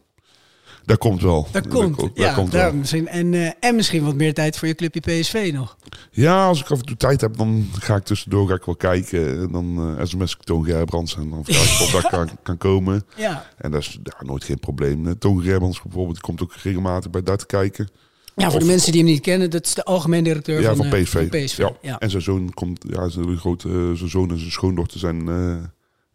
dat 0.86 0.98
komt 0.98 1.22
wel. 1.22 1.48
Dat 1.52 1.68
komt, 1.68 1.98
dat 2.00 2.10
ja, 2.14 2.34
komt 2.34 2.52
daar 2.52 2.70
wel. 2.70 2.74
misschien, 2.80 3.08
en, 3.08 3.34
eh, 3.34 3.50
en 3.60 3.74
misschien 3.74 4.04
wat 4.04 4.14
meer 4.14 4.34
tijd 4.34 4.58
voor 4.58 4.68
je 4.68 4.74
clubje 4.74 5.00
PSV 5.00 5.50
nog. 5.54 5.76
Ja, 6.10 6.46
als 6.46 6.60
ik 6.60 6.70
af 6.70 6.78
en 6.78 6.84
toe 6.84 6.96
tijd 6.96 7.20
heb, 7.20 7.36
dan 7.36 7.68
ga 7.78 7.96
ik 7.96 8.04
tussendoor 8.04 8.48
ga 8.48 8.54
ik 8.54 8.64
wel 8.64 8.76
kijken. 8.76 9.28
En 9.40 9.52
dan 9.52 9.96
eh 9.98 10.04
sms 10.06 10.32
ik 10.32 10.42
Toon 10.42 10.64
Gerbrands 10.64 11.16
en 11.16 11.30
dan 11.30 11.44
vraag 11.44 11.74
ik 11.74 11.80
of 11.80 11.90
dat 12.02 12.10
kan, 12.16 12.28
kan 12.42 12.58
komen. 12.58 13.04
Ja, 13.16 13.50
En 13.58 13.70
dat 13.70 13.80
is 13.80 13.98
ja, 14.02 14.26
nooit 14.26 14.44
geen 14.44 14.58
probleem. 14.58 15.06
Eh, 15.06 15.12
Toon 15.18 15.42
Gerbrands 15.42 15.82
bijvoorbeeld, 15.82 16.20
komt 16.20 16.42
ook 16.42 16.54
regelmatig 16.62 17.10
bij 17.10 17.22
dat 17.22 17.46
kijken. 17.46 17.88
ja 18.36 18.50
voor 18.50 18.60
de 18.60 18.66
mensen 18.66 18.92
die 18.92 19.00
hem 19.02 19.10
niet 19.10 19.20
kennen, 19.20 19.50
dat 19.50 19.66
is 19.66 19.74
de 19.74 19.84
algemeen 19.84 20.24
directeur 20.24 20.60
Ja, 20.60 20.74
van, 20.74 20.86
van 20.88 21.02
PSV. 21.02 21.12
van 21.12 21.28
PSV. 21.44 21.58
Ja. 21.58 21.72
Ja. 21.82 21.98
En 21.98 22.10
zijn 22.10 22.22
zoon 22.22 22.54
komt, 22.54 22.84
ja, 22.88 23.08
zijn 23.08 23.36
grote, 23.38 23.92
zijn 23.94 24.10
zoon 24.10 24.30
en 24.30 24.38
zijn 24.38 24.50
schoondochter 24.52 24.98
zijn 25.00 25.28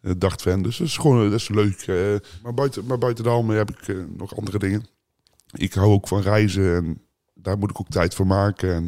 eh 0.02 0.10
eh, 0.10 0.16
dartfan. 0.18 0.62
Dus 0.62 0.76
dat 0.76 0.86
is 0.86 0.96
gewoon, 0.96 1.30
dat 1.30 1.40
is 1.40 1.48
leuk. 1.48 1.80
eh. 1.80 1.96
maar, 2.42 2.54
buiten, 2.54 2.86
maar 2.86 2.98
buiten 2.98 3.24
daarom 3.24 3.50
heb 3.50 3.70
ik 3.70 3.88
eh, 3.88 3.96
nog 4.16 4.36
andere 4.36 4.58
dingen. 4.58 4.86
Ik 5.50 5.72
hou 5.72 5.90
ook 5.92 6.08
van 6.08 6.20
reizen 6.20 6.76
en 6.76 7.00
daar 7.34 7.58
moet 7.58 7.70
ik 7.70 7.80
ook 7.80 7.88
tijd 7.88 8.14
voor 8.14 8.26
maken. 8.26 8.74
En 8.74 8.84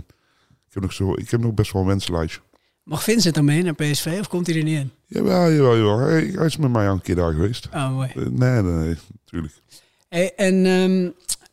ik 0.68 0.74
heb 0.74 0.82
nog, 0.82 0.92
zo, 0.92 1.12
ik 1.12 1.30
heb 1.30 1.40
nog 1.40 1.54
best 1.54 1.72
wel 1.72 1.82
een 1.82 1.88
wensenlijstje. 1.88 2.40
Mag 2.82 3.02
Vincent 3.02 3.34
dan 3.34 3.44
mee 3.44 3.62
naar 3.62 3.74
PSV 3.74 4.16
of 4.20 4.28
komt 4.28 4.46
hij 4.46 4.56
er 4.56 4.62
niet 4.62 4.78
in? 4.78 4.90
Jawel, 5.06 5.52
jawel, 5.52 5.76
jawel. 5.76 5.98
Hij, 5.98 6.32
hij 6.34 6.46
is 6.46 6.56
met 6.56 6.70
mij 6.72 6.88
al 6.88 6.94
een 6.94 7.00
keer 7.00 7.14
daar 7.14 7.32
geweest. 7.32 7.68
Oh, 7.74 7.90
mooi. 7.90 8.08
Eh, 8.08 8.16
nee, 8.16 8.62
nee, 8.62 8.72
nee, 8.72 8.96
natuurlijk. 9.24 9.54
Hey, 10.08 10.34
en 10.34 10.64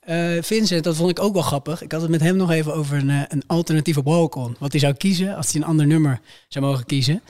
eh, 0.01 0.41
Vincent, 0.41 0.83
dat 0.83 0.95
vond 0.95 1.09
ik 1.09 1.19
ook 1.19 1.33
wel 1.33 1.41
grappig. 1.41 1.81
Ik 1.81 1.91
had 1.91 2.01
het 2.01 2.09
met 2.09 2.21
hem 2.21 2.35
nog 2.35 2.51
even 2.51 2.73
over 2.73 2.97
een, 2.97 3.09
eh, 3.09 3.21
een 3.27 3.43
alternatieve 3.47 4.01
walk-on. 4.03 4.55
Wat 4.59 4.71
hij 4.71 4.81
zou 4.81 4.93
kiezen 4.93 5.35
als 5.35 5.51
hij 5.51 5.61
een 5.61 5.67
ander 5.67 5.87
nummer 5.87 6.19
zou 6.47 6.65
mogen 6.65 6.85
kiezen. 6.85 7.21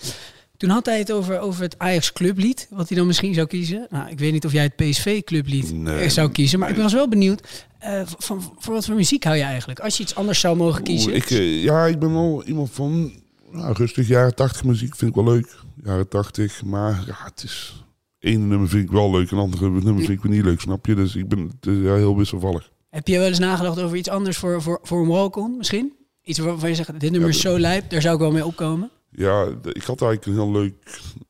Toen 0.62 0.70
had 0.70 0.86
hij 0.86 0.98
het 0.98 1.12
over, 1.12 1.40
over 1.40 1.62
het 1.62 1.76
Ajax 1.78 2.14
clublied, 2.14 2.68
wat 2.70 2.88
hij 2.90 2.98
dan 2.98 3.08
misschien 3.08 3.34
zou 3.34 3.48
kiezen. 3.48 3.88
Nou, 3.90 4.10
ik 4.10 4.20
weet 4.20 4.32
niet 4.32 4.46
of 4.46 4.52
jij 4.52 4.64
het 4.64 4.76
PSV 4.76 5.24
clublied 5.24 5.74
Nee. 5.74 5.98
eh, 6.00 6.10
zou 6.10 6.32
kiezen, 6.32 6.60
maar 6.60 6.70
ik 6.70 6.76
was 6.76 6.94
wel 6.94 7.08
benieuwd. 7.08 7.66
eh, 7.80 8.02
van, 8.18 8.54
voor 8.60 8.74
wat 8.74 8.86
voor 8.86 8.96
muziek 8.96 9.24
hou 9.24 9.36
je 9.36 9.44
eigenlijk? 9.44 9.80
Als 9.80 9.98
je 9.98 10.04
iets 10.04 10.16
anders 10.16 10.40
zou 10.40 10.58
mogen 10.58 10.84
kiezen. 10.84 11.14
Ik, 11.16 11.30
eh, 11.30 11.64
ja, 11.64 11.86
ik 11.86 12.00
ben 12.00 12.14
wel 12.14 12.44
iemand 12.44 12.70
van 12.72 13.12
nou, 13.52 13.74
rustig 13.74 14.08
jaren 14.08 14.36
80 14.36 14.64
muziek. 14.64 14.96
Vind 14.96 15.10
ik 15.16 15.24
wel 15.24 15.34
leuk. 15.34 15.56
Jaren 15.84 16.08
80. 16.08 16.64
Maar 16.64 17.04
ja, 17.08 17.16
het 17.24 17.44
is... 17.44 17.84
Eén 18.20 18.48
nummer 18.48 18.70
vind 18.70 18.84
ik 18.84 18.92
wel 18.92 19.12
leuk, 19.12 19.32
en 19.32 19.38
andere 19.38 19.70
nummer 19.70 19.98
vind 20.04 20.10
ik 20.10 20.22
weer 20.22 20.32
niet 20.32 20.44
leuk, 20.44 20.60
snap 20.60 20.86
je? 20.86 20.96
Dus 20.96 21.16
ik 21.16 21.28
ben 21.28 21.40
het 21.60 21.72
is, 21.72 21.78
ja, 21.84 21.96
heel 21.96 22.18
wisselvallig. 22.18 22.72
Heb 22.90 23.08
je 23.08 23.18
wel 23.18 23.28
eens 23.28 23.40
nagedacht 23.40 23.80
over 23.80 23.98
iets 23.98 24.10
anders 24.10 24.38
voor, 24.38 24.62
voor, 24.62 24.80
voor 24.84 25.02
een 25.02 25.08
walk-on 25.08 25.58
misschien? 25.58 25.94
Iets 26.24 26.40
waarvan 26.40 26.70
je 26.70 26.76
zegt, 26.76 27.00
dit 27.00 27.12
nummer 27.12 27.30
is 27.30 27.42
zo 27.42 27.60
lijp, 27.60 27.90
daar 27.90 28.02
zou 28.02 28.14
ik 28.14 28.22
wel 28.22 28.32
mee 28.32 28.46
opkomen. 28.46 28.92
Ja, 29.12 29.44
ik 29.64 29.84
had 29.84 30.02
eigenlijk 30.02 30.26
een 30.26 30.34
heel 30.34 30.52
leuk 30.52 30.74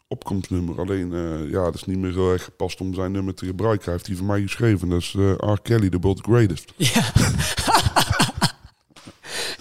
opkomstnummer. 0.08 0.80
Alleen, 0.80 1.13
eh, 1.13 1.52
ja, 1.52 1.63
dat 1.63 1.76
is 1.76 1.86
niet 1.86 1.98
meer 1.98 2.13
heel 2.13 2.32
erg 2.32 2.44
gepast 2.44 2.82
om 2.82 2.94
zijn 2.94 3.12
nummer 3.12 3.34
te 3.34 3.46
gebruiken. 3.46 3.84
Hij 3.84 3.94
heeft 3.94 4.06
die 4.06 4.17
van 4.17 4.26
mij 4.26 4.41
geschreven. 4.41 4.89
Dat 4.89 5.00
is 5.00 5.15
eh 5.17 5.32
R. 5.32 5.62
Kelly, 5.62 5.89
The 5.89 6.00
World 6.00 6.20
Greatest. 6.22 6.74
Ja. 6.78 7.04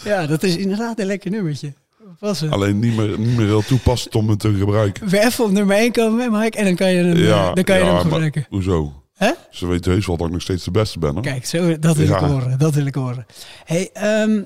ja, 0.04 0.26
dat 0.26 0.42
is 0.42 0.56
inderdaad 0.56 0.98
een 0.98 1.06
lekker 1.06 1.30
nummertje. 1.30 1.72
Was 2.18 2.40
het? 2.40 2.50
Alleen 2.50 2.78
niet 2.78 2.96
meer, 2.96 3.18
niet 3.18 3.36
meer 3.36 3.46
heel 3.46 3.62
toepassend 3.62 4.14
om 4.14 4.28
het 4.28 4.38
te 4.38 4.54
gebruiken. 4.54 5.08
Weer 5.08 5.24
even 5.24 5.44
op 5.44 5.50
nummer 5.50 5.76
1 5.76 5.92
komen, 5.92 6.32
Mike, 6.32 6.58
en 6.58 6.64
dan 6.64 6.74
kan 6.74 6.90
je 6.92 7.04
hem, 7.04 7.16
eh, 7.16 7.54
dan 7.54 7.64
kan 7.64 7.76
je 7.76 7.80
ja, 7.80 7.86
hem 7.86 7.94
maar 7.94 8.02
gebruiken. 8.02 8.46
Hoezo? 8.48 9.02
Ze 9.50 9.66
weten 9.66 9.92
heus 9.92 10.06
wel 10.06 10.16
dat 10.16 10.26
ik 10.26 10.32
nog 10.32 10.42
steeds 10.42 10.64
de 10.64 10.70
beste 10.70 10.98
ben. 10.98 11.12
Hoor. 11.12 11.22
Kijk, 11.22 11.46
zo, 11.46 11.78
dat 11.78 11.96
wil 11.96 12.06
Ja. 12.06 12.18
ik 12.18 12.24
horen. 12.24 12.58
Dat 12.58 12.74
wil 12.74 12.86
ik 12.86 12.94
horen. 12.94 13.26
Hey, 13.64 13.90
ehm, 13.92 14.42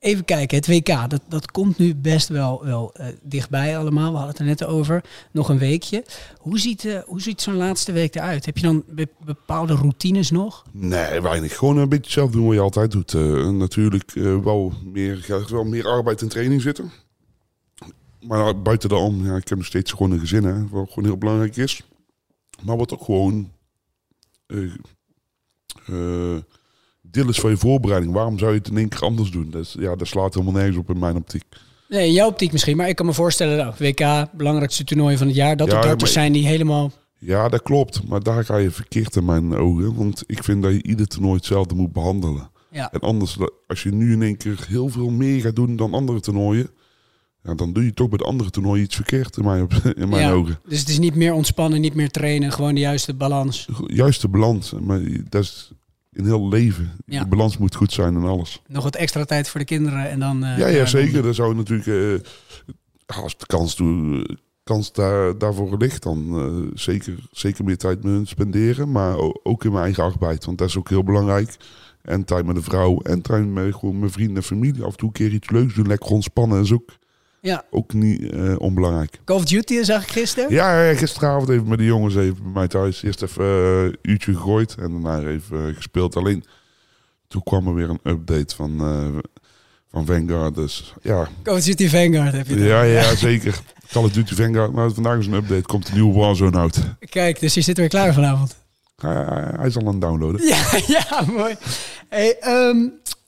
even 0.00 0.24
kijken, 0.24 0.56
het 0.56 0.66
WK, 0.66 1.10
dat, 1.10 1.20
dat 1.28 1.50
komt 1.50 1.78
nu 1.78 1.94
best 1.94 2.28
wel, 2.28 2.64
wel 2.64 2.94
eh, 2.94 3.06
dichtbij 3.22 3.78
allemaal. 3.78 4.10
We 4.10 4.16
hadden 4.16 4.28
het 4.28 4.38
er 4.38 4.44
net 4.44 4.64
over. 4.64 5.04
Nog 5.32 5.48
een 5.48 5.58
weekje. 5.58 6.04
Hoe 6.38 6.58
ziet, 6.58 6.84
eh, 6.84 6.98
hoe 7.06 7.20
ziet 7.20 7.40
zo'n 7.40 7.54
laatste 7.56 7.92
week 7.92 8.14
eruit? 8.14 8.46
Heb 8.46 8.56
je 8.58 8.66
dan 8.66 8.84
be- 8.88 9.08
bepaalde 9.24 9.74
routines 9.74 10.30
nog? 10.30 10.64
Nee, 10.72 11.20
weinig. 11.20 11.56
Gewoon 11.56 11.76
een 11.76 11.88
beetje 11.88 12.10
zelf 12.12 12.30
doen 12.30 12.46
wat 12.46 12.54
je 12.54 12.60
altijd 12.60 12.90
doet. 12.90 13.14
Eh, 13.14 13.48
natuurlijk 13.48 14.10
wel, 14.42 14.72
meer, 14.84 15.44
wel 15.50 15.64
meer 15.64 15.86
arbeid 15.88 16.22
en 16.22 16.28
training 16.28 16.62
zitten. 16.62 16.90
Maar 18.20 18.62
buiten 18.62 18.88
daarom, 18.88 19.24
ja, 19.26 19.36
ik 19.36 19.48
heb 19.48 19.58
nog 19.58 19.66
steeds 19.66 19.92
gewoon 19.92 20.10
een 20.12 20.18
gezin, 20.20 20.44
hè, 20.44 20.68
wat 20.68 20.88
gewoon 20.88 21.04
heel 21.04 21.18
belangrijk 21.18 21.56
is. 21.56 21.82
Maar 22.62 22.76
wat 22.76 22.92
ook 22.92 23.04
gewoon 23.04 23.50
deel 27.02 27.28
is 27.28 27.40
van 27.40 27.50
je 27.50 27.56
voorbereiding. 27.56 28.12
Waarom 28.12 28.38
zou 28.38 28.52
je 28.52 28.58
het 28.58 28.68
in 28.68 28.76
één 28.76 28.88
keer 28.88 29.00
anders 29.00 29.30
doen? 29.30 29.50
Dat, 29.50 29.62
is, 29.62 29.76
ja, 29.78 29.96
dat 29.96 30.06
slaat 30.06 30.34
helemaal 30.34 30.54
nergens 30.54 30.76
op 30.76 30.90
in 30.90 30.98
mijn 30.98 31.16
optiek. 31.16 31.44
Nee, 31.88 32.06
in 32.06 32.12
jouw 32.12 32.28
optiek 32.28 32.52
misschien, 32.52 32.76
maar 32.76 32.88
ik 32.88 32.96
kan 32.96 33.06
me 33.06 33.12
voorstellen, 33.12 33.56
nou, 33.56 33.74
WK, 33.78 34.26
belangrijkste 34.36 34.84
toernooi 34.84 35.16
van 35.16 35.26
het 35.26 35.36
jaar, 35.36 35.56
dat 35.56 35.70
Ja, 35.70 35.76
er 35.76 35.82
darters 35.82 36.12
zijn 36.12 36.32
die 36.32 36.46
helemaal... 36.46 36.92
Ja, 37.18 37.48
dat 37.48 37.62
klopt. 37.62 38.08
Maar 38.08 38.22
daar 38.22 38.44
ga 38.44 38.56
je 38.56 38.70
verkeerd 38.70 39.16
in 39.16 39.24
mijn 39.24 39.54
ogen. 39.54 39.94
Want 39.94 40.24
ik 40.26 40.44
vind 40.44 40.62
dat 40.62 40.72
je 40.72 40.82
ieder 40.82 41.06
toernooi 41.06 41.36
hetzelfde 41.36 41.74
moet 41.74 41.92
behandelen. 41.92 42.50
Ja. 42.70 42.92
En 42.92 43.00
anders, 43.00 43.36
als 43.66 43.82
je 43.82 43.92
nu 43.92 44.12
in 44.12 44.22
één 44.22 44.36
keer 44.36 44.64
heel 44.68 44.88
veel 44.88 45.10
meer 45.10 45.40
gaat 45.40 45.56
doen 45.56 45.76
dan 45.76 45.94
andere 45.94 46.20
toernooien, 46.20 46.70
ja, 47.42 47.54
dan 47.54 47.72
doe 47.72 47.84
je 47.84 47.94
toch 47.94 48.08
bij 48.08 48.18
de 48.18 48.24
andere 48.24 48.50
toernooien 48.50 48.84
iets 48.84 48.94
verkeerd 48.94 49.36
in 49.36 49.44
mijn, 49.44 49.68
in 49.96 50.08
mijn 50.08 50.22
Ja, 50.22 50.32
ogen. 50.32 50.58
Dus 50.68 50.78
het 50.80 50.88
is 50.88 50.98
niet 50.98 51.14
meer 51.14 51.32
ontspannen, 51.32 51.80
niet 51.80 51.94
meer 51.94 52.10
trainen, 52.10 52.52
gewoon 52.52 52.74
de 52.74 52.80
juiste 52.80 53.14
balans. 53.14 53.68
Juist 53.86 54.20
de 54.20 54.28
balans. 54.28 54.72
Maar 54.80 55.00
dat 55.28 55.42
is 55.42 55.72
in 56.12 56.24
heel 56.24 56.48
leven. 56.48 56.92
Ja. 57.06 57.22
De 57.22 57.28
balans 57.28 57.58
moet 57.58 57.74
goed 57.74 57.92
zijn 57.92 58.14
en 58.16 58.22
alles. 58.24 58.62
Nog 58.66 58.84
wat 58.84 58.96
extra 58.96 59.24
tijd 59.24 59.48
voor 59.48 59.60
de 59.60 59.66
kinderen 59.66 60.10
en 60.10 60.18
dan... 60.20 60.44
eh, 60.44 60.58
ja, 60.58 60.66
ja, 60.66 60.76
dan- 60.76 60.88
zeker. 60.88 61.22
Dat 61.22 61.34
zou 61.34 61.54
natuurlijk, 61.54 62.22
eh, 63.06 63.16
als 63.22 63.36
de 63.38 63.46
kans, 63.46 63.74
toe, 63.74 64.26
kans 64.64 64.92
daar, 64.92 65.38
daarvoor 65.38 65.76
ligt, 65.76 66.02
dan 66.02 66.38
eh, 66.38 66.70
zeker, 66.78 67.14
zeker 67.32 67.64
meer 67.64 67.76
tijd 67.76 68.02
met 68.02 68.12
hun 68.12 68.26
spenderen. 68.26 68.90
Maar 68.92 69.16
ook 69.42 69.64
in 69.64 69.72
mijn 69.72 69.84
eigen 69.84 70.02
arbeid, 70.04 70.44
want 70.44 70.58
dat 70.58 70.68
is 70.68 70.76
ook 70.76 70.88
heel 70.88 71.04
belangrijk. 71.04 71.56
En 72.02 72.24
tijd 72.24 72.46
met 72.46 72.54
de 72.54 72.62
vrouw 72.62 73.00
en 73.00 73.22
tijd 73.22 73.46
met 73.46 73.74
gewoon 73.74 73.98
mijn 73.98 74.10
vrienden 74.12 74.36
en 74.36 74.42
familie. 74.42 74.82
Af 74.84 74.90
en 74.90 74.96
toe 74.96 75.08
een 75.08 75.14
keer 75.14 75.32
iets 75.32 75.50
leuks 75.50 75.74
doen, 75.74 75.86
lekker 75.86 76.10
ontspannen 76.10 76.60
is 76.62 76.72
ook, 76.72 76.90
Ja, 77.42 77.64
ook 77.70 77.92
niet 77.92 78.30
eh, 78.32 78.54
onbelangrijk. 78.58 79.20
Call 79.24 79.36
of 79.36 79.44
Duty 79.44 79.82
zag 79.82 80.02
ik 80.02 80.10
gisteren. 80.10 80.50
Ja, 80.52 80.84
ja, 80.84 80.94
gisteravond 80.94 81.48
even 81.48 81.68
met 81.68 81.78
de 81.78 81.84
jongens 81.84 82.16
even 82.16 82.42
bij 82.42 82.52
mij 82.52 82.68
thuis. 82.68 83.02
Eerst 83.02 83.22
even 83.22 83.44
eh, 83.44 83.82
een 83.84 83.96
uurtje 84.02 84.32
gegooid 84.34 84.74
en 84.78 84.90
daarna 85.02 85.28
even 85.28 85.68
eh, 85.68 85.74
gespeeld. 85.76 86.16
Alleen 86.16 86.44
toen 87.28 87.42
kwam 87.42 87.66
er 87.66 87.74
weer 87.74 87.88
een 87.90 88.00
update 88.02 88.54
van, 88.56 88.80
eh, 88.80 89.18
van 89.90 90.06
Vanguard. 90.06 90.54
Dus 90.54 90.94
ja, 91.02 91.28
Call 91.42 91.56
of 91.56 91.62
Duty 91.64 91.88
Vanguard 91.88 92.32
heb 92.32 92.46
je 92.46 92.54
dan. 92.56 92.64
ja, 92.66 92.82
ja, 92.82 93.14
zeker. 93.16 93.60
Call 93.92 94.04
of 94.04 94.10
Duty 94.12 94.34
Vanguard. 94.34 94.72
Maar 94.72 94.90
vandaag 94.90 95.18
is 95.18 95.26
een 95.26 95.32
update. 95.34 95.62
Komt 95.66 95.88
een 95.88 95.94
nieuwe 95.94 96.18
Warzone 96.18 96.58
uit. 96.58 96.80
Kijk, 96.98 97.40
dus 97.40 97.54
je 97.54 97.60
zit 97.60 97.76
weer 97.76 97.88
klaar 97.88 98.12
vanavond. 98.14 98.56
Hij, 98.96 99.14
hij- 99.14 99.52
hij 99.56 99.66
is 99.66 99.76
al 99.76 99.86
aan 99.86 99.92
het 99.92 100.00
downloaden. 100.00 100.46
Ja, 100.48 100.64
ja, 100.86 101.24
mooi. 101.32 101.54
Hey, 102.08 102.36
ehm, 102.40 102.76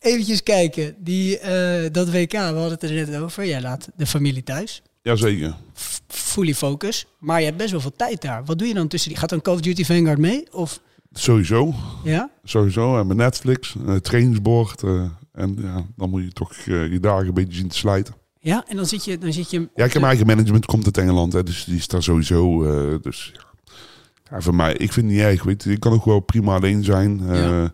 eventjes 0.02 0.42
kijken. 0.42 0.94
Die, 0.98 1.38
eh, 1.38 1.90
dat 1.92 2.10
WK, 2.10 2.32
we 2.32 2.36
hadden 2.38 2.70
het 2.70 2.82
er 2.82 2.92
net 2.92 3.16
over. 3.16 3.46
Jij 3.46 3.60
laat 3.60 3.88
de 3.96 4.06
familie 4.06 4.42
thuis. 4.42 4.82
Jazeker. 5.02 5.56
F- 5.76 6.00
Fully 6.08 6.54
focus. 6.54 7.06
Maar 7.18 7.38
je 7.38 7.44
hebt 7.46 7.56
best 7.56 7.70
wel 7.70 7.80
veel 7.80 7.96
tijd 7.96 8.22
daar. 8.22 8.44
Wat 8.44 8.58
doe 8.58 8.68
je 8.68 8.74
dan 8.74 8.88
tussen 8.88 9.08
die? 9.10 9.18
Gaat 9.18 9.28
dan 9.28 9.40
Call 9.42 9.54
of 9.54 9.60
Duty 9.60 9.84
Vanguard 9.84 10.18
mee? 10.18 10.52
Of 10.52 10.80
Sowieso. 11.12 11.74
ja? 12.04 12.30
Sowieso. 12.44 12.98
En 12.98 13.06
met 13.06 13.16
Netflix, 13.16 13.74
een 13.86 14.00
trainingsbord. 14.00 14.82
eh, 14.82 15.04
en 15.32 15.56
ja, 15.62 15.84
dan 15.96 16.10
moet 16.10 16.22
je 16.22 16.32
toch 16.32 16.52
eh, 16.52 16.90
je 16.92 17.00
dagen 17.00 17.26
een 17.26 17.34
beetje 17.34 17.54
zien 17.58 17.68
te 17.68 17.76
slijten. 17.76 18.14
Ja, 18.40 18.64
en 18.68 18.76
dan 18.76 18.86
zit 18.86 19.04
je, 19.04 19.18
dan 19.18 19.32
zit 19.32 19.50
je. 19.50 19.58
Ja, 19.58 19.64
ik 19.84 19.92
heb 19.92 19.92
mijn 19.92 20.04
eigen 20.04 20.26
management, 20.26 20.66
komt 20.66 20.84
uit 20.84 20.98
Engeland. 20.98 21.32
Hè, 21.32 21.42
dus 21.42 21.64
die 21.64 21.76
is 21.76 21.86
daar 21.88 22.02
sowieso. 22.02 22.64
eh, 22.64 22.94
dus 23.02 23.32
ja. 24.30 24.40
voor 24.40 24.54
mij, 24.54 24.72
ik 24.72 24.92
vind 24.92 25.06
het 25.06 25.14
niet 25.14 25.24
erg. 25.24 25.42
Weet 25.42 25.62
je, 25.64 25.70
ik 25.70 25.80
kan 25.80 25.92
ook 25.92 26.04
wel 26.04 26.20
prima 26.20 26.54
alleen 26.54 26.84
zijn. 26.84 27.20
eh, 27.28 27.34
Ja. 27.40 27.72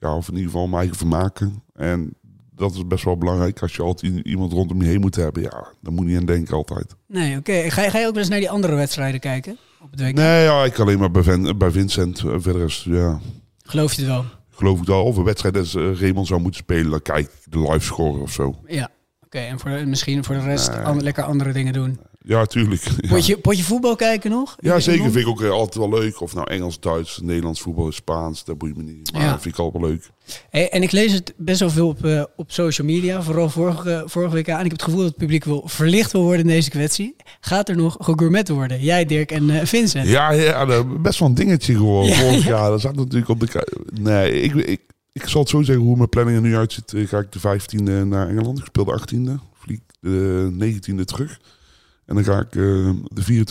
ja. 0.00 0.16
of 0.16 0.28
in 0.28 0.34
ieder 0.34 0.50
geval 0.50 0.66
mijn 0.66 0.78
eigen 0.78 0.96
vermaken. 0.96 1.62
En 1.78 2.14
dat 2.54 2.74
is 2.74 2.86
best 2.86 3.04
wel 3.04 3.16
belangrijk. 3.18 3.62
Als 3.62 3.76
je 3.76 3.82
altijd 3.82 4.12
iemand 4.26 4.52
rondom 4.52 4.82
je 4.82 4.88
heen 4.88 5.00
moet 5.00 5.14
hebben. 5.16 5.42
Ja, 5.42 5.66
dan 5.80 5.94
moet 5.94 6.04
je 6.04 6.10
niet 6.10 6.18
aan 6.20 6.26
denken 6.26 6.54
altijd. 6.56 6.94
Nee, 7.06 7.36
oké. 7.38 7.70
Ga, 7.70 7.82
je- 7.82 7.90
ga 7.90 7.98
je 7.98 8.06
ook 8.06 8.16
eens 8.16 8.28
naar 8.28 8.38
die 8.38 8.50
andere 8.50 8.74
wedstrijden 8.74 9.20
kijken? 9.20 9.56
Op 9.82 9.90
het? 9.90 10.14
Nee, 10.14 10.42
ja, 10.44 10.64
ik 10.64 10.78
alleen 10.78 10.98
maar 10.98 11.10
bij, 11.10 11.22
Vin- 11.22 11.58
bij 11.58 11.70
Vincent. 11.70 12.18
Eh, 12.18 12.34
Verder 12.38 12.64
is, 12.64 12.86
ja, 12.88 13.20
Geloof 13.62 13.92
je 13.92 14.00
het 14.02 14.10
wel? 14.10 14.24
geloof 14.50 14.80
ik 14.80 14.86
wel. 14.86 15.04
Of 15.04 15.16
een 15.16 15.24
wedstrijd 15.24 15.56
als 15.56 15.74
uh, 15.74 16.00
Raymond 16.00 16.26
zou 16.26 16.40
moeten 16.40 16.60
spelen. 16.60 16.90
Dan 16.90 17.02
kijk 17.02 17.26
ik 17.26 17.52
de 17.52 17.58
live 17.60 17.80
score 17.84 18.20
of 18.20 18.32
zo. 18.32 18.54
Ja. 18.66 18.88
Oké, 19.24 19.38
en 19.38 19.58
voor 19.58 19.70
misschien 19.86 20.24
voor 20.24 20.34
de 20.34 20.40
rest 20.42 20.70
Nee. 20.70 20.80
an- 20.80 21.02
lekker 21.02 21.22
andere 21.24 21.52
dingen 21.52 21.72
doen. 21.72 22.00
Ja, 22.28 22.46
tuurlijk. 22.46 22.82
Ja. 23.00 23.08
Potje, 23.08 23.38
potje 23.38 23.62
voetbal 23.62 23.96
kijken 23.96 24.30
nog? 24.30 24.56
Ja, 24.60 24.80
zeker. 24.80 25.04
in 25.04 25.12
Vind 25.12 25.24
ik 25.24 25.30
ook 25.30 25.42
eh, 25.42 25.50
altijd 25.50 25.74
wel 25.74 26.00
leuk. 26.00 26.20
Of 26.20 26.34
nou 26.34 26.50
Engels, 26.50 26.80
Duits, 26.80 27.18
Nederlands 27.22 27.60
voetbal, 27.60 27.92
Spaans. 27.92 28.44
Dat 28.44 28.58
boeit 28.58 28.76
me 28.76 28.82
niet. 28.82 29.12
Maar 29.12 29.22
Ja. 29.22 29.30
dat 29.30 29.42
vind 29.42 29.54
ik 29.54 29.60
altijd 29.60 29.82
wel 29.82 29.90
leuk. 29.92 30.10
Hey, 30.50 30.70
en 30.70 30.82
ik 30.82 30.92
lees 30.92 31.12
het 31.12 31.34
best 31.36 31.60
wel 31.60 31.70
veel 31.70 31.88
op, 31.88 32.04
eh, 32.04 32.22
op 32.36 32.52
social 32.52 32.86
media, 32.86 33.22
vooral 33.22 33.48
vorige, 33.48 34.02
vorige 34.06 34.34
week. 34.34 34.46
En 34.46 34.56
ik 34.56 34.62
heb 34.62 34.70
het 34.70 34.82
gevoel 34.82 34.98
dat 34.98 35.08
het 35.08 35.16
publiek 35.16 35.44
wil 35.44 35.62
verlicht 35.64 36.12
wil 36.12 36.22
worden 36.22 36.40
in 36.40 36.46
deze 36.46 36.70
kwestie. 36.70 37.16
Gaat 37.40 37.68
er 37.68 37.76
nog 37.76 37.96
gegourmet 38.00 38.48
worden? 38.48 38.80
Jij, 38.80 39.04
Dirk 39.04 39.30
en 39.30 39.50
eh, 39.50 39.64
Vincent. 39.66 40.08
Ja, 40.08 40.30
ja 40.32 40.84
best 40.84 41.18
wel 41.18 41.28
een 41.28 41.34
dingetje 41.34 41.74
geworden. 41.76 42.10
Ja, 42.10 42.16
Vorig 42.16 42.44
ja. 42.44 42.50
jaar, 42.50 42.70
dat 42.70 42.80
zat 42.80 42.96
natuurlijk 42.96 43.28
op 43.28 43.40
de... 43.40 43.66
Nee, 44.00 44.40
ik, 44.40 44.54
ik, 44.54 44.80
ik 45.12 45.28
zal 45.28 45.40
het 45.40 45.50
zo 45.50 45.62
zeggen 45.62 45.84
hoe 45.84 45.96
mijn 45.96 46.08
planning 46.08 46.36
er 46.36 46.42
nu 46.42 46.56
uitziet. 46.56 46.92
Ga 46.96 47.18
ik 47.18 47.32
de 47.32 47.38
15e 47.38 48.06
naar 48.06 48.28
Engeland. 48.28 48.58
Ik 48.58 48.64
speel 48.64 48.84
de 48.84 49.00
18e. 49.00 49.42
Vlieg 49.58 49.78
de 50.00 50.50
19e 50.90 51.04
terug. 51.04 51.38
En 52.08 52.14
dan 52.14 52.24
ga 52.24 52.38
ik 52.38 52.56
eh, 52.56 52.90
de 53.12 53.44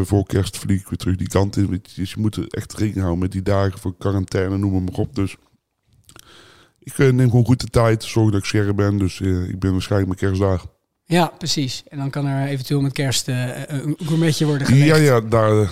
24e 0.00 0.06
voor 0.06 0.26
kerst 0.26 0.58
vlieg 0.58 0.80
ik 0.80 0.88
weer 0.88 0.98
terug 0.98 1.16
die 1.16 1.28
kant 1.28 1.56
in. 1.56 1.82
Dus 1.94 2.10
je 2.10 2.20
moet 2.20 2.36
er 2.36 2.46
echt 2.48 2.72
rekening 2.72 3.00
houden 3.00 3.18
met 3.18 3.32
die 3.32 3.42
dagen 3.42 3.78
voor 3.78 3.96
quarantaine, 3.98 4.58
noem 4.58 4.84
maar 4.84 4.94
op. 4.94 5.14
Dus 5.14 5.36
ik 6.78 6.98
eh, 6.98 7.12
neem 7.12 7.30
gewoon 7.30 7.44
goed 7.44 7.60
de 7.60 7.66
tijd. 7.66 8.04
Zorg 8.04 8.30
dat 8.30 8.40
ik 8.40 8.46
scherp 8.46 8.76
ben. 8.76 8.98
Dus 8.98 9.20
eh, 9.20 9.48
ik 9.48 9.58
ben 9.58 9.72
waarschijnlijk 9.72 10.20
mijn 10.20 10.32
kerstdag. 10.32 10.66
Ja, 11.04 11.26
precies. 11.38 11.82
En 11.88 11.98
dan 11.98 12.10
kan 12.10 12.26
er 12.26 12.48
eventueel 12.48 12.80
met 12.80 12.92
kerst 12.92 13.28
een 13.28 13.96
gourmetje 13.98 14.44
worden 14.44 14.66
gelegd. 14.66 14.86
Ja, 14.86 14.96
ja, 14.96 15.20
daar 15.20 15.70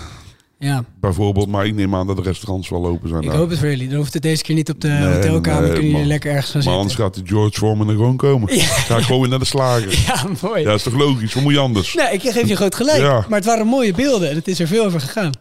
Ja, 0.63 0.85
bijvoorbeeld. 1.01 1.49
Maar 1.49 1.67
ik 1.67 1.75
neem 1.75 1.95
aan 1.95 2.07
dat 2.07 2.17
de 2.17 2.23
restaurants 2.23 2.69
wel 2.69 2.87
open 2.87 3.09
zijn. 3.09 3.23
ik 3.23 3.29
daar. 3.29 3.37
hoop 3.39 3.51
het 3.51 3.59
voor 3.59 3.69
jullie. 3.69 3.89
Dan 3.89 3.97
hoeft 3.97 4.13
het 4.13 4.23
deze 4.23 4.43
keer 4.43 4.55
niet 4.55 4.71
op 4.71 4.81
de 4.81 4.89
Nee, 4.89 5.03
hotelkamer. 5.15 5.61
nee, 5.61 5.69
kunnen 5.71 5.83
jullie 5.83 5.91
maar- 5.99 6.05
lekker 6.07 6.31
ergens 6.31 6.51
gaan 6.51 6.55
Maar 6.55 6.63
zitten. 6.63 6.81
anders 6.81 6.95
gaat 7.01 7.15
de 7.15 7.35
George 7.35 7.59
Foreman 7.59 7.89
er 7.89 7.95
gewoon 7.95 8.17
komen. 8.17 8.55
Ja. 8.57 8.63
Ga 8.65 8.97
ik 8.97 9.05
gewoon 9.05 9.21
weer 9.21 9.31
naar 9.31 9.39
de 9.39 9.45
slager. 9.45 9.91
Ja, 10.07 10.27
mooi. 10.43 10.61
Ja, 10.61 10.67
dat 10.69 10.77
is 10.77 10.83
toch 10.83 10.95
logisch? 10.95 11.35
Wat 11.35 11.43
moet 11.43 11.53
je 11.53 11.59
anders? 11.59 11.95
Nee, 11.95 12.13
ik 12.13 12.21
geef 12.23 12.49
je 12.49 12.57
groot 12.57 12.75
gelijk. 12.75 12.99
Ja. 13.01 13.25
Maar 13.29 13.39
het 13.39 13.45
waren 13.45 13.67
mooie 13.67 13.93
beelden 13.93 14.29
en 14.31 14.35
het 14.37 14.49
is 14.49 14.61
er 14.61 14.67
veel 14.67 14.85
over 14.85 15.01
gegaan. 15.01 15.33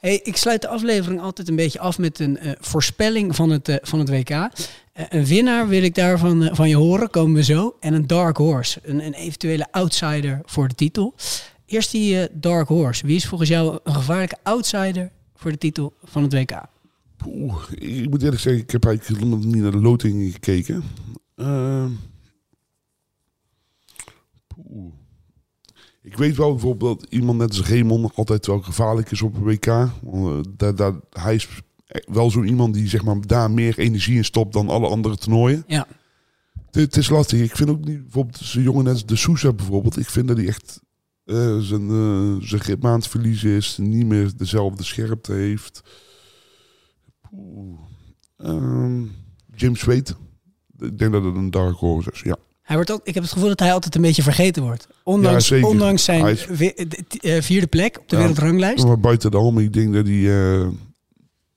Hey, 0.00 0.20
ik 0.22 0.36
sluit 0.36 0.60
de 0.62 0.68
aflevering 0.68 1.20
altijd 1.20 1.48
een 1.48 1.56
beetje 1.56 1.78
af 1.80 1.98
met 1.98 2.18
een 2.18 2.38
eh, 2.38 2.52
voorspelling 2.60 3.36
van 3.36 3.50
het, 3.50 3.68
eh, 3.68 3.76
van 3.82 3.98
het 3.98 4.08
WK. 4.10 4.30
Eh, 4.30 4.48
Een 5.08 5.24
winnaar 5.24 5.68
wil 5.68 5.82
ik 5.82 5.94
daarvan 5.94 6.50
van 6.52 6.68
je 6.68 6.76
horen, 6.76 7.10
komen 7.10 7.34
we 7.34 7.42
zo. 7.44 7.76
En 7.80 7.94
een 7.94 8.06
dark 8.06 8.36
horse, 8.36 8.78
een, 8.82 9.04
een 9.06 9.14
eventuele 9.14 9.66
outsider 9.70 10.40
voor 10.44 10.68
de 10.68 10.74
titel. 10.74 11.14
Eerst 11.70 11.90
die 11.90 12.20
eh, 12.20 12.28
dark 12.32 12.68
horse. 12.68 13.06
Wie 13.06 13.16
is 13.16 13.26
volgens 13.26 13.50
jou 13.50 13.78
een 13.84 13.94
gevaarlijke 13.94 14.36
outsider 14.42 15.10
voor 15.34 15.50
de 15.50 15.58
titel 15.58 15.94
van 16.04 16.22
het 16.22 16.32
WK? 16.32 16.62
Poeh, 17.16 17.62
ik 17.70 18.10
moet 18.10 18.22
eerlijk 18.22 18.40
zeggen, 18.40 18.62
ik 18.62 18.70
heb 18.70 18.84
eigenlijk 18.84 19.44
niet 19.44 19.62
naar 19.62 19.70
de 19.70 19.80
lotingen 19.80 20.32
gekeken. 20.32 20.82
Poeh. 24.46 24.92
Ik 26.02 26.16
weet 26.16 26.36
wel 26.36 26.50
bijvoorbeeld 26.50 27.00
dat 27.00 27.10
iemand 27.12 27.38
net 27.38 27.48
als 27.48 27.68
Raymond 27.68 28.14
altijd 28.14 28.46
wel 28.46 28.60
gevaarlijk 28.60 29.10
is 29.10 29.22
op 29.22 29.34
een 29.34 29.42
WK. 29.42 29.66
Eh, 29.66 30.38
daar, 30.56 30.74
daar, 30.74 30.94
hij 31.10 31.34
is 31.34 31.48
wel 32.04 32.30
zo 32.30 32.42
iemand 32.42 32.74
die 32.74 32.88
zeg 32.88 33.04
maar, 33.04 33.26
daar 33.26 33.50
meer 33.50 33.78
energie 33.78 34.16
in 34.16 34.24
stopt 34.24 34.52
dan 34.52 34.68
alle 34.68 34.88
andere 34.88 35.16
toernooien. 35.16 35.64
Ja. 35.66 35.86
Het, 36.66 36.74
het 36.74 36.96
is 36.96 37.08
lastig. 37.08 37.40
Ik 37.40 37.56
vind 37.56 37.70
ook 37.70 37.84
niet, 37.84 38.02
bijvoorbeeld 38.02 38.36
zo'n 38.36 38.62
jongen 38.62 38.84
net 38.84 38.92
als 38.92 39.06
de 39.06 39.16
Sousa 39.16 39.52
bijvoorbeeld. 39.52 39.98
Ik 39.98 40.10
vind 40.10 40.28
dat 40.28 40.36
hij 40.36 40.46
echt 40.46 40.80
eh, 41.24 41.58
zijn, 41.58 41.88
eh, 41.90 42.46
zijn 42.48 42.60
grip 42.60 42.84
aan 42.84 42.92
het 42.92 43.06
verliezen 43.08 43.50
is. 43.50 43.76
Niet 43.80 44.06
meer 44.06 44.30
dezelfde 44.36 44.82
scherpte 44.84 45.32
heeft. 45.32 45.82
Poeh. 47.30 47.78
Ehm, 48.36 49.02
James 49.54 49.82
Wade. 49.82 50.10
Ik 50.78 50.98
denk 50.98 51.12
dat 51.12 51.24
het 51.24 51.34
een 51.36 51.50
dark 51.50 51.76
horse 51.76 52.10
is, 52.12 52.20
ja. 52.20 52.36
Hij 52.62 52.76
wordt 52.76 52.92
ook, 52.92 53.00
ik 53.04 53.14
heb 53.14 53.22
het 53.22 53.32
gevoel 53.32 53.48
dat 53.48 53.60
hij 53.60 53.72
altijd 53.72 53.94
een 53.94 54.00
beetje 54.02 54.22
vergeten 54.22 54.62
wordt. 54.62 54.88
Ondanks, 55.04 55.48
Ja, 55.48 55.66
ondanks 55.66 56.04
zijn 56.04 56.26
is- 56.26 56.46
de- 56.46 57.18
eh, 57.20 57.42
vierde 57.42 57.66
plek 57.66 57.98
op 57.98 58.08
de 58.08 58.14
Ja. 58.16 58.20
wereldranglijst. 58.22 58.84
Maar 58.86 59.00
buiten 59.00 59.30
daarom, 59.30 59.58
ik 59.58 59.72
denk 59.72 59.92
dat 59.94 60.06
hij 60.06 60.70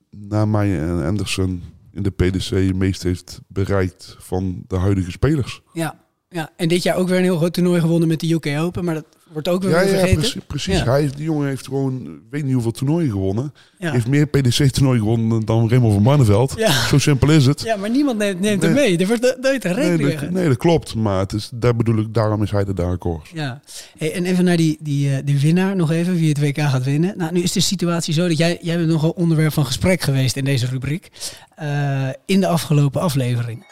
na 0.10 0.46
mij 0.46 0.80
en 0.80 1.06
Anderson 1.06 1.64
in 1.92 2.04
de 2.04 2.10
PDC 2.10 2.50
het 2.50 2.76
meest 2.76 3.04
heeft 3.04 3.42
bereikt 3.48 4.16
van 4.20 4.64
de 4.68 4.76
huidige 4.78 5.12
spelers. 5.12 5.62
Ja, 5.74 6.03
ja, 6.34 6.50
en 6.56 6.68
dit 6.68 6.84
jaar 6.84 6.96
ook 6.96 7.08
weer 7.08 7.18
een 7.18 7.24
heel 7.24 7.38
groot 7.38 7.54
toernooi 7.54 7.82
gewonnen 7.82 8.08
met 8.08 8.20
de 8.20 8.34
UK 8.34 8.48
Open. 8.60 8.86
Maar 8.86 8.94
dat 8.94 9.06
wordt 9.32 9.48
ook 9.48 9.62
weer 9.64 9.72
Ja, 9.72 9.78
weer 9.80 9.86
ja 9.88 9.92
vergeten. 9.98 10.20
precies. 10.20 10.42
precies. 10.48 10.78
Ja. 10.78 10.84
Hij, 10.86 11.10
die 11.16 11.24
jongen 11.24 11.48
heeft 11.48 11.66
gewoon, 11.66 12.20
weet 12.30 12.44
niet 12.44 12.54
hoeveel 12.54 12.72
toernooien 12.72 13.12
gewonnen. 13.12 13.54
Ja. 13.78 13.92
Heeft 13.92 14.08
meer 14.08 14.26
PDC-toernooien 14.28 15.02
gewonnen 15.02 15.46
dan 15.46 15.70
Raymond 15.70 15.94
van 15.94 16.04
Barneveld. 16.04 16.54
Ja. 16.58 16.72
Zo 16.88 16.98
simpel 16.98 17.30
is 17.30 17.46
het. 17.46 17.62
Ja, 17.62 17.76
maar 17.76 17.90
niemand 17.90 18.18
neemt, 18.18 18.40
neemt 18.40 18.62
hem 18.62 18.74
mee. 18.74 18.98
Er 18.98 19.08
wordt 19.08 19.22
no- 19.22 19.34
nooit 19.42 19.66
een 19.66 19.76
Nee 19.76 19.98
dat, 20.18 20.30
nee, 20.30 20.48
dat 20.48 20.58
klopt. 20.58 20.96
Maar 20.96 21.20
het 21.20 21.34
is, 21.34 21.50
daar 21.54 21.76
bedoel 21.76 21.98
ik, 21.98 22.14
daarom 22.14 22.44
is 22.44 22.52
hij 22.52 22.64
de 22.66 22.74
dark 22.74 23.04
horse. 23.04 23.36
Ja, 23.36 23.62
hey, 23.98 24.14
en 24.14 24.26
even 24.26 24.44
naar 24.44 24.58
die, 24.58 24.78
die, 24.82 25.24
die 25.24 25.40
winnaar 25.40 25.76
nog 25.76 25.92
even, 25.92 26.16
wie 26.16 26.30
het 26.30 26.40
WK 26.40 26.58
gaat 26.60 26.84
winnen. 26.84 27.14
Nou, 27.18 27.32
nu 27.34 27.42
is 27.42 27.52
de 27.52 27.60
situatie 27.60 28.14
zo 28.14 28.28
dat 28.28 28.38
jij, 28.38 28.58
jij 28.62 28.78
bent 28.78 28.90
nogal 28.90 29.10
onderwerp 29.10 29.54
van 29.54 29.66
gesprek 29.66 30.02
geweest 30.02 30.36
in 30.36 30.46
deze 30.46 30.66
rubriek. 30.66 31.10
eh, 31.56 32.08
in 32.26 32.40
de 32.40 32.48
afgelopen 32.48 33.02
aflevering. 33.02 33.66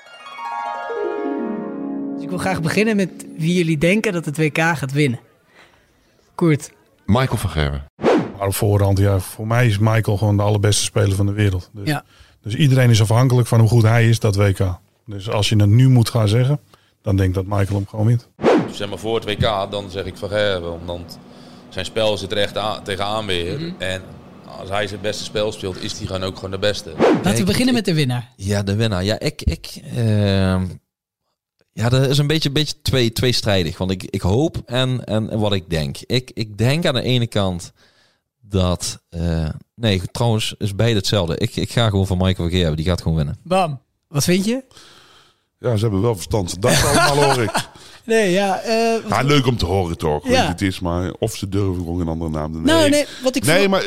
Ik 2.32 2.38
wil 2.38 2.46
graag 2.46 2.62
beginnen 2.62 2.96
met 2.96 3.10
wie 3.38 3.54
jullie 3.54 3.78
denken 3.78 4.14
dat 4.14 4.26
het 4.26 4.38
WK 4.38 4.58
gaat 4.58 4.92
winnen. 4.92 5.20
Koert. 6.36 6.72
Michael 7.06 7.38
van 7.38 7.50
Gerwen. 7.50 7.86
Maar 8.38 8.48
op 8.48 8.56
voorhand, 8.56 8.98
ja, 8.98 9.20
voor 9.20 9.48
mij 9.48 9.68
is 9.68 9.78
Michael 9.78 10.18
gewoon 10.18 10.38
de 10.38 10.44
allerbeste 10.44 10.84
speler 10.84 11.16
van 11.16 11.26
de 11.26 11.32
wereld. 11.32 11.70
Dus, 11.74 11.88
Ja. 11.88 12.04
dus 12.42 12.56
iedereen 12.56 12.90
is 12.90 13.02
afhankelijk 13.02 13.48
van 13.48 13.60
hoe 13.60 13.70
goed 13.70 13.84
hij 13.84 14.10
is, 14.10 14.20
dat 14.20 14.36
WK. 14.36 14.80
Dus 15.06 15.30
als 15.30 15.50
je 15.50 15.56
het 15.56 15.70
nu 15.70 15.90
moet 15.90 16.10
gaan 16.10 16.28
zeggen, 16.28 16.60
dan 17.02 17.16
denk 17.16 17.30
ik 17.30 17.36
dat 17.36 17.46
Michael 17.46 17.76
hem 17.76 17.88
gewoon 17.88 18.06
wint. 18.06 18.28
Zeg 18.72 18.90
maar 18.90 18.98
voor 18.98 19.16
het 19.16 19.26
WK, 19.26 19.72
dan 19.72 19.90
zeg 19.90 20.06
ik 20.06 20.18
van 20.18 20.30
Gerben. 20.30 20.86
Want 20.86 21.20
zijn 21.70 21.86
spel 21.86 22.18
zit 22.18 22.32
er 22.32 22.38
echt 22.38 22.58
aan, 22.58 22.84
tegenaan 22.84 23.26
weer. 23.26 23.60
Mhm. 23.60 23.72
En 23.78 24.02
als 24.60 24.70
hij 24.70 24.88
zijn 24.88 25.02
beste 25.02 25.24
spel 25.24 25.52
speelt, 25.52 25.84
is 25.84 25.98
hij 25.98 26.06
gewoon 26.06 26.24
ook 26.24 26.36
gewoon 26.36 26.52
de 26.52 26.60
beste. 26.60 26.92
Laten 27.24 27.36
we 27.40 27.44
beginnen 27.44 27.74
met 27.74 27.86
de 27.86 27.94
winnaar. 27.94 28.30
Ja, 28.36 28.64
de 28.64 28.76
winnaar. 28.76 29.04
Ja, 29.04 29.20
ik... 29.20 29.42
ik 29.42 29.82
ehm, 29.96 30.66
ja, 31.74 31.90
dat 31.90 32.08
is 32.10 32.18
een 32.18 32.28
beetje, 32.28 32.48
een 32.48 32.54
beetje 32.54 32.82
twee, 32.82 33.12
tweestrijdig. 33.12 33.78
Want 33.78 33.92
ik, 33.92 34.04
ik 34.04 34.22
hoop 34.22 34.62
en, 34.66 35.06
en, 35.06 35.30
en 35.30 35.40
wat 35.40 35.54
ik 35.54 35.70
denk. 35.70 35.98
Ik, 36.06 36.32
ik 36.34 36.58
denk 36.58 36.86
aan 36.86 36.94
de 36.94 37.02
ene 37.02 37.28
kant 37.28 37.72
dat... 38.42 39.02
eh, 39.10 39.50
nee, 39.76 40.02
trouwens 40.12 40.56
is 40.58 40.76
beide 40.76 40.98
hetzelfde. 40.98 41.38
Ik, 41.38 41.56
ik 41.56 41.72
ga 41.72 41.90
gewoon 41.90 42.08
van 42.08 42.18
Michael 42.18 42.50
van 42.50 42.58
Gerwen. 42.58 42.76
Die 42.76 42.86
gaat 42.86 43.02
gewoon 43.02 43.18
winnen. 43.18 43.38
Bam. 43.44 43.80
Wat 44.08 44.24
vind 44.24 44.46
je? 44.46 44.64
Ja, 45.60 45.76
ze 45.76 45.82
hebben 45.82 46.02
wel 46.02 46.14
verstand. 46.16 46.62
Dat 46.62 46.84
allemaal 46.84 47.34
hoor 47.34 47.44
ik. 47.44 47.52
Nee, 48.06 48.32
ja. 48.32 48.60
eh, 48.60 49.10
Ja, 49.10 49.22
leuk 49.22 49.46
om 49.48 49.58
te 49.58 49.66
horen 49.66 49.98
toch. 49.98 50.24
Weet 50.24 50.34
Ja. 50.34 50.42
je, 50.44 50.48
het 50.48 50.62
is 50.62 50.80
maar 50.80 51.12
of 51.20 51.36
ze 51.36 51.50
durven 51.50 51.76
gewoon 51.76 52.00
een 52.00 52.08
andere 52.08 52.32
naam 52.32 52.52
te 52.52 52.58
nemen. 52.58 52.74
Nou, 52.76 52.90
nee, 52.90 53.06
wat 53.24 53.36
ik 53.36 53.46
Nee, 53.46 53.58
vond- 53.58 53.70
maar 53.70 53.86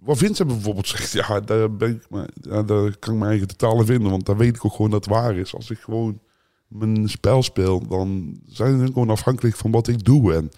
wat 0.00 0.18
Vincent 0.18 0.48
bijvoorbeeld 0.48 0.88
zegt, 0.96 1.12
ja, 1.12 1.40
daar, 1.40 1.76
ben 1.76 1.90
ik, 1.90 2.06
maar, 2.10 2.28
ja, 2.40 2.62
daar 2.62 2.96
kan 2.98 3.12
ik 3.12 3.18
mijn 3.18 3.30
eigen 3.30 3.48
totaal 3.48 3.80
in 3.80 3.86
vinden. 3.86 4.10
Want 4.10 4.26
dan 4.26 4.36
weet 4.36 4.56
ik 4.56 4.64
ook 4.64 4.74
gewoon 4.74 4.90
dat 4.90 5.04
het 5.04 5.14
waar 5.14 5.36
is. 5.36 5.54
Als 5.54 5.70
ik 5.70 5.78
gewoon 5.78 6.20
mijn 6.68 7.08
spel 7.08 7.42
speel, 7.42 7.86
dan 7.88 8.40
zijn 8.46 8.78
ze 8.78 8.86
gewoon 8.86 9.10
afhankelijk 9.10 9.56
van 9.56 9.70
wat 9.70 9.88
ik 9.88 10.04
doe. 10.04 10.34
En 10.34 10.50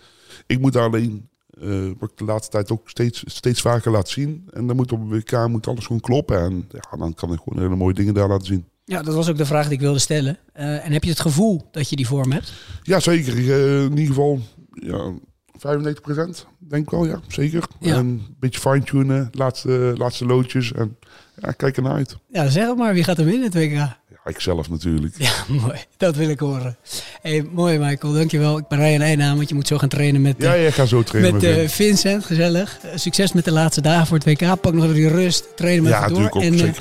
ik 0.47 0.61
moet 0.61 0.77
alleen, 0.77 1.29
eh, 1.61 1.91
wat 1.99 2.11
ik 2.11 2.17
de 2.17 2.25
laatste 2.25 2.51
tijd 2.51 2.71
ook 2.71 2.91
steeds, 2.91 3.23
steeds 3.27 3.61
vaker 3.61 3.91
laten 3.91 4.13
zien. 4.13 4.49
En 4.53 4.67
dan 4.67 4.77
moet 4.77 4.93
op 4.93 5.11
WK 5.11 5.49
moet 5.49 5.67
alles 5.67 5.87
gewoon 5.87 6.01
kloppen. 6.01 6.41
En 6.41 6.69
ja, 6.71 6.97
dan 6.99 7.15
kan 7.15 7.33
ik 7.33 7.41
gewoon 7.45 7.63
hele 7.63 7.77
mooie 7.77 7.95
dingen 7.95 8.15
daar 8.15 8.29
laten 8.29 8.47
zien. 8.47 8.65
Ja, 8.85 9.03
dat 9.03 9.15
was 9.15 9.29
ook 9.29 9.37
de 9.37 9.47
vraag 9.47 9.65
die 9.65 9.75
ik 9.75 9.81
wilde 9.81 9.99
stellen. 9.99 10.39
Eh, 10.53 10.85
en 10.85 10.93
heb 10.93 11.05
je 11.05 11.11
het 11.11 11.21
gevoel 11.21 11.69
dat 11.71 11.89
je 11.89 11.97
die 11.97 12.07
vorm 12.07 12.33
hebt? 12.33 12.53
Ja, 12.83 13.01
zeker. 13.01 13.33
Eh, 13.33 13.83
in 13.83 13.91
ieder 13.91 14.07
geval 14.07 14.41
ja, 14.73 15.13
95% 15.59 16.47
denk 16.59 16.85
ik 16.85 16.91
wel, 16.91 17.07
ja, 17.07 17.21
zeker. 17.29 17.65
Ja. 17.81 17.95
En 17.95 18.07
een 18.07 18.37
beetje 18.39 18.61
fine-tunen, 18.61 19.29
laatste, 19.33 19.95
laatste 19.97 20.27
loodjes. 20.27 20.73
En 20.73 20.97
ja, 21.41 21.51
kijk 21.53 21.77
ernaar 21.77 21.95
uit. 21.95 22.17
Ja, 22.29 22.49
zeg 22.49 22.69
het 22.69 22.77
maar. 22.77 22.95
Wie 22.95 23.05
gaat 23.05 23.19
er 23.19 23.25
winnen 23.25 23.53
het 23.53 23.55
WK? 23.55 23.99
Ja, 24.25 24.31
ik 24.31 24.41
zelf 24.41 24.71
natuurlijk. 24.71 25.15
Ja, 25.19 25.33
mooi. 25.63 25.79
Dat 25.97 26.17
wil 26.17 26.29
ik 26.29 26.41
horen. 26.41 26.77
Hey, 27.23 27.47
mooi 27.53 27.79
Michael, 27.79 28.13
dankjewel. 28.13 28.59
Ik 28.59 28.69
ben 28.69 28.81
einde 28.81 29.25
aan, 29.25 29.37
want 29.37 29.49
je 29.49 29.55
moet 29.55 29.67
zo 29.67 29.79
gaan 29.79 29.89
trainen 29.89 30.23
met, 30.23 30.35
Ja, 30.39 30.57
jij 30.57 30.73
gaat 30.73 30.89
zo 30.89 31.03
trainen 31.03 31.33
met 31.33 31.43
met 31.43 31.51
eh, 31.51 31.57
Vin. 31.59 31.69
Vincent. 31.69 32.25
Gezellig. 32.25 32.79
Eh, 32.83 32.91
succes 32.95 33.33
met 33.33 33.45
de 33.45 33.53
laatste 33.53 33.81
dagen 33.81 34.07
voor 34.07 34.17
het 34.19 34.27
WK. 34.27 34.61
Pak 34.61 34.73
nog 34.73 34.83
even 34.83 34.95
die 34.95 35.09
rust. 35.09 35.57
Trainen 35.57 35.83
met 35.83 35.93
Ja, 35.93 36.09
door. 36.09 36.23
ook, 36.31 36.43
en 36.43 36.61
eh, 36.61 36.73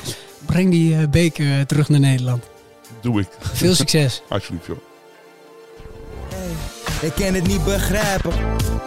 breng 0.46 0.72
die 0.72 1.08
beker 1.08 1.66
terug 1.66 1.90
naar 1.90 2.00
Nederland. 2.00 2.44
Doe 3.02 3.20
ik. 3.22 3.28
Veel 3.40 3.76
succes. 3.84 4.22
Alsjeblieft, 4.30 4.66
joh. 4.66 4.78
Ik 7.02 7.14
kan 7.16 7.34
het 7.34 7.48
niet 7.48 7.64
begrijpen. 7.64 8.34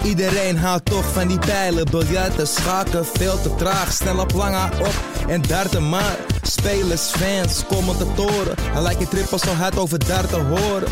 Iedereen 0.03 0.59
houdt 0.59 0.85
toch 0.85 1.13
van 1.13 1.29
die 1.29 1.39
pijlen. 1.39 1.91
Biljarten, 1.91 2.47
schaken, 2.47 3.07
veel 3.07 3.43
te 3.43 3.55
traag. 3.55 3.93
Snel 3.93 4.19
op 4.19 4.33
lange 4.33 4.65
op 4.81 4.95
en 5.29 5.43
darten 5.43 5.89
maar. 5.89 6.17
Spelers, 6.43 7.03
fans, 7.03 7.67
commentatoren. 7.67 8.55
Hij 8.61 8.83
lijkt 8.83 9.01
je 9.01 9.09
trippel 9.09 9.39
zo 9.39 9.51
hard 9.51 9.79
over 9.79 10.07
darten 10.07 10.47
horen. 10.47 10.89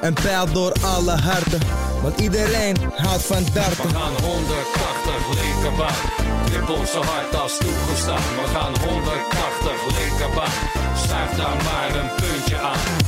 Een 0.00 0.14
pijl 0.14 0.52
door 0.52 0.72
alle 0.84 1.16
harten. 1.16 1.60
Want 2.02 2.20
iedereen 2.20 2.76
houdt 2.96 3.22
van 3.22 3.44
darten. 3.52 3.82
We 3.82 3.94
gaan 3.94 4.12
180 4.22 5.42
linkerbaan. 5.42 5.94
Trippel 6.44 6.86
zo 6.86 7.02
hard 7.02 7.34
als 7.42 7.58
toegestaan. 7.58 8.22
We 8.42 8.46
gaan 8.54 8.72
180 8.88 9.72
linkerbaan. 9.98 10.52
Schuif 10.96 11.30
daar 11.36 11.56
maar 11.64 12.00
een 12.02 12.10
puntje 12.16 12.58
aan. 12.58 13.07